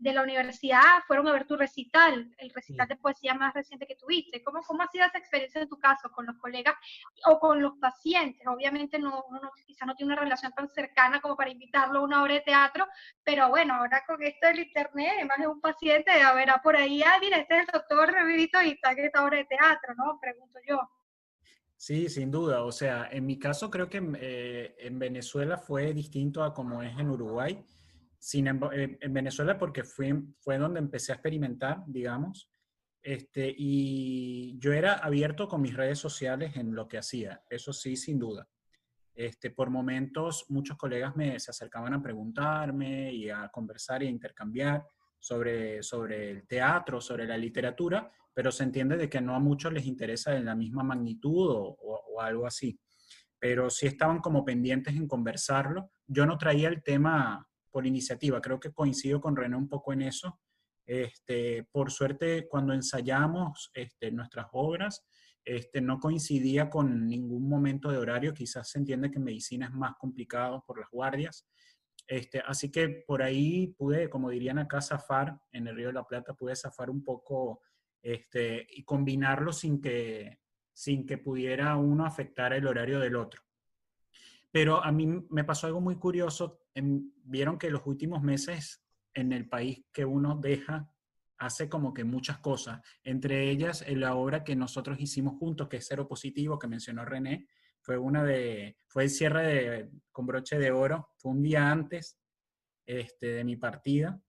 de 0.00 0.14
la 0.14 0.22
universidad 0.22 1.04
fueron 1.06 1.28
a 1.28 1.32
ver 1.32 1.46
tu 1.46 1.56
recital, 1.56 2.34
el 2.38 2.50
recital 2.50 2.88
de 2.88 2.96
poesía 2.96 3.34
más 3.34 3.52
reciente 3.52 3.86
que 3.86 3.96
tuviste. 3.96 4.42
¿Cómo, 4.42 4.62
¿Cómo 4.62 4.82
ha 4.82 4.88
sido 4.88 5.04
esa 5.04 5.18
experiencia 5.18 5.60
en 5.60 5.68
tu 5.68 5.78
caso 5.78 6.10
con 6.10 6.24
los 6.24 6.36
colegas 6.38 6.74
o 7.26 7.38
con 7.38 7.60
los 7.60 7.74
pacientes? 7.78 8.46
Obviamente 8.46 8.98
no, 8.98 9.24
uno 9.28 9.40
no, 9.40 9.50
quizá 9.66 9.84
no 9.84 9.94
tiene 9.94 10.14
una 10.14 10.22
relación 10.22 10.52
tan 10.52 10.68
cercana 10.68 11.20
como 11.20 11.36
para 11.36 11.50
invitarlo 11.50 12.00
a 12.00 12.02
una 12.02 12.22
obra 12.22 12.34
de 12.34 12.40
teatro, 12.40 12.86
pero 13.22 13.50
bueno, 13.50 13.74
ahora 13.74 14.02
con 14.06 14.22
esto 14.22 14.46
del 14.46 14.60
internet, 14.60 15.26
más 15.28 15.38
de 15.38 15.46
un 15.46 15.60
paciente, 15.60 16.10
a 16.10 16.32
ver, 16.32 16.48
por 16.62 16.76
ahí, 16.76 17.02
ah, 17.02 17.18
mira, 17.20 17.36
este 17.36 17.58
es 17.58 17.60
el 17.60 17.66
doctor 17.72 18.10
Revivito 18.10 18.60
y 18.62 18.70
está 18.70 18.92
en 18.92 19.04
esta 19.04 19.22
obra 19.22 19.36
de 19.36 19.44
teatro, 19.44 19.94
¿no? 19.96 20.18
Pregunto 20.18 20.58
yo. 20.66 20.80
Sí, 21.76 22.08
sin 22.08 22.30
duda. 22.30 22.64
O 22.64 22.72
sea, 22.72 23.08
en 23.10 23.26
mi 23.26 23.38
caso 23.38 23.70
creo 23.70 23.88
que 23.88 24.02
eh, 24.18 24.76
en 24.78 24.98
Venezuela 24.98 25.58
fue 25.58 25.92
distinto 25.92 26.42
a 26.42 26.54
como 26.54 26.82
es 26.82 26.98
en 26.98 27.10
Uruguay 27.10 27.62
sin, 28.20 28.46
eh, 28.46 28.98
en 29.00 29.14
Venezuela 29.14 29.58
porque 29.58 29.82
fue, 29.82 30.14
fue 30.40 30.58
donde 30.58 30.78
empecé 30.78 31.10
a 31.10 31.14
experimentar, 31.16 31.82
digamos, 31.86 32.50
este, 33.02 33.52
y 33.56 34.58
yo 34.58 34.74
era 34.74 34.94
abierto 34.94 35.48
con 35.48 35.62
mis 35.62 35.74
redes 35.74 35.98
sociales 35.98 36.54
en 36.56 36.74
lo 36.74 36.86
que 36.86 36.98
hacía, 36.98 37.42
eso 37.48 37.72
sí, 37.72 37.96
sin 37.96 38.18
duda. 38.18 38.46
Este, 39.14 39.50
por 39.50 39.70
momentos, 39.70 40.44
muchos 40.50 40.76
colegas 40.76 41.16
me, 41.16 41.40
se 41.40 41.50
acercaban 41.50 41.94
a 41.94 42.02
preguntarme 42.02 43.12
y 43.12 43.30
a 43.30 43.48
conversar 43.48 44.02
y 44.02 44.08
intercambiar 44.08 44.84
sobre, 45.18 45.82
sobre 45.82 46.30
el 46.30 46.46
teatro, 46.46 47.00
sobre 47.00 47.26
la 47.26 47.38
literatura, 47.38 48.10
pero 48.34 48.52
se 48.52 48.64
entiende 48.64 48.98
de 48.98 49.08
que 49.08 49.20
no 49.20 49.34
a 49.34 49.40
muchos 49.40 49.72
les 49.72 49.86
interesa 49.86 50.36
en 50.36 50.44
la 50.44 50.54
misma 50.54 50.82
magnitud 50.82 51.50
o, 51.50 51.78
o 51.80 52.20
algo 52.20 52.46
así. 52.46 52.78
Pero 53.38 53.70
sí 53.70 53.86
estaban 53.86 54.20
como 54.20 54.44
pendientes 54.44 54.94
en 54.94 55.08
conversarlo. 55.08 55.90
Yo 56.06 56.26
no 56.26 56.36
traía 56.36 56.68
el 56.68 56.82
tema 56.82 57.49
por 57.70 57.86
iniciativa. 57.86 58.40
Creo 58.40 58.60
que 58.60 58.72
coincido 58.72 59.20
con 59.20 59.36
René 59.36 59.56
un 59.56 59.68
poco 59.68 59.92
en 59.92 60.02
eso. 60.02 60.40
Este, 60.86 61.64
por 61.70 61.90
suerte, 61.90 62.48
cuando 62.48 62.72
ensayamos 62.72 63.70
este, 63.74 64.10
nuestras 64.10 64.46
obras, 64.52 65.06
este, 65.44 65.80
no 65.80 65.98
coincidía 65.98 66.68
con 66.68 67.06
ningún 67.06 67.48
momento 67.48 67.90
de 67.90 67.98
horario, 67.98 68.34
quizás 68.34 68.70
se 68.70 68.78
entiende 68.78 69.10
que 69.10 69.18
medicina 69.18 69.66
es 69.66 69.72
más 69.72 69.94
complicado 69.96 70.62
por 70.66 70.78
las 70.78 70.90
guardias. 70.90 71.46
Este, 72.06 72.40
así 72.40 72.70
que 72.70 73.04
por 73.06 73.22
ahí 73.22 73.68
pude, 73.78 74.10
como 74.10 74.30
dirían 74.30 74.58
acá, 74.58 74.80
zafar 74.80 75.40
en 75.52 75.68
el 75.68 75.76
Río 75.76 75.88
de 75.88 75.94
la 75.94 76.06
Plata, 76.06 76.34
pude 76.34 76.56
zafar 76.56 76.90
un 76.90 77.04
poco 77.04 77.60
este, 78.02 78.66
y 78.68 78.84
combinarlo 78.84 79.52
sin 79.52 79.80
que, 79.80 80.40
sin 80.72 81.06
que 81.06 81.18
pudiera 81.18 81.76
uno 81.76 82.04
afectar 82.04 82.52
el 82.52 82.66
horario 82.66 82.98
del 82.98 83.16
otro. 83.16 83.42
Pero 84.50 84.82
a 84.82 84.90
mí 84.90 85.06
me 85.30 85.44
pasó 85.44 85.66
algo 85.66 85.80
muy 85.80 85.96
curioso. 85.96 86.59
Vieron 86.74 87.58
que 87.58 87.70
los 87.70 87.86
últimos 87.86 88.22
meses 88.22 88.82
en 89.14 89.32
el 89.32 89.48
país 89.48 89.84
que 89.92 90.04
uno 90.04 90.36
deja 90.36 90.90
hace 91.38 91.68
como 91.68 91.94
que 91.94 92.04
muchas 92.04 92.38
cosas, 92.38 92.80
entre 93.02 93.50
ellas 93.50 93.82
en 93.86 94.00
la 94.00 94.14
obra 94.14 94.44
que 94.44 94.54
nosotros 94.54 95.00
hicimos 95.00 95.38
juntos, 95.38 95.68
que 95.68 95.78
es 95.78 95.86
Cero 95.88 96.06
Positivo, 96.06 96.58
que 96.58 96.68
mencionó 96.68 97.04
René, 97.04 97.48
fue 97.80 97.96
una 97.96 98.22
de, 98.24 98.76
fue 98.86 99.04
el 99.04 99.10
cierre 99.10 99.42
de, 99.42 99.90
con 100.12 100.26
broche 100.26 100.58
de 100.58 100.70
oro, 100.70 101.08
fue 101.16 101.32
un 101.32 101.42
día 101.42 101.70
antes 101.70 102.18
este, 102.84 103.28
de 103.28 103.44
mi 103.44 103.56
partida. 103.56 104.20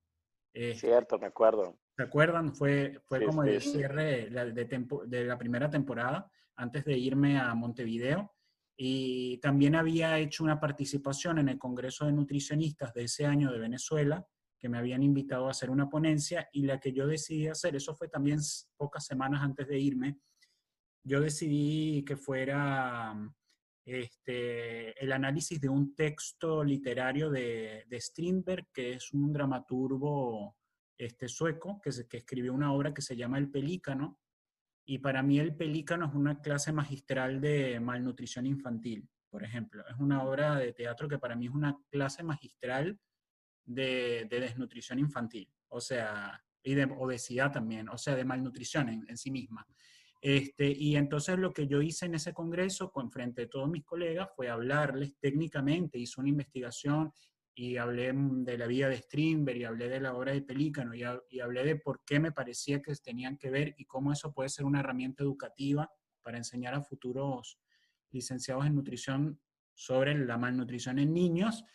Este, 0.53 0.87
Cierto, 0.87 1.19
me 1.19 1.27
acuerdo. 1.27 1.77
¿Se 1.97 2.03
acuerdan? 2.03 2.55
Fue, 2.55 3.01
fue 3.05 3.25
como 3.25 3.43
el 3.43 3.61
cierre 3.61 4.29
de, 4.29 4.51
de, 4.53 4.87
de, 5.07 5.25
la 5.25 5.37
primera 5.37 5.69
temporada, 5.69 6.31
antes 6.55 6.85
de 6.85 6.97
irme 6.97 7.37
a 7.37 7.53
Montevideo. 7.53 8.33
Y 8.77 9.37
también 9.39 9.75
había 9.75 10.17
hecho 10.19 10.43
una 10.43 10.59
participación 10.59 11.39
en 11.39 11.49
el 11.49 11.59
Congreso 11.59 12.05
de 12.05 12.13
Nutricionistas 12.13 12.93
de 12.93 13.03
ese 13.03 13.25
año 13.25 13.51
de 13.51 13.59
Venezuela, 13.59 14.25
que 14.59 14.69
me 14.69 14.77
habían 14.77 15.03
invitado 15.03 15.47
a 15.47 15.51
hacer 15.51 15.69
una 15.69 15.89
ponencia 15.89 16.47
y 16.51 16.63
la 16.63 16.79
que 16.79 16.93
yo 16.93 17.07
decidí 17.07 17.47
hacer, 17.47 17.75
eso 17.75 17.95
fue 17.95 18.07
también 18.07 18.39
pocas 18.77 19.05
semanas 19.05 19.41
antes 19.41 19.67
de 19.67 19.79
irme, 19.79 20.19
yo 21.03 21.19
decidí 21.19 22.03
que 22.05 22.15
fuera 22.15 23.15
este, 23.85 25.03
el 25.03 25.11
análisis 25.11 25.59
de 25.59 25.69
un 25.69 25.95
texto 25.95 26.63
literario 26.63 27.31
de, 27.31 27.85
de 27.87 27.99
Strindberg, 27.99 28.67
que 28.71 28.93
es 28.93 29.11
un 29.11 29.33
dramaturgo 29.33 30.55
este, 30.97 31.27
sueco, 31.27 31.81
que, 31.81 31.89
que 32.07 32.17
escribió 32.17 32.53
una 32.53 32.71
obra 32.71 32.93
que 32.93 33.01
se 33.01 33.15
llama 33.15 33.39
El 33.39 33.49
Pelícano, 33.49 34.19
y 34.85 34.97
para 34.97 35.23
mí 35.23 35.39
El 35.39 35.55
Pelícano 35.55 36.07
es 36.07 36.13
una 36.13 36.41
clase 36.41 36.71
magistral 36.71 37.39
de 37.39 37.79
malnutrición 37.79 38.45
infantil, 38.45 39.07
por 39.29 39.43
ejemplo. 39.43 39.83
Es 39.87 39.95
una 39.99 40.23
obra 40.23 40.55
de 40.55 40.73
teatro 40.73 41.07
que 41.07 41.19
para 41.19 41.35
mí 41.35 41.47
es 41.47 41.53
una 41.53 41.77
clase 41.89 42.23
magistral 42.23 42.99
de, 43.65 44.27
desnutrición 44.29 44.99
infantil, 44.99 45.49
o 45.69 45.79
sea, 45.79 46.43
y 46.63 46.73
de 46.73 46.85
obesidad 46.85 47.51
también, 47.51 47.89
o 47.89 47.97
sea, 47.97 48.15
de 48.15 48.25
malnutrición 48.25 48.89
en, 48.89 49.17
sí 49.17 49.31
misma. 49.31 49.65
Este, 50.21 50.71
y 50.71 50.95
entonces 50.95 51.39
lo 51.39 51.51
que 51.51 51.67
yo 51.67 51.81
hice 51.81 52.05
en 52.05 52.15
ese 52.15 52.33
congreso, 52.33 52.91
con 52.91 53.11
frente 53.11 53.43
a 53.43 53.49
todos 53.49 53.69
mis 53.69 53.83
colegas, 53.83 54.29
fue 54.35 54.49
hablarles 54.49 55.15
técnicamente, 55.19 55.97
hice 55.97 56.19
una 56.19 56.29
investigación 56.29 57.11
y 57.53 57.77
hablé 57.77 58.11
de 58.13 58.57
la 58.57 58.67
vida 58.67 58.89
de 58.89 58.97
Strindberg 58.97 59.57
y 59.57 59.63
hablé 59.65 59.89
de 59.89 59.99
la 59.99 60.13
obra 60.13 60.31
de 60.31 60.41
Pelícano 60.41 60.95
y, 60.95 61.03
y, 61.29 61.39
hablé 61.39 61.63
de 61.63 61.75
por 61.75 62.03
qué 62.05 62.19
me 62.19 62.31
parecía 62.31 62.81
que 62.81 62.93
tenían 62.95 63.37
que 63.37 63.49
ver 63.49 63.75
y 63.77 63.85
cómo 63.85 64.13
eso 64.13 64.33
puede 64.33 64.49
ser 64.49 64.65
una 64.65 64.79
herramienta 64.79 65.23
educativa 65.23 65.89
para 66.21 66.37
enseñar 66.37 66.73
a 66.73 66.81
futuros 66.81 67.59
licenciados 68.11 68.65
en 68.65 68.75
nutrición 68.75 69.41
sobre 69.73 70.17
la 70.17 70.37
malnutrición 70.37 70.99
en 70.99 71.13
niños 71.13 71.65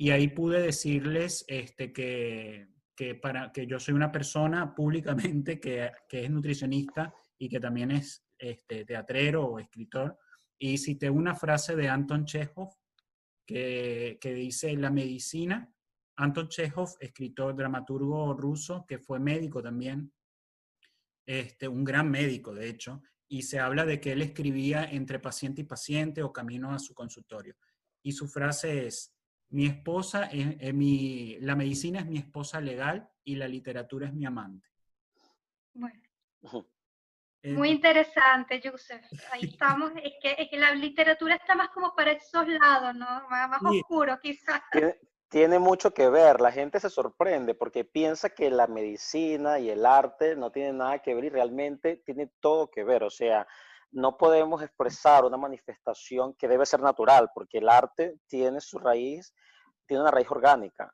y 0.00 0.12
ahí 0.12 0.28
pude 0.28 0.62
decirles 0.62 1.44
este, 1.46 1.92
que, 1.92 2.68
que, 2.96 3.14
para, 3.16 3.52
que 3.52 3.66
yo 3.66 3.78
soy 3.78 3.92
una 3.92 4.10
persona 4.10 4.74
públicamente 4.74 5.60
que, 5.60 5.90
que 6.08 6.24
es 6.24 6.30
nutricionista 6.30 7.12
y 7.36 7.50
que 7.50 7.60
también 7.60 7.90
es 7.90 8.24
este, 8.38 8.86
teatrero 8.86 9.44
o 9.44 9.58
escritor. 9.58 10.18
Y 10.58 10.78
cité 10.78 11.10
una 11.10 11.34
frase 11.34 11.76
de 11.76 11.90
Anton 11.90 12.24
Chekhov 12.24 12.70
que, 13.52 14.18
que 14.20 14.32
dice, 14.32 14.76
la 14.76 14.90
medicina, 14.90 15.72
Anton 16.16 16.48
Chekhov, 16.48 16.90
escritor, 17.00 17.56
dramaturgo 17.56 18.34
ruso, 18.34 18.84
que 18.86 18.98
fue 18.98 19.18
médico 19.18 19.62
también, 19.62 20.12
este, 21.26 21.66
un 21.66 21.84
gran 21.84 22.10
médico, 22.10 22.54
de 22.54 22.68
hecho, 22.68 23.02
y 23.28 23.42
se 23.42 23.58
habla 23.58 23.84
de 23.84 24.00
que 24.00 24.12
él 24.12 24.22
escribía 24.22 24.84
entre 24.84 25.18
paciente 25.18 25.62
y 25.62 25.64
paciente 25.64 26.22
o 26.22 26.32
camino 26.32 26.72
a 26.72 26.78
su 26.78 26.94
consultorio. 26.94 27.56
Y 28.02 28.12
su 28.12 28.28
frase 28.28 28.86
es, 28.86 29.14
mi 29.50 29.66
esposa, 29.66 30.26
es, 30.26 30.74
mi, 30.74 31.38
la 31.40 31.56
medicina 31.56 32.00
es 32.00 32.06
mi 32.06 32.18
esposa 32.18 32.60
legal 32.60 33.08
y 33.24 33.36
la 33.36 33.48
literatura 33.48 34.06
es 34.06 34.14
mi 34.14 34.26
amante. 34.26 34.68
Bueno. 35.74 36.00
Muy 37.42 37.70
interesante, 37.70 38.60
Yusef. 38.60 39.02
Ahí 39.32 39.44
estamos. 39.44 39.92
Es 40.02 40.12
que, 40.20 40.34
es 40.38 40.50
que, 40.50 40.58
la 40.58 40.72
literatura 40.72 41.36
está 41.36 41.54
más 41.54 41.70
como 41.70 41.94
para 41.94 42.12
esos 42.12 42.46
lados, 42.46 42.94
¿no? 42.94 43.06
Más, 43.28 43.62
oscuro, 43.62 44.18
quizás. 44.20 44.60
Tiene, 44.72 44.98
tiene, 45.28 45.58
mucho 45.58 45.94
que 45.94 46.10
ver. 46.10 46.40
La 46.40 46.52
gente 46.52 46.80
se 46.80 46.90
sorprende 46.90 47.54
porque 47.54 47.84
piensa 47.84 48.30
que 48.30 48.50
la 48.50 48.66
medicina 48.66 49.58
y 49.58 49.70
el 49.70 49.86
arte 49.86 50.36
no 50.36 50.52
tienen 50.52 50.78
nada 50.78 50.98
que 50.98 51.14
ver 51.14 51.24
y 51.24 51.30
realmente 51.30 52.02
tiene 52.04 52.30
todo 52.40 52.70
que 52.70 52.84
ver. 52.84 53.04
O 53.04 53.10
sea, 53.10 53.46
no 53.92 54.16
podemos 54.16 54.62
expresar 54.62 55.24
una 55.24 55.36
manifestación 55.36 56.34
que 56.34 56.48
debe 56.48 56.66
ser 56.66 56.80
natural, 56.80 57.30
porque 57.34 57.58
el 57.58 57.68
arte 57.68 58.18
tiene 58.26 58.60
su 58.60 58.78
raíz, 58.78 59.34
tiene 59.86 60.02
una 60.02 60.10
raíz 60.10 60.30
orgánica, 60.30 60.92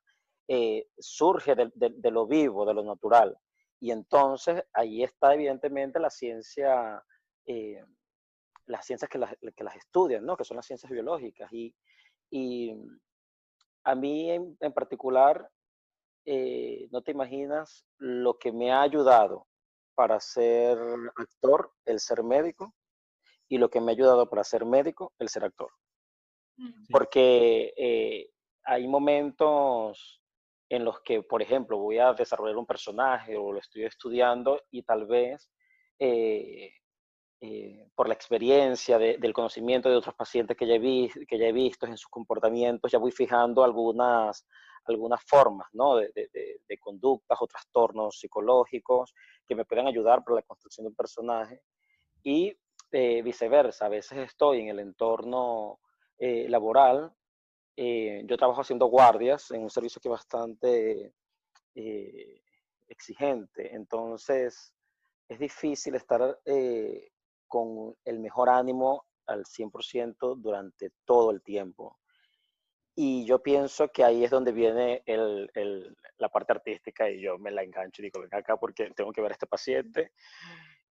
eh, 0.49 0.87
surge 0.99 1.55
de, 1.55 2.11
lo 2.11 2.27
vivo, 2.27 2.65
de 2.65 2.75
lo 2.75 2.83
natural. 2.83 3.37
Y 3.81 3.91
entonces 3.91 4.65
ahí 4.73 5.03
está 5.03 5.35
evidentemente 5.35 6.01
la 6.01 6.11
ciencia, 6.11 7.03
eh, 7.47 7.85
las 8.67 8.87
ciencias 8.87 9.11
que 9.11 9.19
las, 9.19 9.35
que 9.55 9.65
las, 9.65 9.77
estudian, 9.77 10.25
¿no? 10.25 10.37
que 10.37 10.45
son 10.45 10.57
las 10.57 10.67
ciencias 10.67 10.91
biológicas. 10.91 11.51
Y, 11.53 11.75
a 13.85 13.95
mí 13.95 14.33
en, 14.33 14.73
particular, 14.75 15.49
eh, 16.25 16.89
no 16.91 17.03
te 17.03 17.13
imaginas 17.13 17.87
lo 17.99 18.37
que 18.37 18.51
me 18.51 18.73
ha 18.73 18.83
ayudado 18.83 19.47
para 19.95 20.19
ser 20.19 20.77
actor, 21.17 21.73
el 21.85 22.01
ser 22.01 22.25
médico, 22.25 22.75
y 23.49 23.59
lo 23.59 23.71
que 23.71 23.81
me 23.81 23.93
ha 23.93 23.95
ayudado 23.95 24.29
para 24.29 24.43
ser 24.43 24.65
médico, 24.65 25.13
el 25.21 25.29
ser 25.29 25.45
actor. 25.45 25.71
Mm. 26.57 26.87
Porque 26.91 27.73
eh, 27.77 28.31
hay 28.65 28.89
momentos 28.89 30.21
en 30.69 30.85
los 30.85 31.01
que, 31.01 31.23
por 31.23 31.43
ejemplo, 31.43 31.79
voy 31.79 31.99
a 31.99 32.13
desarrollar 32.13 32.57
un 32.57 32.67
personaje 32.67 33.37
o 33.37 33.53
lo 33.53 33.59
estoy 33.59 33.85
estudiando 33.85 34.61
y 34.71 34.83
tal 34.83 35.07
vez 35.07 35.49
eh, 35.99 36.73
eh, 37.41 37.89
por 37.95 38.09
la 38.09 38.15
experiencia 38.15 38.99
del 38.99 39.33
conocimiento 39.33 39.89
de 39.89 39.97
otros 39.97 40.15
pacientes 40.15 40.57
que 40.57 40.67
ya, 40.67 40.75
he 40.75 41.53
visto 41.53 41.87
en 41.87 41.97
sus 41.97 42.09
comportamientos, 42.09 42.91
ya 42.91 42.99
voy 42.99 43.13
fijando 43.13 43.63
algunas, 43.63 44.47
algunas 44.87 45.23
formas 45.23 45.69
de, 45.73 46.29
de, 46.33 46.61
de, 46.67 46.79
conductas 46.79 47.39
o 47.41 47.47
trastornos 47.47 48.19
psicológicos 48.19 49.15
que 49.47 49.55
me 49.55 49.65
puedan 49.65 49.87
ayudar 49.87 50.25
para 50.25 50.37
la 50.37 50.43
construcción 50.43 50.85
de 50.85 50.89
un 50.89 50.97
personaje. 50.97 51.63
Y 52.23 52.57
eh, 52.91 53.23
viceversa, 53.23 53.87
a 53.87 53.91
veces 53.91 54.19
estoy 54.19 54.61
en 54.61 54.69
el 54.69 54.81
entorno 54.81 55.79
laboral, 56.19 57.13
eh, 57.77 58.23
yo 58.25 58.37
trabajo 58.37 58.63
haciendo 58.63 58.87
guardias 58.87 59.51
en 59.51 59.63
un 59.63 59.71
servicio 59.71 60.01
que 60.01 60.09
es 60.09 60.13
bastante 60.13 61.13
exigente, 62.89 63.75
entonces 63.75 64.73
es 65.29 65.39
difícil 65.39 65.95
estar 65.95 66.41
con 67.47 67.95
el 68.05 68.19
mejor 68.19 68.49
ánimo 68.49 69.05
al 69.27 69.45
100% 69.45 70.37
durante 70.39 70.91
todo 71.05 71.31
el 71.31 71.43
tiempo. 71.43 71.99
Y 72.99 73.27
yo 73.27 73.43
pienso 73.43 73.89
que 73.89 74.05
ahí 74.05 74.25
es 74.25 74.31
donde 74.31 74.53
viene 74.53 75.03
el, 75.05 75.51
la 76.17 76.31
parte 76.31 76.53
artística 76.55 77.11
y 77.11 77.21
yo 77.21 77.39
me 77.39 77.51
la 77.51 77.63
engancho 77.63 78.01
y 78.01 78.07
digo, 78.07 78.23
venga 78.23 78.39
acá 78.39 78.57
porque 78.57 78.91
tengo 78.97 79.13
que 79.13 79.21
ver 79.21 79.33
a 79.33 79.35
este 79.35 79.47
paciente 79.47 80.13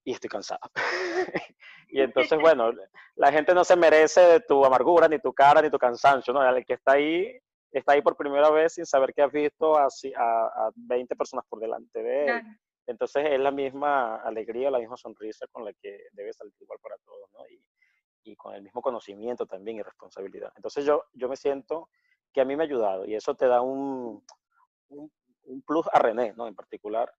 y 0.05 0.11
estoy 0.11 0.29
cansada. 0.29 0.61
y 1.89 1.99
entonces, 1.99 2.39
bueno, 2.39 2.71
la 3.15 3.31
gente 3.31 3.53
no 3.53 3.63
se 3.63 3.75
merece 3.75 4.39
tu 4.41 4.63
amargura, 4.63 5.07
ni 5.07 5.19
tu 5.19 5.33
cara, 5.33 5.61
ni 5.61 5.69
tu 5.69 5.79
cansancio, 5.79 6.31
¿no? 6.31 6.47
El 6.47 6.63
que 6.63 6.73
está 6.73 6.93
ahí, 6.93 7.35
está 7.71 7.93
ahí 7.93 8.01
por 8.01 8.15
primera 8.15 8.49
vez 8.51 8.73
sin 8.73 8.85
saber 8.85 9.13
que 9.13 9.23
has 9.23 9.31
visto 9.31 9.75
a, 9.77 9.87
a, 9.87 10.71
20 10.75 11.15
personas 11.15 11.43
por 11.49 11.59
delante 11.59 12.01
de 12.03 12.25
él. 12.27 12.41
Entonces 12.87 13.25
es 13.31 13.39
la 13.39 13.49
misma 13.49 14.17
alegría, 14.17 14.69
la 14.69 14.77
misma 14.77 14.95
sonrisa 14.95 15.47
con 15.51 15.65
la 15.65 15.73
que 15.73 16.05
debe 16.11 16.31
salir 16.33 16.53
igual 16.59 16.77
para 16.79 16.97
todos, 17.03 17.27
¿no? 17.33 17.39
Y, 17.47 17.59
y, 18.31 18.35
con 18.35 18.53
el 18.53 18.61
mismo 18.61 18.81
conocimiento 18.81 19.47
también 19.47 19.77
y 19.77 19.81
responsabilidad. 19.81 20.53
Entonces 20.55 20.85
yo, 20.85 21.05
yo 21.13 21.27
me 21.27 21.35
siento 21.35 21.89
que 22.31 22.41
a 22.41 22.45
mí 22.45 22.55
me 22.55 22.63
ha 22.63 22.67
ayudado 22.67 23.05
y 23.05 23.15
eso 23.15 23.33
te 23.33 23.47
da 23.47 23.61
un, 23.61 24.23
un, 24.89 25.11
plus 25.65 25.87
a 25.91 25.97
René, 25.97 26.33
¿no? 26.33 26.47
En 26.47 26.53
particular, 26.53 27.11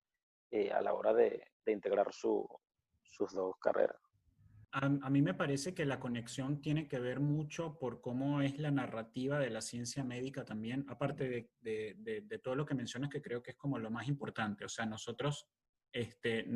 eh, 0.53 0.71
a 0.71 0.81
la 0.81 0.95
hora 0.95 1.13
de, 1.13 1.43
de 1.65 1.73
integrar 1.73 2.13
su, 2.13 2.49
sus 3.17 3.33
dos 3.33 3.57
carreras. 3.61 3.97
A, 4.73 4.89
mí 4.89 5.23
me 5.23 5.33
parece 5.33 5.73
que 5.75 5.87
la 5.87 5.99
conexión 5.99 6.61
tiene 6.61 6.87
que 6.87 6.99
ver 6.99 7.19
mucho 7.19 7.79
por 7.79 8.03
cómo 8.03 8.43
es 8.43 8.59
la 8.59 8.71
narrativa 8.71 9.39
de 9.39 9.49
la 9.49 9.63
ciencia 9.63 10.05
médica 10.05 10.45
también, 10.45 10.85
aparte 10.91 11.51
de, 11.63 11.95
de, 11.97 12.39
todo 12.41 12.55
lo 12.55 12.67
que 12.67 12.75
mencionas 12.75 13.09
que 13.09 13.23
creo 13.23 13.43
que 13.43 13.53
es 13.53 13.57
como 13.57 13.79
lo 13.79 13.91
más 13.91 14.07
importante. 14.07 14.67
O 14.67 14.69
sea, 14.69 14.85
nosotros 14.85 15.49
este, 15.93 16.47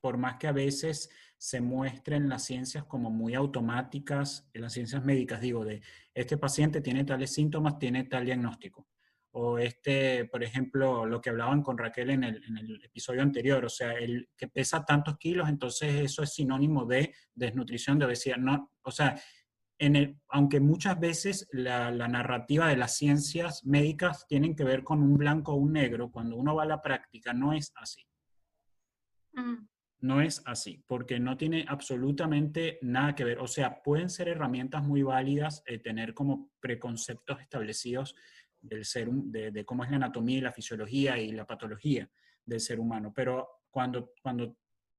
por 0.00 0.16
más 0.16 0.36
que 0.36 0.48
a 0.48 0.52
veces 0.52 1.10
se 1.38 1.60
muestren 1.60 2.28
las 2.28 2.44
ciencias 2.44 2.84
como 2.84 3.10
muy 3.10 3.34
automáticas, 3.34 4.48
en 4.52 4.62
las 4.62 4.72
ciencias 4.72 5.04
médicas, 5.04 5.40
digo, 5.40 5.64
de 5.64 5.82
este 6.14 6.36
paciente 6.36 6.80
tiene 6.80 7.04
tales 7.04 7.32
síntomas, 7.32 7.78
tiene 7.78 8.04
tal 8.04 8.24
diagnóstico. 8.24 8.86
O 9.32 9.58
este, 9.58 10.24
por 10.24 10.42
ejemplo, 10.42 11.06
lo 11.06 11.20
que 11.20 11.30
hablaban 11.30 11.62
con 11.62 11.78
Raquel 11.78 12.10
en 12.10 12.24
el, 12.24 12.42
en 12.44 12.58
el 12.58 12.84
episodio 12.84 13.22
anterior, 13.22 13.64
o 13.64 13.68
sea, 13.68 13.92
el 13.92 14.28
que 14.36 14.48
pesa 14.48 14.84
tantos 14.84 15.18
kilos, 15.18 15.48
entonces 15.48 15.94
eso 15.94 16.22
es 16.22 16.34
sinónimo 16.34 16.84
de 16.84 17.14
desnutrición, 17.34 17.98
de 17.98 18.06
obesidad. 18.06 18.38
No, 18.38 18.72
o 18.82 18.90
sea, 18.90 19.20
en 19.78 19.96
el, 19.96 20.20
aunque 20.28 20.60
muchas 20.60 20.98
veces 20.98 21.48
la, 21.52 21.90
la, 21.90 22.08
narrativa 22.08 22.68
de 22.68 22.76
las 22.76 22.96
ciencias 22.96 23.64
médicas 23.64 24.26
tienen 24.28 24.54
que 24.54 24.64
ver 24.64 24.82
con 24.82 25.02
un 25.02 25.16
blanco 25.16 25.52
o 25.52 25.56
un 25.56 25.72
negro, 25.72 26.10
cuando 26.10 26.36
uno 26.36 26.54
va 26.54 26.64
a 26.64 26.66
la 26.66 26.82
práctica 26.82 27.32
no 27.32 27.52
es 27.52 27.72
así. 27.76 28.04
Mm 29.32 29.70
no 30.00 30.20
es 30.20 30.42
así, 30.46 30.82
porque 30.86 31.20
no 31.20 31.36
tiene 31.36 31.64
absolutamente 31.68 32.78
nada 32.82 33.14
que 33.14 33.24
ver. 33.24 33.38
O 33.38 33.46
sea, 33.46 33.82
pueden 33.82 34.08
ser 34.08 34.28
herramientas 34.28 34.82
muy 34.82 35.02
válidas, 35.02 35.62
eh, 35.66 35.78
tener 35.78 36.14
como 36.14 36.50
preconceptos 36.60 37.40
establecidos 37.40 38.14
del 38.60 38.84
ser, 38.84 39.08
de, 39.10 39.64
cómo 39.64 39.84
es 39.84 39.90
la 39.90 39.96
anatomía 39.96 40.38
y 40.38 40.42
la 40.42 40.52
fisiología 40.52 41.18
y 41.18 41.32
la 41.32 41.46
patología 41.46 42.08
del 42.44 42.60
ser 42.60 42.80
humano, 42.80 43.12
pero 43.14 43.48
cuando, 43.70 44.12
cuando, 44.22 44.56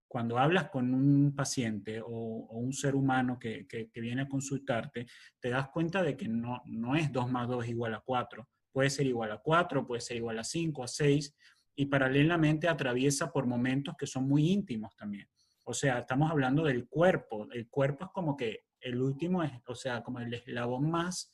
cuando 0.08 0.38
hablas 0.38 0.70
con 0.70 0.94
un 0.94 1.36
paciente 1.36 2.02
o, 2.02 2.08
un 2.08 2.74
ser 2.74 2.96
humano 2.96 3.38
que, 3.40 3.66
viene 3.94 4.24
a 4.24 4.30
consultarte, 4.30 5.08
te 5.40 5.50
das 5.50 5.70
cuenta 5.70 6.04
de 6.04 6.16
que 6.16 6.28
no, 6.28 6.62
no 6.66 6.96
es 6.96 7.12
2 7.12 7.32
más 7.32 7.48
2 7.48 7.68
igual 7.68 7.94
a 7.96 8.02
4, 8.02 8.48
puede 8.72 8.90
ser 8.90 9.08
igual 9.08 9.32
a 9.32 9.38
4, 9.38 9.86
puede 9.86 10.02
ser 10.02 10.18
igual 10.18 10.40
a 10.40 10.44
5, 10.44 10.84
a 10.84 10.88
6, 10.88 11.36
y 11.76 11.86
paralelamente 11.86 12.68
atraviesa 12.68 13.32
por 13.32 13.46
momentos 13.46 13.96
que 13.98 14.08
son 14.08 14.28
muy 14.28 14.50
íntimos 14.50 14.96
también. 14.96 15.28
O 15.64 15.74
sea, 15.74 16.00
estamos 16.00 16.30
hablando 16.30 16.64
del 16.64 16.88
cuerpo. 16.88 17.48
El 17.52 17.70
cuerpo 17.70 18.06
es 18.06 18.12
como 18.12 18.36
que 18.36 18.66
el 18.80 19.02
último, 19.02 19.44
es, 19.44 19.52
o 19.68 19.76
sea, 19.76 20.04
como 20.04 20.20
el 20.20 20.34
eslabón 20.34 20.90
más 20.90 21.32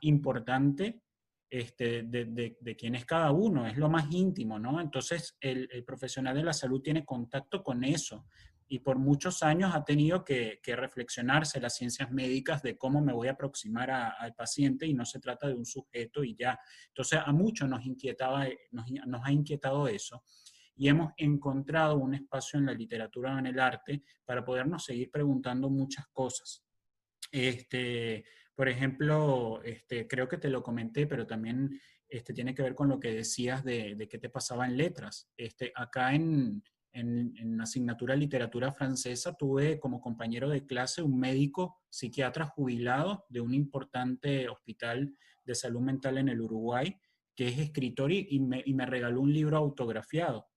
importante 0.00 1.00
este, 1.50 2.02
de, 2.02 2.56
de, 2.60 2.76
quién 2.76 2.94
es 2.94 3.06
cada 3.06 3.32
uno, 3.32 3.66
es 3.66 3.76
lo 3.76 3.88
más 3.88 4.12
íntimo, 4.12 4.58
¿no? 4.58 4.80
Entonces, 4.80 5.36
el, 5.40 5.68
profesional 5.86 6.36
de 6.36 6.44
la 6.44 6.52
salud 6.52 6.82
tiene 6.82 7.04
contacto 7.04 7.62
con 7.62 7.84
eso, 7.84 8.26
y 8.70 8.80
por 8.80 8.98
muchos 8.98 9.42
años 9.42 9.74
ha 9.74 9.82
tenido 9.82 10.24
que, 10.24 10.60
reflexionarse 10.64 11.58
las 11.58 11.74
ciencias 11.74 12.10
médicas 12.10 12.62
de 12.62 12.76
cómo 12.76 13.00
me 13.00 13.14
voy 13.14 13.28
a 13.28 13.32
aproximar 13.32 13.90
al 13.90 14.34
paciente 14.34 14.86
y 14.86 14.92
no 14.92 15.06
se 15.06 15.20
trata 15.20 15.48
de 15.48 15.54
un 15.54 15.64
sujeto 15.64 16.22
y 16.22 16.36
ya. 16.36 16.58
Entonces 16.88 17.20
a 17.24 17.32
muchos 17.32 17.66
nos, 17.66 17.86
inquietaba, 17.86 18.46
nos, 18.72 18.84
nos 19.06 19.24
ha 19.24 19.32
inquietado 19.32 19.88
eso 19.88 20.22
y 20.78 20.88
hemos 20.88 21.12
encontrado 21.16 21.96
un 21.96 22.14
espacio 22.14 22.58
en 22.58 22.66
la 22.66 22.72
literatura 22.72 23.34
o 23.34 23.38
en 23.38 23.46
el 23.46 23.58
arte 23.58 24.04
para 24.24 24.44
podernos 24.44 24.84
seguir 24.84 25.10
preguntando 25.10 25.68
muchas 25.68 26.06
cosas. 26.08 26.62
Este, 27.32 28.24
por 28.58 28.68
ejemplo, 28.68 29.62
este, 29.62 30.08
creo 30.08 30.26
que 30.26 30.36
te 30.36 30.50
lo 30.50 30.64
comenté, 30.64 31.06
pero 31.06 31.28
también 31.28 31.80
este, 32.08 32.34
tiene 32.34 32.56
que 32.56 32.62
ver 32.62 32.74
con 32.74 32.88
lo 32.88 32.98
que 32.98 33.14
decías 33.14 33.62
de, 33.62 33.94
de 33.94 34.08
qué 34.08 34.18
te 34.18 34.30
pasaba 34.30 34.66
en 34.66 34.76
letras. 34.76 35.28
Este, 35.36 35.70
acá 35.76 36.12
en, 36.12 36.64
en, 36.90 37.60
asignatura 37.60 38.14
de 38.14 38.20
literatura 38.20 38.72
francesa 38.72 39.36
tuve 39.36 39.78
como 39.78 40.00
compañero 40.00 40.48
de 40.48 40.66
clase 40.66 41.02
un 41.02 41.20
médico 41.20 41.78
psiquiatra 41.88 42.46
jubilado 42.46 43.26
de 43.28 43.40
un 43.40 43.54
importante 43.54 44.48
hospital 44.48 45.14
de 45.44 45.54
salud 45.54 45.80
mental 45.80 46.18
en 46.18 46.28
el 46.28 46.40
Uruguay, 46.40 46.98
que 47.36 47.46
es 47.46 47.60
escritor 47.60 48.10
y, 48.10 48.40
me, 48.40 48.86
regaló 48.86 49.20
un 49.20 49.32
libro 49.32 49.56
autografiado. 49.56 50.48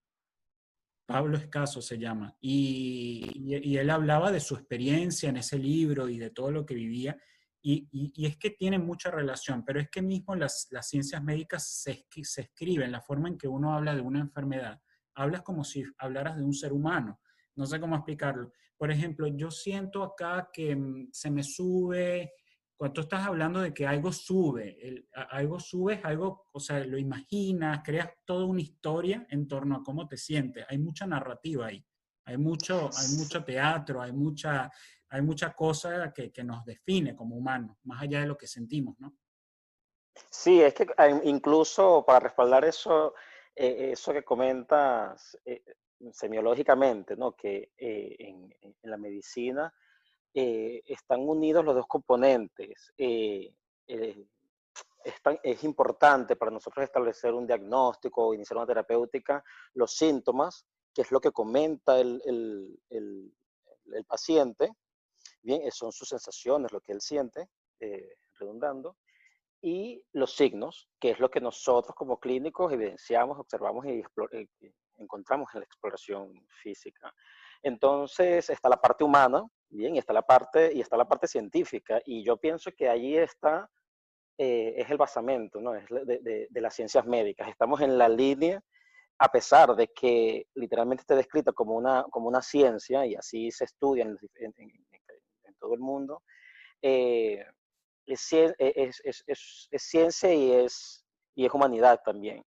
Pablo 1.05 1.37
Escaso 1.37 1.83
se 1.83 1.99
llama. 1.99 2.35
Y, 2.41 3.77
él 3.77 3.91
hablaba 3.91 4.31
de 4.31 4.39
su 4.39 4.55
experiencia 4.55 5.29
en 5.29 5.37
ese 5.37 5.59
libro 5.59 6.09
y 6.09 6.17
de 6.17 6.31
todo 6.31 6.49
lo 6.49 6.65
que 6.65 6.73
vivía. 6.73 7.21
Y, 7.63 8.25
es 8.25 8.37
que 8.37 8.51
tiene 8.51 8.79
mucha 8.79 9.11
relación, 9.11 9.63
pero 9.63 9.79
es 9.79 9.89
que 9.89 10.01
mismo 10.01 10.35
las, 10.35 10.67
las 10.71 10.87
ciencias 10.87 11.23
médicas 11.23 11.67
se, 11.67 12.05
se 12.23 12.41
escriben, 12.41 12.91
la 12.91 13.01
forma 13.01 13.29
en 13.29 13.37
que 13.37 13.47
uno 13.47 13.73
habla 13.73 13.93
de 13.95 14.01
una 14.01 14.19
enfermedad 14.19 14.81
hablas 15.15 15.41
como 15.41 15.63
si 15.63 15.83
hablaras 15.97 16.37
de 16.37 16.43
un 16.43 16.53
ser 16.53 16.73
humano. 16.73 17.19
No 17.55 17.65
sé 17.65 17.79
cómo 17.79 17.95
explicarlo. 17.95 18.51
Por 18.77 18.91
ejemplo, 18.91 19.27
yo 19.27 19.51
siento 19.51 20.03
acá 20.03 20.49
que 20.51 20.75
mm, 20.75 21.09
se 21.11 21.29
me 21.29 21.43
sube, 21.43 22.33
cuando 22.75 22.93
tú 22.93 23.01
estás 23.01 23.27
hablando 23.27 23.59
de 23.59 23.73
que 23.73 23.85
algo 23.85 24.11
sube, 24.11 25.05
algo 25.29 25.59
sube 25.59 25.95
es 25.95 26.05
algo, 26.05 26.47
o 26.51 26.59
sea, 26.59 26.83
lo 26.85 26.97
imaginas, 26.97 27.81
creas 27.83 28.09
toda 28.25 28.45
una 28.45 28.61
historia 28.61 29.25
en 29.29 29.47
torno 29.47 29.75
a 29.75 29.83
cómo 29.83 30.07
te 30.07 30.17
sientes. 30.17 30.65
Hay 30.67 30.79
mucha 30.79 31.05
narrativa 31.05 31.67
ahí. 31.67 31.85
Hay 32.25 32.37
mucho, 32.37 32.89
hay 32.97 33.17
mucho 33.17 33.43
teatro, 33.43 34.01
hay 34.01 34.11
mucha, 34.13 34.71
hay 35.11 35.21
mucha 35.21 35.53
cosa 35.53 36.11
que, 36.13 36.31
que 36.31 36.43
nos 36.43 36.65
define 36.65 37.15
como 37.15 37.35
humanos, 37.35 37.77
más 37.83 38.01
allá 38.01 38.21
de 38.21 38.27
lo 38.27 38.37
que 38.37 38.47
sentimos, 38.47 38.97
¿no? 38.99 39.13
Sí, 40.29 40.61
es 40.61 40.73
que 40.73 40.83
eh, 40.83 41.21
incluso 41.25 42.03
para 42.05 42.21
respaldar 42.21 42.63
eso, 42.65 43.13
eh, 43.55 43.91
eso 43.91 44.13
que 44.13 44.23
comentas 44.23 45.37
eh, 45.45 45.63
semiológicamente, 46.13 47.17
¿no? 47.17 47.35
que 47.35 47.71
eh, 47.77 48.15
en, 48.19 48.55
en, 48.61 48.75
la 48.89 48.97
medicina 48.97 49.73
están 50.33 51.27
unidos 51.27 51.65
los 51.65 51.75
dos 51.75 51.87
componentes. 51.87 52.93
es 52.97 53.43
importante 55.65 56.37
para 56.37 56.51
nosotros 56.51 56.85
establecer 56.85 57.33
un 57.33 57.45
diagnóstico 57.45 58.27
o 58.27 58.33
iniciar 58.33 58.55
una 58.57 58.67
terapéutica, 58.67 59.43
los 59.73 59.93
síntomas, 59.93 60.65
que 60.93 61.01
es 61.01 61.11
lo 61.11 61.19
que 61.19 61.33
comenta 61.33 61.99
el, 61.99 62.21
el, 62.25 62.79
el, 62.89 63.33
el 63.93 64.05
paciente, 64.05 64.71
bien, 65.41 65.71
son 65.71 65.91
sus 65.91 66.09
sensaciones, 66.09 66.71
lo 66.71 66.81
que 66.81 66.93
él 66.93 67.01
siente, 67.01 67.47
redundando, 68.39 68.95
y 69.61 70.03
los 70.13 70.35
signos, 70.35 70.89
que 70.99 71.11
es 71.11 71.19
lo 71.19 71.29
que 71.29 71.39
nosotros 71.39 71.95
como 71.95 72.19
clínicos 72.19 72.73
evidenciamos, 72.73 73.37
observamos 73.37 73.85
y, 73.85 74.03
eh, 74.31 74.47
encontramos 74.97 75.49
en 75.53 75.59
la 75.59 75.65
exploración 75.65 76.33
física. 76.61 77.13
Entonces 77.61 78.49
está 78.49 78.69
la 78.69 78.81
parte 78.81 79.03
humana, 79.03 79.43
bien, 79.69 79.95
y 79.95 79.99
está 79.99 80.13
la 80.13 80.23
parte, 80.23 80.73
y 80.73 80.81
está 80.81 80.97
la 80.97 81.07
parte 81.07 81.27
científica, 81.27 82.01
y 82.05 82.23
yo 82.23 82.37
pienso 82.37 82.71
que 82.71 82.89
allí 82.89 83.15
está, 83.17 83.69
eh, 84.37 84.73
es 84.77 84.89
el 84.89 84.97
basamento, 84.97 85.61
¿no? 85.61 85.75
Es 85.75 85.85
de, 85.89 86.47
de, 86.49 86.61
las 86.61 86.73
ciencias 86.73 87.05
médicas. 87.05 87.47
Estamos 87.47 87.81
en 87.81 87.97
la 87.97 88.09
línea, 88.09 88.59
a 89.19 89.31
pesar 89.31 89.75
de 89.75 89.87
que 89.89 90.47
literalmente 90.55 91.01
está 91.01 91.15
descrita 91.15 91.51
como 91.51 91.75
una, 91.75 92.03
como 92.09 92.27
una 92.27 92.41
ciencia, 92.41 93.05
y 93.05 93.13
así 93.13 93.51
se 93.51 93.65
estudia 93.65 94.03
en, 94.03 94.17
en, 94.35 94.53
en 94.57 94.90
todo 95.61 95.73
el 95.75 95.79
mundo, 95.79 96.23
eh, 96.81 97.45
e, 98.05 98.13
es, 98.13 99.01
es, 99.05 99.23
es, 99.27 99.67
es, 99.71 99.81
ciencia 99.83 100.33
y 100.33 100.51
es, 100.51 101.05
y 101.35 101.45
es 101.45 101.53
humanidad 101.53 102.01
también. 102.03 102.43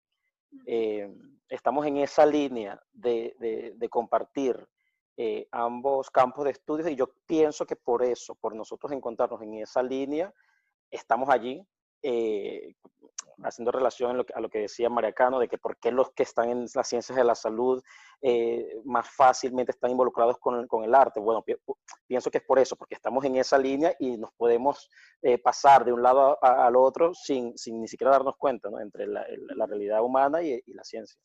Eh, 0.66 1.08
estamos 1.48 1.86
en 1.86 1.96
esa 1.98 2.26
línea 2.26 2.80
de, 2.92 3.34
de, 3.38 3.72
de 3.76 3.88
compartir 3.88 4.56
eh, 5.16 5.46
ambos 5.52 6.10
campos 6.10 6.44
de 6.44 6.50
estudios 6.50 6.90
y 6.90 6.96
yo 6.96 7.06
pienso 7.26 7.64
que 7.64 7.76
por 7.76 8.02
eso, 8.02 8.34
por 8.34 8.54
nosotros 8.54 8.92
encontrarnos 8.92 9.40
en 9.42 9.54
esa 9.54 9.82
línea, 9.82 10.32
estamos 10.90 11.28
allí 11.28 11.64
eh, 12.05 12.74
haciendo 13.42 13.72
relación 13.72 14.11
a 14.34 14.40
lo, 14.40 14.48
que, 14.48 14.59
decía 14.59 14.90
Mariacano, 14.90 15.38
de 15.38 15.48
que 15.48 15.59
por 15.59 15.78
qué 15.78 15.90
los 15.90 16.12
que 16.12 16.22
están 16.22 16.50
en 16.50 16.66
las 16.74 16.88
ciencias 16.88 17.16
de 17.16 17.24
la 17.24 17.34
salud 17.34 17.82
eh, 18.22 18.80
más 18.84 19.09
fácilmente 19.09 19.72
están 19.72 19.90
involucrados 19.90 20.38
con, 20.38 20.66
con, 20.66 20.84
el 20.84 20.94
arte. 20.94 21.18
Bueno, 21.18 21.44
pienso 22.07 22.30
que 22.30 22.38
es 22.38 22.44
por 22.44 22.59
eso, 22.59 22.76
porque 22.76 22.94
estamos 22.94 23.24
en 23.24 23.36
esa 23.36 23.59
línea 23.59 23.94
y 23.98 24.16
nos 24.18 24.32
podemos 24.34 24.88
eh, 25.22 25.38
pasar 25.38 25.84
de 25.84 25.92
un 25.92 26.02
lado 26.02 26.38
al 26.42 26.76
otro 26.76 27.14
sin, 27.14 27.57
sin, 27.57 27.80
ni 27.80 27.88
siquiera 27.88 28.12
darnos 28.12 28.36
cuenta, 28.36 28.70
¿no? 28.70 28.80
Entre 28.80 29.07
la, 29.07 29.26
la 29.57 29.66
realidad 29.66 30.02
humana 30.02 30.42
y, 30.42 30.61
y 30.64 30.74
la 30.74 30.84
ciencia. 30.84 31.18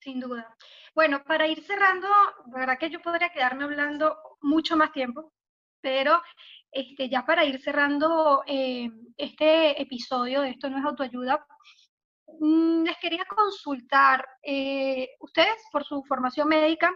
Sin 0.00 0.20
duda. 0.20 0.56
Bueno, 0.94 1.22
para 1.24 1.46
ir 1.46 1.62
cerrando, 1.64 2.08
la 2.52 2.58
verdad 2.58 2.78
que 2.78 2.90
yo 2.90 3.00
podría 3.00 3.30
quedarme 3.30 3.64
hablando 3.64 4.16
mucho 4.40 4.76
más 4.76 4.92
tiempo, 4.92 5.32
pero 5.80 6.20
este, 6.70 7.08
ya 7.08 7.24
para 7.24 7.44
ir 7.44 7.60
cerrando 7.60 8.42
eh, 8.46 8.90
este 9.16 9.80
episodio 9.80 10.42
de 10.42 10.50
Esto 10.50 10.68
no 10.68 10.78
es 10.78 10.84
autoayuda, 10.84 11.44
mm, 12.40 12.84
les 12.84 12.96
quería 12.98 13.24
consultar, 13.24 14.26
eh, 14.42 15.10
ustedes 15.20 15.62
por 15.72 15.84
su 15.84 16.02
formación 16.04 16.48
médica, 16.48 16.92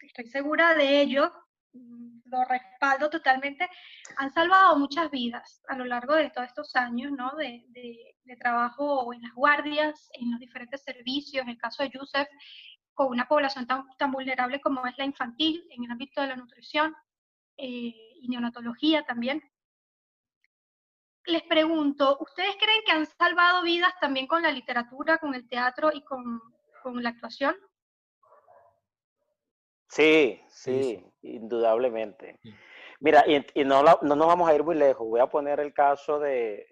estoy 0.00 0.26
segura 0.28 0.74
de 0.74 1.02
ello, 1.02 1.32
mm, 1.72 2.20
lo 2.26 2.44
respaldo 2.44 3.10
totalmente, 3.10 3.68
han 4.16 4.32
salvado 4.32 4.78
muchas 4.78 5.10
vidas 5.10 5.62
a 5.68 5.76
lo 5.76 5.84
largo 5.84 6.14
de 6.14 6.30
todos 6.30 6.48
estos 6.48 6.74
años 6.76 7.12
¿no? 7.12 7.34
de, 7.36 7.64
trabajo 8.40 9.12
en 9.14 9.22
las 9.22 9.32
guardias, 9.34 10.08
en 10.12 10.30
los 10.30 10.40
diferentes 10.40 10.82
servicios, 10.82 11.42
en 11.42 11.50
el 11.50 11.58
caso 11.58 11.82
de 11.82 11.90
Yusef, 11.90 12.28
con 12.92 13.08
una 13.08 13.26
población 13.26 13.66
tan, 13.66 13.84
tan 13.98 14.10
vulnerable 14.10 14.60
como 14.60 14.86
es 14.86 14.96
la 14.98 15.04
infantil 15.04 15.64
en 15.70 15.84
el 15.84 15.90
ámbito 15.90 16.20
de 16.20 16.28
la 16.28 16.36
nutrición 16.36 16.94
eh, 17.56 17.94
y 18.20 18.28
neonatología 18.28 19.04
también. 19.04 19.42
Les 21.26 21.42
pregunto, 21.42 22.18
¿ustedes 22.20 22.56
creen 22.56 22.82
que 22.84 22.92
han 22.92 23.06
salvado 23.06 23.62
vidas 23.62 23.92
también 24.00 24.26
con 24.26 24.42
la 24.42 24.52
literatura, 24.52 25.18
con 25.18 25.34
el 25.34 25.48
teatro 25.48 25.90
y 25.92 26.04
con, 26.04 26.40
con 26.82 27.02
la 27.02 27.10
actuación? 27.10 27.56
Sí, 29.88 30.40
sí, 30.48 31.04
indudablemente. 31.22 32.38
Mira, 33.00 33.24
y, 33.26 33.64
no, 33.64 33.82
no, 33.82 33.98
nos 34.02 34.26
vamos 34.26 34.48
a 34.48 34.54
ir 34.54 34.64
muy 34.64 34.76
lejos. 34.76 35.06
Voy 35.06 35.20
a 35.20 35.28
poner 35.28 35.60
el 35.60 35.72
caso 35.72 36.18
de, 36.18 36.66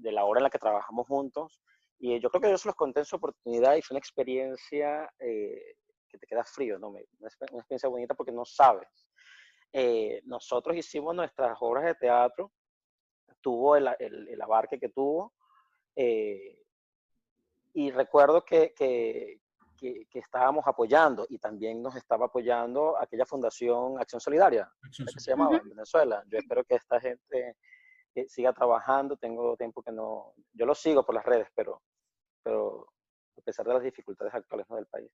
de, 0.00 0.12
la 0.12 0.24
hora 0.24 0.40
en 0.40 0.44
la 0.44 0.50
que 0.50 0.58
trabajamos 0.58 1.06
juntos. 1.06 1.60
Y 1.98 2.20
yo 2.20 2.30
creo 2.30 2.40
que 2.40 2.50
yo 2.50 2.58
se 2.58 2.68
los 2.68 2.76
conté 2.76 3.00
en 3.00 3.06
su 3.06 3.16
oportunidad 3.16 3.74
y 3.74 3.82
fue 3.82 3.94
una 3.94 3.98
experiencia 3.98 5.10
eh, 5.18 5.74
que 6.08 6.18
te 6.18 6.26
queda 6.26 6.44
frío, 6.44 6.78
¿no? 6.78 6.88
Una, 6.88 7.00
experiencia 7.00 7.88
bonita 7.88 8.14
porque 8.14 8.32
no 8.32 8.44
sabes. 8.44 9.07
Eh, 9.72 10.22
nosotros 10.24 10.76
hicimos 10.76 11.14
nuestras 11.14 11.56
obras 11.60 11.84
de 11.84 11.94
teatro, 11.94 12.52
tuvo 13.40 13.76
el, 13.76 13.88
el, 13.98 14.28
el 14.28 14.42
abarque 14.42 14.78
que 14.78 14.88
tuvo. 14.88 15.32
Eh, 15.94 16.58
y 17.74 17.90
recuerdo 17.90 18.44
que, 18.44 18.72
que, 18.74 19.40
que, 19.78 20.18
estábamos 20.18 20.66
apoyando 20.66 21.26
y 21.28 21.38
también 21.38 21.82
nos 21.82 21.94
estaba 21.96 22.26
apoyando 22.26 22.98
aquella 22.98 23.24
fundación 23.24 24.00
Acción 24.00 24.20
Solidaria, 24.20 24.70
que 24.96 25.20
se 25.20 25.30
llamaba 25.30 25.56
en 25.56 25.68
Venezuela. 25.68 26.24
Yo 26.26 26.38
espero 26.38 26.64
que 26.64 26.74
esta 26.74 27.00
gente 27.00 27.56
eh, 28.14 28.28
siga 28.28 28.52
trabajando. 28.52 29.16
Tengo 29.16 29.56
tiempo 29.56 29.82
que 29.82 29.92
no, 29.92 30.34
yo 30.52 30.66
lo 30.66 30.74
sigo 30.74 31.04
por 31.04 31.14
las 31.14 31.24
redes, 31.24 31.48
pero, 31.54 31.80
pero 32.42 32.88
a 33.38 33.42
pesar 33.42 33.66
de 33.66 33.74
las 33.74 33.82
dificultades 33.82 34.34
actuales 34.34 34.66
del 34.68 34.86
país. 34.86 35.10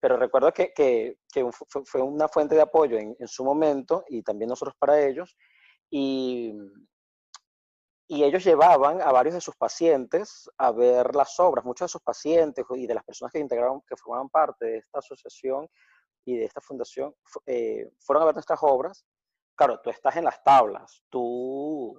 Pero 0.00 0.16
recuerdo 0.16 0.52
que, 0.52 0.72
que, 0.74 1.18
que 1.32 1.48
fue 1.84 2.02
una 2.02 2.28
fuente 2.28 2.54
de 2.54 2.60
apoyo 2.60 2.98
en, 2.98 3.16
en, 3.18 3.28
su 3.28 3.44
momento 3.44 4.04
y 4.08 4.22
también 4.22 4.50
nosotros 4.50 4.74
para 4.78 5.00
ellos. 5.00 5.36
Y, 5.90 6.52
y 8.06 8.22
ellos 8.22 8.44
llevaban 8.44 9.00
a 9.00 9.10
varios 9.12 9.34
de 9.34 9.40
sus 9.40 9.56
pacientes 9.56 10.50
a 10.58 10.72
ver 10.72 11.14
las 11.14 11.40
obras. 11.40 11.64
Muchos 11.64 11.86
de 11.86 11.92
sus 11.92 12.02
pacientes 12.02 12.64
y 12.74 12.86
de 12.86 12.94
las 12.94 13.04
personas 13.04 13.32
que 13.32 13.38
integraron, 13.38 13.80
que 13.88 13.96
formaban 13.96 14.28
parte 14.28 14.66
de 14.66 14.76
esta 14.78 14.98
asociación 14.98 15.68
y 16.26 16.36
de 16.36 16.44
esta 16.44 16.60
fundación, 16.60 17.14
eh, 17.46 17.90
fueron 18.00 18.22
a 18.22 18.26
ver 18.26 18.34
nuestras 18.34 18.58
obras. 18.62 19.04
Claro, 19.56 19.80
tú 19.82 19.90
estás 19.90 20.16
en 20.16 20.24
las 20.24 20.42
tablas, 20.42 21.02
tú, 21.08 21.98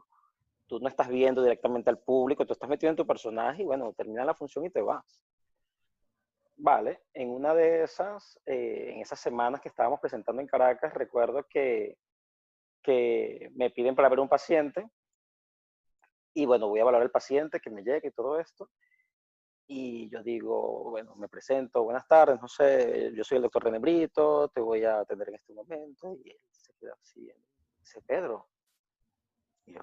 tú 0.67 0.79
no 0.79 0.89
estás 0.89 1.07
viendo 1.07 1.41
directamente 1.41 1.89
al 1.89 1.99
público, 1.99 2.45
tú 2.45 2.53
estás 2.53 2.69
metido 2.69 2.89
en 2.89 2.97
tu 2.97 3.07
personaje 3.07 3.63
y 3.63 3.65
bueno, 3.65 3.93
termina 3.93 4.25
la 4.25 4.35
función 4.35 4.65
y 4.65 4.69
te 4.69 4.81
vas. 4.81 5.21
Vale, 6.57 7.03
en 7.13 7.29
una 7.29 7.53
de 7.53 7.83
esas, 7.83 8.39
eh, 8.45 8.91
en 8.93 9.01
esas 9.01 9.19
semanas 9.19 9.59
que 9.59 9.69
estábamos 9.69 9.99
presentando 9.99 10.41
en 10.41 10.47
Caracas, 10.47 10.93
recuerdo 10.93 11.45
que, 11.49 11.97
que 12.81 13.51
me 13.55 13.69
piden 13.71 13.95
para 13.95 14.09
ver 14.09 14.19
un 14.19 14.29
paciente 14.29 14.89
y 16.33 16.45
bueno, 16.45 16.67
voy 16.67 16.81
a 16.81 16.83
valorar 16.83 17.05
el 17.05 17.11
paciente 17.11 17.59
que 17.59 17.69
me 17.69 17.81
llegue 17.81 18.09
y 18.09 18.11
todo 18.11 18.39
esto. 18.39 18.69
Y 19.67 20.09
yo 20.09 20.21
digo, 20.21 20.91
bueno, 20.91 21.15
me 21.15 21.27
presento, 21.27 21.83
buenas 21.83 22.07
tardes, 22.07 22.39
no 22.39 22.47
sé, 22.47 23.11
yo 23.15 23.23
soy 23.23 23.37
el 23.37 23.43
doctor 23.43 23.63
René 23.63 23.79
Brito, 23.79 24.49
te 24.49 24.61
voy 24.61 24.83
a 24.83 24.99
atender 24.99 25.29
en 25.29 25.35
este 25.35 25.53
momento. 25.53 26.13
Y 26.23 26.29
él 26.29 26.39
se 26.51 26.73
queda 26.75 26.93
así, 27.01 27.31
dice, 27.79 28.01
Pedro. 28.01 28.47
Y 29.65 29.73
yo, 29.73 29.81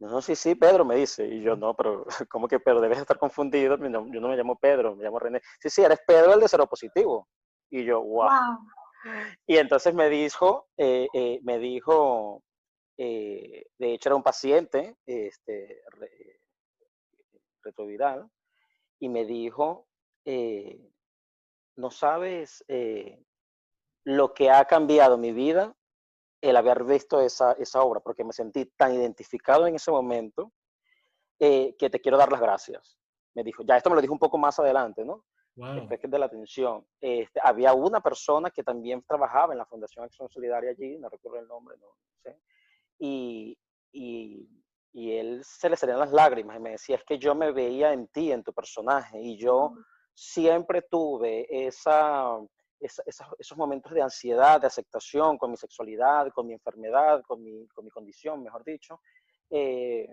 no, 0.00 0.08
no, 0.08 0.22
sí, 0.22 0.36
sí, 0.36 0.54
Pedro 0.54 0.84
me 0.84 0.94
dice. 0.94 1.26
Y 1.26 1.42
yo, 1.42 1.56
no, 1.56 1.74
pero 1.74 2.06
¿cómo 2.30 2.46
que 2.46 2.60
Pedro? 2.60 2.80
Debes 2.80 2.98
estar 2.98 3.18
confundido. 3.18 3.76
Yo 3.76 3.88
no 4.20 4.28
me 4.28 4.36
llamo 4.36 4.56
Pedro, 4.56 4.94
me 4.94 5.04
llamo 5.04 5.18
René. 5.18 5.40
Sí, 5.60 5.70
sí, 5.70 5.82
eres 5.82 6.00
Pedro 6.06 6.34
el 6.34 6.40
de 6.40 6.48
cero 6.48 6.66
positivo. 6.68 7.28
Y 7.70 7.84
yo, 7.84 8.02
wow. 8.02 8.58
Y 9.46 9.56
entonces 9.56 9.94
me 9.94 10.08
dijo, 10.08 10.68
eh, 10.76 11.08
eh, 11.12 11.40
me 11.42 11.58
dijo, 11.58 12.42
eh, 12.96 13.66
de 13.78 13.94
hecho, 13.94 14.08
era 14.08 14.16
un 14.16 14.22
paciente 14.22 14.96
este, 15.06 15.82
retroviral 17.62 18.28
y 19.00 19.08
me 19.08 19.24
dijo, 19.24 19.86
eh, 20.24 20.80
no 21.76 21.90
sabes 21.90 22.64
lo 24.04 24.34
que 24.34 24.50
ha 24.50 24.64
cambiado 24.64 25.16
mi 25.16 25.32
vida 25.32 25.76
el 26.40 26.56
haber 26.56 26.84
visto 26.84 27.20
esa, 27.20 27.52
esa, 27.52 27.82
obra, 27.82 28.00
porque 28.00 28.24
me 28.24 28.32
sentí 28.32 28.66
tan 28.76 28.94
identificado 28.94 29.66
en 29.66 29.74
ese 29.74 29.90
momento 29.90 30.52
que 31.38 31.74
te 31.78 32.00
quiero 32.00 32.18
dar 32.18 32.32
las 32.32 32.40
gracias. 32.40 32.98
Me 33.34 33.44
dijo, 33.44 33.62
ya 33.62 33.76
esto 33.76 33.90
me 33.90 33.96
lo 33.96 34.02
dijo 34.02 34.12
un 34.12 34.18
poco 34.18 34.38
más 34.38 34.58
adelante, 34.58 35.04
¿no? 35.04 35.24
Después 35.54 36.00
de 36.02 36.18
la 36.18 36.26
atención. 36.26 36.86
Este, 37.00 37.40
había 37.42 37.72
una 37.74 38.00
persona 38.00 38.50
que 38.50 38.62
también 38.62 39.02
trabajaba 39.02 39.52
en 39.52 39.58
la 39.58 39.66
Fundación 39.66 40.04
Acción 40.04 40.28
Solidaria 40.28 40.70
allí, 40.70 40.98
no 40.98 41.08
recuerdo 41.08 41.40
el 41.40 41.48
nombre, 41.48 41.76
no 41.78 41.88
sé 42.22 42.38
y, 42.98 43.58
y, 43.92 44.48
y, 44.92 45.12
él 45.12 45.42
se 45.44 45.70
le 45.70 45.76
salían 45.76 46.00
las 46.00 46.12
lágrimas 46.12 46.56
y 46.56 46.60
me 46.60 46.70
decía, 46.70 46.96
es 46.96 47.04
que 47.04 47.18
yo 47.18 47.34
me 47.34 47.52
veía 47.52 47.92
en 47.92 48.08
ti, 48.08 48.32
en 48.32 48.42
tu 48.42 48.52
personaje, 48.52 49.20
y 49.20 49.38
yo 49.38 49.72
siempre 50.14 50.82
tuve 50.82 51.46
esa, 51.66 52.38
esos 52.80 53.56
momentos 53.58 53.92
de 53.92 54.02
ansiedad, 54.02 54.60
de 54.60 54.66
aceptación 54.66 55.36
con 55.36 55.50
mi 55.50 55.56
sexualidad, 55.56 56.30
con 56.32 56.46
mi 56.46 56.52
enfermedad, 56.54 57.22
con 57.26 57.42
mi, 57.42 57.66
con 57.68 57.84
mi 57.84 57.90
condición, 57.90 58.42
mejor 58.42 58.64
dicho. 58.64 59.00
Eh, 59.50 60.08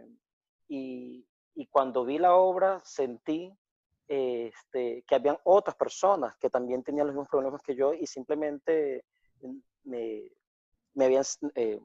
y, 0.68 1.26
y, 1.54 1.68
cuando 1.68 2.06
vi 2.06 2.18
la 2.18 2.36
obra 2.36 2.82
sentí 2.84 3.54
este, 4.08 5.04
que 5.08 5.16
habían 5.16 5.38
otras 5.44 5.76
personas 5.76 6.36
que 6.38 6.50
también 6.50 6.84
tenían 6.84 7.08
los 7.08 7.16
mismos 7.16 7.30
problemas 7.30 7.62
que 7.62 7.76
yo 7.76 7.94
y 7.94 8.08
simplemente 8.08 9.06
me, 9.84 10.32
me 10.94 11.06
habían, 11.06 11.24
eh, 11.56 11.80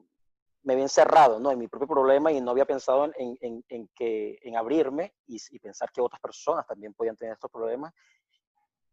me 0.63 0.73
había 0.73 0.85
encerrado 0.85 1.39
¿no? 1.39 1.51
en 1.51 1.59
mi 1.59 1.67
propio 1.67 1.87
problema 1.87 2.31
y 2.31 2.41
no 2.41 2.51
había 2.51 2.65
pensado 2.65 3.11
en, 3.17 3.37
en, 3.41 3.63
en 3.67 3.87
que, 3.95 4.39
en 4.41 4.55
abrirme 4.55 5.13
y, 5.27 5.37
y, 5.51 5.59
pensar 5.59 5.91
que 5.91 6.01
otras 6.01 6.21
personas 6.21 6.65
también 6.65 6.93
podían 6.93 7.17
tener 7.17 7.33
estos 7.33 7.51
problemas. 7.51 7.93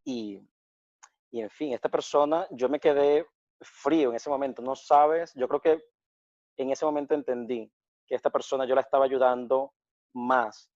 Y, 0.04 0.42
y, 1.30 1.40
en 1.40 1.50
fin, 1.50 1.72
esta 1.72 1.88
persona, 1.88 2.46
yo 2.50 2.68
me 2.68 2.80
quedé 2.80 3.26
frío 3.60 4.10
en 4.10 4.16
ese 4.16 4.30
momento, 4.30 4.62
no 4.62 4.74
sabes, 4.74 5.32
yo 5.34 5.48
creo 5.48 5.60
que 5.60 5.82
en 6.56 6.70
ese 6.70 6.84
momento 6.84 7.14
entendí 7.14 7.70
que 8.06 8.14
esta 8.14 8.30
persona 8.30 8.64
yo 8.64 8.74
la 8.74 8.80
estaba 8.80 9.04
ayudando 9.04 9.72
más 10.14 10.70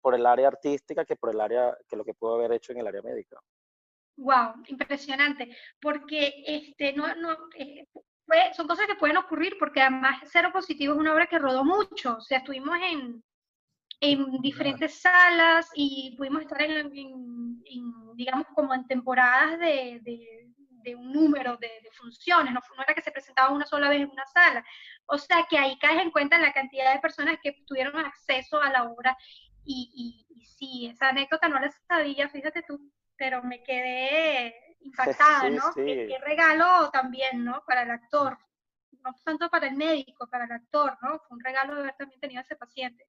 por 0.00 0.14
el 0.14 0.24
área 0.26 0.48
artística 0.48 1.04
que 1.04 1.16
por 1.16 1.30
el 1.30 1.40
área, 1.40 1.76
que 1.88 1.96
lo 1.96 2.04
que 2.04 2.14
puedo 2.14 2.36
haber 2.36 2.52
hecho 2.52 2.72
en 2.72 2.78
el 2.78 2.86
área 2.86 3.02
médica. 3.02 3.38
Wow, 4.16 4.62
impresionante, 4.66 5.56
porque 5.80 6.42
este, 6.46 6.92
no, 6.92 7.14
no, 7.16 7.36
eh, 7.56 7.86
son 8.54 8.66
cosas 8.66 8.86
que 8.86 8.96
pueden 8.96 9.16
ocurrir 9.16 9.56
porque 9.58 9.80
además 9.80 10.20
Cero 10.24 10.50
Positivo 10.52 10.94
es 10.94 10.98
una 10.98 11.12
obra 11.12 11.26
que 11.26 11.38
rodó 11.38 11.64
mucho, 11.64 12.16
o 12.16 12.20
sea, 12.20 12.38
estuvimos 12.38 12.76
en, 12.80 13.22
en 14.00 14.40
diferentes 14.40 15.00
salas 15.00 15.70
y 15.74 16.14
pudimos 16.16 16.42
estar 16.42 16.62
en, 16.62 17.62
digamos, 18.14 18.46
como 18.54 18.74
en 18.74 18.86
temporadas 18.86 19.58
de, 19.58 20.00
de, 20.02 20.94
un 20.94 21.12
número 21.12 21.58
de, 21.58 21.70
funciones, 21.92 22.54
no, 22.54 22.60
no, 22.76 22.82
era 22.82 22.94
que 22.94 23.02
se 23.02 23.10
presentaba 23.10 23.52
una 23.52 23.66
sola 23.66 23.90
vez 23.90 24.00
en 24.00 24.10
una 24.10 24.24
sala. 24.24 24.64
O 25.06 25.18
sea, 25.18 25.46
que 25.50 25.58
ahí 25.58 25.78
caes 25.78 26.00
en 26.00 26.10
cuenta 26.10 26.38
la 26.38 26.54
cantidad 26.54 26.94
de 26.94 27.00
personas 27.00 27.36
que 27.42 27.62
tuvieron 27.66 27.94
acceso 27.98 28.58
a 28.58 28.70
la 28.70 28.84
obra 28.84 29.14
y, 29.64 30.24
y, 30.30 30.34
y 30.34 30.46
sí, 30.46 30.86
esa 30.86 31.10
anécdota 31.10 31.48
no 31.48 31.58
la 31.58 31.70
sabía, 31.86 32.28
fíjate 32.30 32.62
tú, 32.62 32.90
pero 33.18 33.42
me 33.42 33.62
quedé 33.62 34.54
impactada, 34.80 35.50
¿no? 35.50 35.62
Qué, 35.74 36.18
regalo 36.24 36.90
también, 36.90 37.44
¿no? 37.44 37.62
Para 37.66 37.82
el 37.82 37.90
actor, 37.90 38.38
no 39.04 39.14
tanto 39.24 39.50
para 39.50 39.66
el 39.66 39.76
médico, 39.76 40.26
para 40.28 40.44
el 40.44 40.52
actor, 40.52 40.96
¿no? 41.02 41.18
Fue 41.20 41.36
un 41.36 41.44
regalo 41.44 41.74
de 41.74 41.80
haber 41.80 41.96
también 41.96 42.20
tenido 42.20 42.40
a 42.40 42.42
ese 42.42 42.56
paciente. 42.56 43.06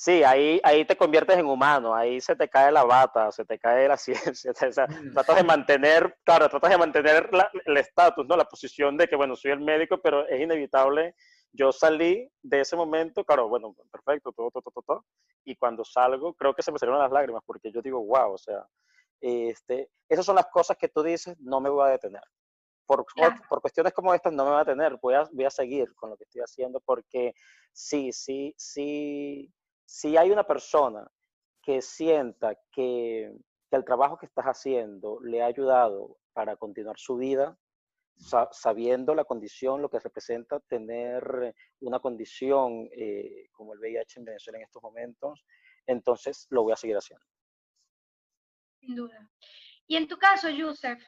Sí, 0.00 0.22
ahí, 0.24 0.58
ahí 0.64 0.86
te 0.86 0.96
conviertes 0.96 1.36
en 1.36 1.44
humano, 1.44 1.94
ahí 1.94 2.22
se 2.22 2.34
te 2.34 2.48
cae 2.48 2.72
la 2.72 2.84
bata, 2.84 3.30
se 3.30 3.44
te 3.44 3.58
cae 3.58 3.86
la 3.86 3.96
ciencia, 3.98 4.50
o 4.50 4.72
sea, 4.72 4.86
tratas 5.12 5.36
de 5.36 5.44
mantener, 5.44 6.16
claro, 6.24 6.48
tratas 6.48 6.70
de 6.70 6.78
mantener 6.78 7.28
el 7.66 7.76
estatus, 7.76 8.26
¿no? 8.26 8.34
La 8.34 8.46
posición 8.46 8.96
de 8.96 9.06
que, 9.06 9.16
bueno, 9.16 9.36
soy 9.36 9.50
el 9.50 9.60
médico, 9.60 10.00
pero 10.02 10.26
es 10.26 10.40
inevitable 10.40 11.14
yo 11.52 11.72
salí 11.72 12.30
de 12.42 12.60
ese 12.60 12.76
momento, 12.76 13.24
claro, 13.24 13.48
bueno, 13.48 13.74
perfecto, 13.90 14.32
todo, 14.32 14.50
todo, 14.50 14.62
todo, 14.62 14.84
todo, 14.86 15.04
y 15.44 15.56
cuando 15.56 15.84
salgo 15.84 16.32
creo 16.34 16.54
que 16.54 16.62
se 16.62 16.72
me 16.72 16.78
salieron 16.78 17.02
las 17.02 17.12
lágrimas 17.12 17.42
porque 17.44 17.72
yo 17.72 17.82
digo, 17.82 18.02
wow, 18.02 18.32
o 18.32 18.38
sea, 18.38 18.66
este, 19.20 19.90
esas 20.08 20.24
son 20.24 20.36
las 20.36 20.46
cosas 20.46 20.76
que 20.78 20.88
tú 20.88 21.02
dices, 21.02 21.36
no 21.40 21.60
me 21.60 21.68
voy 21.68 21.86
a 21.86 21.92
detener. 21.92 22.22
Por, 22.86 23.04
por, 23.48 23.60
cuestiones 23.60 23.92
como 23.92 24.14
estas 24.14 24.32
no 24.32 24.44
me 24.44 24.50
voy 24.50 24.60
a 24.60 24.64
detener, 24.64 24.98
voy 25.00 25.14
a, 25.14 25.28
voy 25.30 25.44
a 25.44 25.50
seguir 25.50 25.94
con 25.94 26.10
lo 26.10 26.16
que 26.16 26.24
estoy 26.24 26.40
haciendo 26.40 26.80
porque 26.80 27.34
sí, 27.72 28.12
sí, 28.12 28.52
sí, 28.56 29.52
sí 29.90 30.16
hay 30.16 30.30
una 30.30 30.44
persona 30.44 31.10
que 31.60 31.82
sienta 31.82 32.54
que, 32.70 33.34
que 33.68 33.76
el 33.76 33.84
trabajo 33.84 34.16
que 34.16 34.26
estás 34.26 34.44
haciendo 34.44 35.18
le 35.20 35.42
ha 35.42 35.46
ayudado 35.46 36.16
para 36.32 36.56
continuar 36.56 36.96
su 36.96 37.16
vida, 37.16 37.58
sabiendo 38.52 39.16
la 39.16 39.24
condición, 39.24 39.82
lo 39.82 39.90
que 39.90 39.98
representa 39.98 40.60
tener 40.60 41.54
una 41.80 41.98
condición 41.98 42.88
eh, 42.92 43.48
como 43.50 43.74
el 43.74 43.80
VIH 43.80 44.20
en 44.20 44.26
Venezuela 44.26 44.58
en 44.58 44.64
estos 44.64 44.82
momentos, 44.82 45.44
entonces 45.86 46.46
lo 46.50 46.62
voy 46.62 46.72
a 46.72 46.76
seguir 46.76 46.96
haciendo. 46.96 47.26
Sin 48.78 48.94
duda. 48.94 49.28
Y 49.88 49.96
en 49.96 50.06
tu 50.06 50.16
caso, 50.18 50.48
Yusef. 50.50 51.02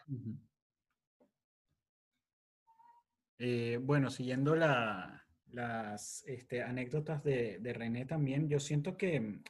Eh, 3.38 3.78
bueno, 3.80 4.10
siguiendo 4.10 4.56
la, 4.56 5.21
las 5.52 6.24
este, 6.26 6.62
anécdotas 6.62 7.22
de, 7.22 7.58
de, 7.60 7.72
René 7.72 8.04
también, 8.06 8.48
yo 8.48 8.58
siento 8.58 8.96
que 8.96 9.40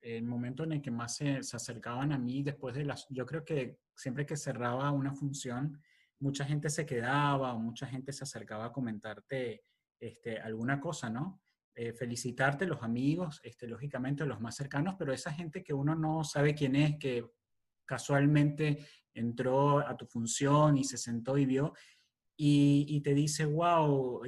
el 0.00 0.24
momento 0.24 0.64
en 0.64 0.72
el 0.72 0.82
que 0.82 0.90
más 0.90 1.16
se, 1.16 1.42
se, 1.42 1.56
acercaban 1.56 2.12
a 2.12 2.18
mí 2.18 2.42
después 2.42 2.74
de 2.74 2.84
las, 2.84 3.06
yo 3.10 3.26
creo 3.26 3.44
que 3.44 3.78
siempre 3.94 4.26
que 4.26 4.36
cerraba 4.36 4.90
una 4.90 5.14
función, 5.14 5.80
mucha 6.20 6.44
gente 6.44 6.70
se 6.70 6.86
quedaba 6.86 7.54
o 7.54 7.58
mucha 7.58 7.86
gente 7.86 8.12
se 8.12 8.24
acercaba 8.24 8.66
a 8.66 8.72
comentarte 8.72 9.62
este, 9.98 10.38
alguna 10.38 10.80
cosa, 10.80 11.10
¿no? 11.10 11.42
Eh, 11.74 11.92
felicitarte 11.92 12.66
los 12.66 12.82
amigos, 12.82 13.40
este, 13.44 13.66
lógicamente 13.66 14.26
los 14.26 14.40
más 14.40 14.56
cercanos, 14.56 14.96
pero 14.98 15.12
esa 15.12 15.32
gente 15.32 15.62
que 15.62 15.72
uno 15.72 15.94
no 15.94 16.24
sabe 16.24 16.54
quién 16.54 16.76
es, 16.76 16.98
que 16.98 17.24
casualmente 17.86 18.86
entró 19.14 19.78
a 19.78 19.96
tu 19.96 20.06
función 20.06 20.76
y 20.76 20.84
se 20.84 20.98
sentó 20.98 21.38
y 21.38 21.46
vio, 21.46 21.74
y, 22.42 23.00
te 23.02 23.12
dice, 23.12 23.44
wow, 23.44 24.22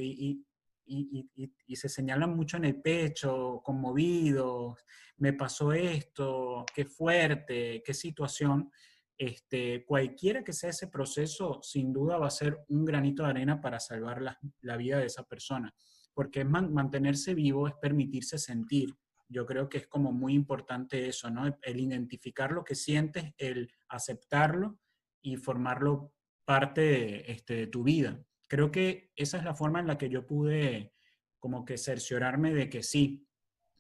se 1.74 1.88
señalan 1.88 2.34
mucho 2.36 2.56
en 2.56 2.64
el 2.64 2.80
pecho, 2.80 3.60
conmovidos, 3.64 4.84
me 5.18 5.32
pasó 5.32 5.72
esto, 5.72 6.64
qué 6.74 6.84
fuerte, 6.84 7.82
qué 7.84 7.94
situación. 7.94 8.70
Este, 9.16 9.84
cualquiera 9.84 10.42
que 10.42 10.52
sea 10.52 10.70
ese 10.70 10.88
proceso, 10.88 11.60
sin 11.62 11.92
duda 11.92 12.18
va 12.18 12.26
a 12.26 12.30
ser 12.30 12.58
un 12.68 12.84
granito 12.84 13.22
de 13.22 13.30
arena 13.30 13.60
para 13.60 13.78
salvar 13.78 14.20
la, 14.60 14.76
vida 14.76 14.98
de 14.98 15.06
esa 15.06 15.22
persona, 15.24 15.72
porque 16.12 16.44
mantenerse 16.44 17.34
vivo 17.34 17.68
es 17.68 17.74
permitirse 17.74 18.38
sentir. 18.38 18.94
Yo 19.28 19.46
creo 19.46 19.68
que 19.68 19.78
es 19.78 19.86
como 19.86 20.12
muy 20.12 20.34
importante 20.34 21.08
eso, 21.08 21.30
¿no? 21.30 21.46
El, 21.62 21.80
identificar 21.80 22.52
lo 22.52 22.64
que 22.64 22.74
sientes, 22.74 23.32
el 23.38 23.72
aceptarlo 23.88 24.78
y 25.22 25.36
formarlo 25.36 26.12
parte 26.44 26.80
de, 26.80 27.24
este, 27.28 27.54
de 27.54 27.66
tu 27.68 27.82
vida 27.82 28.22
creo 28.52 28.70
que 28.70 29.10
esa 29.16 29.38
es 29.38 29.44
la 29.44 29.54
forma 29.54 29.80
en 29.80 29.86
la 29.86 29.96
que 29.96 30.10
yo 30.10 30.26
pude 30.26 30.92
como 31.38 31.64
que 31.64 31.78
cerciorarme 31.78 32.52
de 32.52 32.68
que 32.68 32.82
sí. 32.82 33.26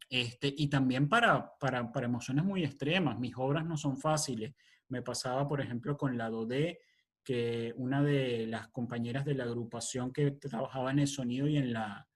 Este, 0.08 0.50
y 0.56 0.68
también 0.68 1.10
para, 1.10 1.58
para, 1.60 1.92
para 1.92 2.06
emociones 2.06 2.42
muy 2.42 2.64
extremas, 2.64 3.18
mis 3.18 3.34
obras 3.36 3.66
no 3.66 3.76
son 3.76 3.98
fáciles. 3.98 4.54
Me 4.88 5.02
pasaba, 5.02 5.46
por 5.46 5.60
ejemplo, 5.60 5.98
con 5.98 6.16
la 6.16 6.30
Dodé, 6.30 6.80
que 7.22 7.74
una 7.76 8.02
de 8.02 8.46
las 8.46 8.68
compañeras 8.68 9.26
de 9.26 9.34
la 9.34 9.44
agrupación 9.44 10.10
que 10.10 10.30
trabajaba 10.30 10.90
en 10.90 11.00
el 11.00 11.06
sonido 11.06 11.46
y 11.46 11.58
en 11.58 11.74
la, 11.74 12.08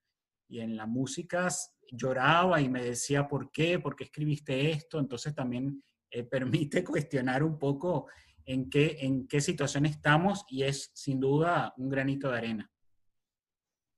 y 0.47 0.61
en 0.61 0.75
la 0.75 0.87
música 0.87 1.49
lloraba 1.91 2.59
y 2.59 2.69
me 2.69 2.81
decía, 2.81 3.27
¿por 3.27 3.51
qué? 3.51 3.77
¿Por 3.77 3.95
qué 3.95 4.05
escribiste 4.05 4.71
esto? 4.71 4.97
Entonces 4.97 5.35
también 5.35 5.83
eh, 6.09 6.23
permite 6.71 6.83
cuestionar 6.83 7.43
un 7.43 7.59
poco 7.59 8.07
en 8.47 8.69
qué, 8.69 8.97
en 9.01 9.27
qué 9.27 9.41
situación 9.41 9.85
estamos 9.85 10.45
y 10.47 10.63
es 10.63 10.89
sin 10.93 11.19
duda 11.19 11.73
un 11.77 11.89
granito 11.89 12.31
de 12.31 12.37
arena. 12.37 12.71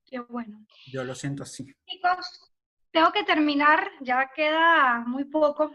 Qué 0.04 0.18
bueno. 0.18 0.66
Yo 0.86 1.04
lo 1.04 1.14
siento 1.14 1.44
así. 1.44 1.72
Chicos, 1.86 2.52
tengo 2.90 3.12
que 3.12 3.22
terminar, 3.22 3.88
ya 4.00 4.30
queda 4.34 5.04
muy 5.06 5.24
poco 5.24 5.70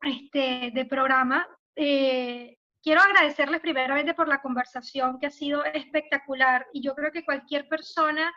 este, 0.00 0.70
de 0.72 0.84
programa. 0.86 1.46
Eh, 1.74 2.56
quiero 2.80 3.00
agradecerles 3.00 3.60
primeramente 3.60 4.14
por 4.14 4.28
la 4.28 4.40
conversación 4.40 5.18
que 5.18 5.26
ha 5.26 5.30
sido 5.30 5.64
espectacular 5.64 6.66
y 6.72 6.82
yo 6.82 6.94
creo 6.94 7.10
que 7.10 7.24
cualquier 7.24 7.68
persona 7.68 8.32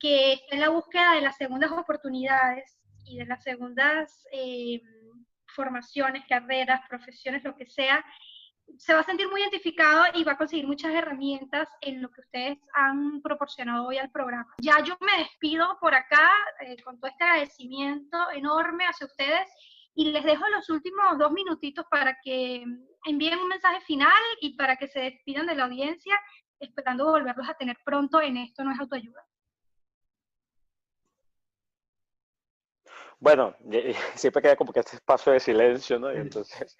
que 0.00 0.32
esté 0.32 0.56
en 0.56 0.60
la 0.60 0.70
búsqueda 0.70 1.14
de 1.14 1.20
las 1.20 1.36
segundas 1.36 1.70
oportunidades 1.70 2.76
y 3.04 3.18
de 3.18 3.26
las 3.26 3.44
segundas 3.44 4.26
eh, 4.32 4.82
formaciones, 5.46 6.24
carreras, 6.28 6.80
profesiones, 6.88 7.44
lo 7.44 7.54
que 7.54 7.66
sea, 7.66 8.04
se 8.78 8.94
va 8.94 9.00
a 9.00 9.04
sentir 9.04 9.28
muy 9.28 9.40
identificado 9.40 10.04
y 10.14 10.24
va 10.24 10.32
a 10.32 10.38
conseguir 10.38 10.66
muchas 10.66 10.92
herramientas 10.92 11.68
en 11.80 12.02
lo 12.02 12.10
que 12.10 12.20
ustedes 12.20 12.58
han 12.74 13.20
proporcionado 13.22 13.86
hoy 13.86 13.98
al 13.98 14.10
programa. 14.10 14.54
Ya 14.60 14.82
yo 14.82 14.96
me 15.00 15.18
despido 15.18 15.78
por 15.80 15.94
acá 15.94 16.28
eh, 16.60 16.76
con 16.82 16.98
todo 16.98 17.10
este 17.10 17.24
agradecimiento 17.24 18.30
enorme 18.32 18.84
hacia 18.86 19.06
ustedes 19.06 19.48
y 19.94 20.10
les 20.10 20.24
dejo 20.24 20.48
los 20.48 20.68
últimos 20.70 21.18
dos 21.18 21.30
minutitos 21.32 21.84
para 21.90 22.16
que 22.22 22.64
envíen 23.04 23.38
un 23.38 23.48
mensaje 23.48 23.80
final 23.82 24.22
y 24.40 24.56
para 24.56 24.76
que 24.76 24.88
se 24.88 25.00
despidan 25.00 25.46
de 25.46 25.54
la 25.54 25.64
audiencia, 25.64 26.18
esperando 26.58 27.04
volverlos 27.04 27.48
a 27.48 27.54
tener 27.54 27.76
pronto 27.84 28.20
en 28.20 28.38
Esto 28.38 28.64
no 28.64 28.72
es 28.72 28.80
autoayuda. 28.80 29.24
Bueno, 33.24 33.54
siempre 34.16 34.42
queda 34.42 34.54
como 34.54 34.70
que 34.70 34.80
este 34.80 34.96
espacio 34.96 35.32
de 35.32 35.40
silencio, 35.40 35.98
¿no? 35.98 36.10
entonces, 36.10 36.76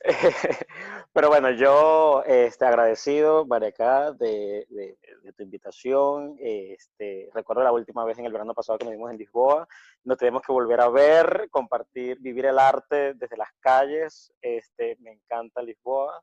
pero 1.14 1.30
bueno, 1.30 1.50
yo 1.52 2.22
este, 2.26 2.66
agradecido, 2.66 3.46
Mariacá, 3.46 4.12
de, 4.12 4.66
de, 4.68 5.32
tu 5.32 5.42
invitación. 5.42 6.36
Este, 6.38 7.30
recuerdo 7.32 7.64
la 7.64 7.72
última 7.72 8.04
vez 8.04 8.18
en 8.18 8.26
el 8.26 8.32
verano 8.32 8.52
pasado 8.52 8.76
que 8.76 8.84
nos 8.84 8.92
vimos 8.92 9.10
en 9.10 9.16
Lisboa. 9.16 9.66
Nos 10.04 10.18
tenemos 10.18 10.42
que 10.42 10.52
volver 10.52 10.82
a 10.82 10.90
ver, 10.90 11.48
compartir, 11.50 12.18
vivir 12.20 12.44
el 12.44 12.58
arte 12.58 13.14
desde 13.14 13.38
las 13.38 13.48
calles. 13.58 14.30
Este, 14.42 14.98
me 15.00 15.12
encanta 15.12 15.62
Lisboa. 15.62 16.22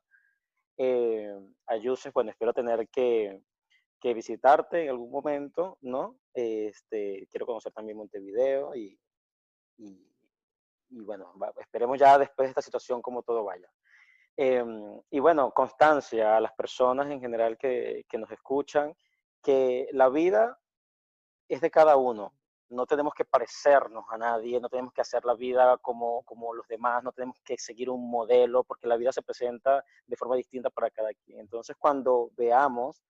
Eh, 0.78 1.36
bueno, 2.14 2.30
espero 2.30 2.52
tener 2.52 2.88
que, 2.90 3.42
que 4.00 4.14
visitarte 4.14 4.84
en 4.84 4.90
algún 4.90 5.10
momento, 5.10 5.78
¿no? 5.80 6.16
Este, 6.32 7.26
quiero 7.28 7.44
conocer 7.44 7.72
también 7.72 7.98
Montevideo 7.98 8.72
y 8.76 8.96
y, 9.78 11.00
bueno, 11.00 11.32
esperemos 11.58 11.98
ya 11.98 12.18
después 12.18 12.46
de 12.46 12.50
esta 12.50 12.62
situación 12.62 13.02
cómo 13.02 13.22
todo 13.22 13.44
vaya. 13.44 13.68
Em, 14.36 15.00
y 15.10 15.20
bueno, 15.20 15.52
constancia 15.52 16.36
a 16.36 16.40
las 16.40 16.52
personas 16.52 17.10
en 17.10 17.20
general 17.20 17.56
que, 17.56 18.04
que 18.08 18.18
nos 18.18 18.30
escuchan, 18.30 18.94
que 19.42 19.88
la 19.92 20.08
vida 20.08 20.58
es 21.48 21.60
de 21.60 21.70
cada 21.70 21.96
uno. 21.96 22.32
No 22.70 22.86
tenemos 22.86 23.14
que 23.14 23.24
parecernos 23.24 24.04
a 24.08 24.18
nadie, 24.18 24.60
no 24.60 24.68
tenemos 24.68 24.92
que 24.92 25.02
hacer 25.02 25.24
la 25.24 25.34
vida 25.34 25.76
como, 25.78 26.22
como 26.24 26.54
los 26.54 26.66
demás, 26.66 27.04
no 27.04 27.12
tenemos 27.12 27.36
que 27.44 27.56
seguir 27.58 27.90
un 27.90 28.10
modelo, 28.10 28.64
porque 28.64 28.88
la 28.88 28.96
vida 28.96 29.12
se 29.12 29.22
presenta 29.22 29.84
de 30.06 30.16
forma 30.16 30.36
distinta 30.36 30.70
para 30.70 30.90
cada 30.90 31.12
quien. 31.14 31.40
Entonces, 31.40 31.76
cuando 31.78 32.30
veamos 32.36 33.02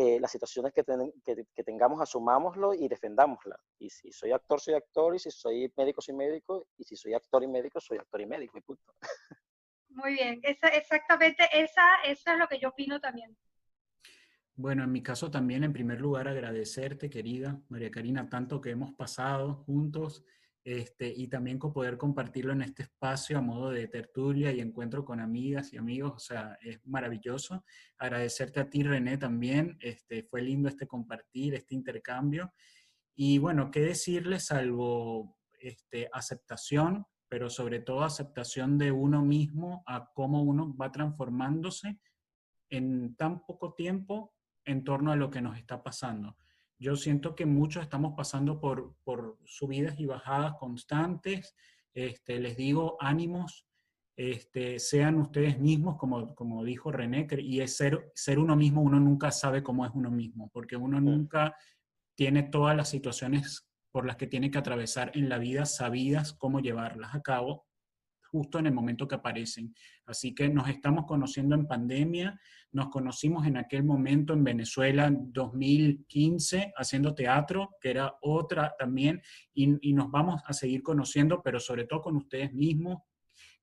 eh, 0.00 0.20
las 0.20 0.30
situaciones 0.30 0.72
que, 0.72 0.84
que, 1.24 1.64
tengamos, 1.64 2.00
asumámoslo 2.00 2.72
y 2.72 2.86
defendámosla. 2.86 3.58
Y 3.80 3.90
si 3.90 4.12
soy 4.12 4.30
actor, 4.30 4.60
soy 4.60 4.74
actor, 4.74 5.16
y 5.16 5.18
si 5.18 5.28
soy 5.32 5.72
médico, 5.76 6.00
soy 6.00 6.14
médico, 6.14 6.68
y 6.76 6.84
si 6.84 6.94
soy 6.94 7.14
actor 7.14 7.42
y 7.42 7.48
médico, 7.48 7.80
soy 7.80 7.98
actor 7.98 8.20
y 8.20 8.26
médico, 8.26 8.56
y 8.58 8.60
punto. 8.60 8.94
Muy 9.88 10.12
bien, 10.12 10.38
esa, 10.44 10.68
exactamente, 10.68 11.48
esa, 11.52 11.82
esa 12.04 12.32
es 12.32 12.38
lo 12.38 12.46
que 12.46 12.60
yo 12.60 12.68
opino 12.68 13.00
también. 13.00 13.36
Bueno, 14.54 14.84
en 14.84 14.92
mi 14.92 15.02
caso 15.02 15.32
también, 15.32 15.64
en 15.64 15.72
primer 15.72 16.00
lugar, 16.00 16.28
agradecerte, 16.28 17.10
querida 17.10 17.60
María 17.68 17.90
Karina, 17.90 18.28
tanto 18.28 18.60
que 18.60 18.70
hemos 18.70 18.92
pasado 18.92 19.64
juntos 19.66 20.24
este, 20.64 21.12
y 21.16 21.28
también 21.28 21.58
poder 21.58 21.96
compartirlo 21.96 22.52
en 22.52 22.62
este 22.62 22.82
espacio 22.82 23.38
a 23.38 23.40
modo 23.40 23.70
de 23.70 23.88
tertulia 23.88 24.52
y 24.52 24.60
encuentro 24.60 25.04
con 25.04 25.20
amigas 25.20 25.72
y 25.72 25.78
amigos, 25.78 26.12
o 26.14 26.18
sea, 26.18 26.58
es 26.60 26.84
maravilloso. 26.86 27.64
Agradecerte 27.96 28.60
a 28.60 28.68
ti, 28.68 28.82
René, 28.82 29.16
también, 29.16 29.78
este, 29.80 30.24
fue 30.24 30.42
lindo 30.42 30.68
este 30.68 30.86
compartir, 30.86 31.54
este 31.54 31.74
intercambio. 31.74 32.52
Y 33.14 33.38
bueno, 33.38 33.70
qué 33.70 33.80
decirles 33.80 34.46
salvo 34.46 35.38
este, 35.60 36.08
aceptación, 36.12 37.06
pero 37.28 37.50
sobre 37.50 37.80
todo 37.80 38.04
aceptación 38.04 38.78
de 38.78 38.92
uno 38.92 39.22
mismo 39.22 39.82
a 39.86 40.10
cómo 40.12 40.42
uno 40.42 40.76
va 40.76 40.92
transformándose 40.92 41.98
en 42.70 43.14
tan 43.16 43.44
poco 43.46 43.74
tiempo 43.74 44.34
en 44.64 44.84
torno 44.84 45.12
a 45.12 45.16
lo 45.16 45.30
que 45.30 45.40
nos 45.40 45.56
está 45.56 45.82
pasando 45.82 46.36
yo 46.78 46.96
siento 46.96 47.34
que 47.34 47.46
muchos 47.46 47.82
estamos 47.82 48.14
pasando 48.16 48.60
por, 48.60 49.38
subidas 49.44 49.98
y 49.98 50.06
bajadas 50.06 50.54
constantes. 50.58 51.54
Este, 51.94 52.38
les 52.40 52.56
digo, 52.56 52.96
ánimos, 53.00 53.66
este, 54.16 54.78
sean 54.78 55.16
ustedes 55.16 55.58
mismos, 55.58 55.96
como, 55.96 56.34
como 56.34 56.64
dijo 56.64 56.90
René, 56.92 57.26
y 57.38 57.60
es 57.60 57.76
ser, 57.76 58.10
ser 58.14 58.38
uno 58.38 58.56
mismo, 58.56 58.82
uno 58.82 58.98
nunca 58.98 59.30
sabe 59.30 59.62
cómo 59.62 59.84
es 59.84 59.92
uno 59.94 60.10
mismo, 60.10 60.50
porque 60.52 60.76
uno 60.76 61.00
nunca 61.00 61.56
tiene 62.16 62.44
todas 62.44 62.76
las 62.76 62.88
situaciones 62.88 63.68
por 63.90 64.06
las 64.06 64.16
que 64.16 64.26
tiene 64.26 64.50
que 64.50 64.58
atravesar 64.58 65.12
en 65.14 65.28
la 65.28 65.38
vida 65.38 65.66
sabidas 65.66 66.32
cómo 66.32 66.60
llevarlas 66.60 67.14
a 67.14 67.22
cabo 67.22 67.67
justo 68.30 68.58
en 68.58 68.66
el 68.66 68.72
momento 68.72 69.08
que 69.08 69.16
aparecen. 69.16 69.74
Así 70.06 70.34
que 70.34 70.48
nos 70.48 70.68
estamos 70.68 71.06
conociendo 71.06 71.54
en 71.54 71.66
pandemia, 71.66 72.40
nos 72.72 72.88
conocimos 72.88 73.46
en 73.46 73.56
aquel 73.56 73.84
momento 73.84 74.32
en 74.32 74.44
Venezuela 74.44 75.06
en 75.06 75.32
2015 75.32 76.72
haciendo 76.76 77.14
teatro, 77.14 77.76
que 77.80 77.90
era 77.90 78.14
otra 78.20 78.74
también, 78.78 79.22
y, 79.54 79.92
nos 79.92 80.10
vamos 80.10 80.42
a 80.46 80.52
seguir 80.52 80.82
conociendo, 80.82 81.42
pero 81.42 81.58
sobre 81.58 81.84
todo 81.84 82.02
con 82.02 82.16
ustedes 82.16 82.52
mismos, 82.52 83.02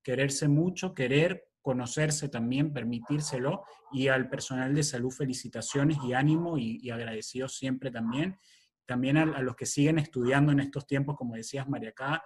quererse 0.02 0.48
mucho, 0.48 0.94
querer 0.94 1.48
conocerse 1.62 2.28
también, 2.28 2.72
permitírselo, 2.72 3.64
y 3.92 4.08
al 4.08 4.28
personal 4.28 4.74
de 4.74 4.82
salud 4.82 5.10
felicitaciones 5.10 5.98
y 6.04 6.12
ánimo 6.12 6.58
y, 6.58 6.78
y 6.82 6.90
agradecidos 6.90 7.56
siempre 7.56 7.90
también. 7.90 8.38
También 8.84 9.16
a, 9.16 9.22
a, 9.22 9.42
los 9.42 9.56
que 9.56 9.66
siguen 9.66 9.98
estudiando 9.98 10.52
en 10.52 10.60
estos 10.60 10.86
tiempos, 10.86 11.16
como 11.16 11.34
decías, 11.34 11.68
María 11.68 11.92
Cá, 11.92 12.22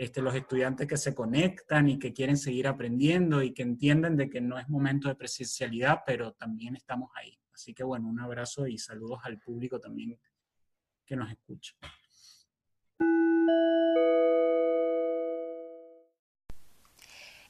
este, 0.00 0.22
los 0.22 0.34
estudiantes 0.34 0.86
que 0.86 0.96
se 0.96 1.14
conectan 1.14 1.86
y 1.86 1.98
que 1.98 2.14
quieren 2.14 2.38
seguir 2.38 2.66
aprendiendo 2.66 3.42
y 3.42 3.52
que 3.52 3.60
entienden 3.60 4.16
de 4.16 4.30
que 4.30 4.40
no 4.40 4.58
es 4.58 4.66
momento 4.66 5.08
de 5.08 5.14
presencialidad, 5.14 6.04
pero 6.06 6.32
también 6.32 6.74
estamos 6.74 7.10
ahí. 7.16 7.38
Así 7.52 7.74
que 7.74 7.84
bueno, 7.84 8.08
un 8.08 8.18
abrazo 8.18 8.66
y 8.66 8.78
saludos 8.78 9.20
al 9.24 9.38
público 9.38 9.78
también 9.78 10.18
que 11.04 11.16
nos 11.16 11.30
escucha. 11.30 11.74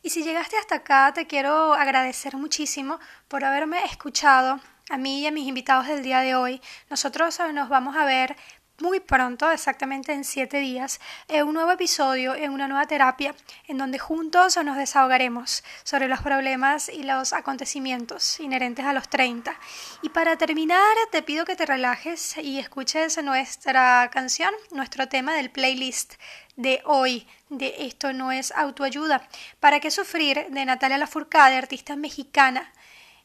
Y 0.02 0.10
si 0.10 0.24
llegaste 0.24 0.56
hasta 0.56 0.74
acá, 0.74 1.12
te 1.14 1.28
quiero 1.28 1.74
agradecer 1.74 2.36
muchísimo 2.36 2.98
por 3.28 3.44
haberme 3.44 3.84
escuchado 3.84 4.58
a 4.90 4.98
mí 4.98 5.20
y 5.20 5.26
a 5.28 5.30
mis 5.30 5.46
invitados 5.46 5.86
del 5.86 6.02
día 6.02 6.18
de 6.18 6.34
hoy. 6.34 6.60
Nosotros 6.90 7.38
nos 7.54 7.68
vamos 7.68 7.94
a 7.94 8.04
ver 8.04 8.36
muy 8.80 9.00
pronto, 9.00 9.50
exactamente 9.50 10.12
en 10.12 10.24
siete 10.24 10.58
días, 10.58 11.00
en 11.28 11.46
un 11.46 11.54
nuevo 11.54 11.72
episodio, 11.72 12.34
en 12.34 12.50
una 12.52 12.68
nueva 12.68 12.86
terapia, 12.86 13.34
en 13.68 13.78
donde 13.78 13.98
juntos 13.98 14.56
nos 14.64 14.76
desahogaremos 14.76 15.64
sobre 15.82 16.08
los 16.08 16.20
problemas 16.20 16.88
y 16.88 17.02
los 17.02 17.32
acontecimientos 17.32 18.40
inherentes 18.40 18.84
a 18.84 18.92
los 18.92 19.08
30. 19.08 19.54
Y 20.02 20.08
para 20.10 20.36
terminar, 20.36 20.80
te 21.10 21.22
pido 21.22 21.44
que 21.44 21.56
te 21.56 21.66
relajes 21.66 22.36
y 22.38 22.58
escuches 22.58 23.22
nuestra 23.22 24.08
canción, 24.12 24.52
nuestro 24.70 25.08
tema 25.08 25.34
del 25.34 25.50
playlist 25.50 26.14
de 26.56 26.82
hoy, 26.84 27.26
de 27.48 27.74
Esto 27.86 28.12
no 28.12 28.32
es 28.32 28.52
autoayuda. 28.52 29.28
¿Para 29.60 29.80
qué 29.80 29.90
sufrir? 29.90 30.46
de 30.50 30.64
Natalia 30.64 30.98
Lafourcade, 30.98 31.56
artista 31.56 31.96
mexicana. 31.96 32.72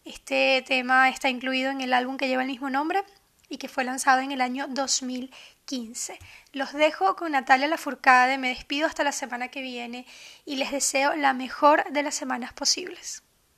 Este 0.06 0.64
tema 0.68 1.10
está 1.10 1.30
incluido 1.30 1.72
en 1.72 1.82
el 1.82 1.93
álbum 1.93 2.18
que 2.18 2.28
lleva 2.28 2.43
el 2.43 2.47
mismo 2.47 2.70
nombre, 2.70 3.03
y 3.49 3.57
que 3.57 3.67
fue 3.67 3.83
lanzado 3.83 4.21
en 4.21 4.31
el 4.31 4.41
año 4.41 4.67
2015. 4.69 6.17
Los 6.53 6.73
dejo 6.73 7.15
con 7.15 7.33
Natalia 7.33 7.67
Lafourcade, 7.67 8.37
me 8.37 8.49
despido 8.49 8.87
hasta 8.87 9.03
la 9.03 9.11
semana 9.11 9.49
que 9.49 9.61
viene 9.61 10.05
y 10.45 10.55
les 10.55 10.71
deseo 10.71 11.15
la 11.15 11.33
mejor 11.33 11.83
de 11.91 12.03
las 12.03 12.15
semanas 12.15 12.53
posibles. 12.53 13.24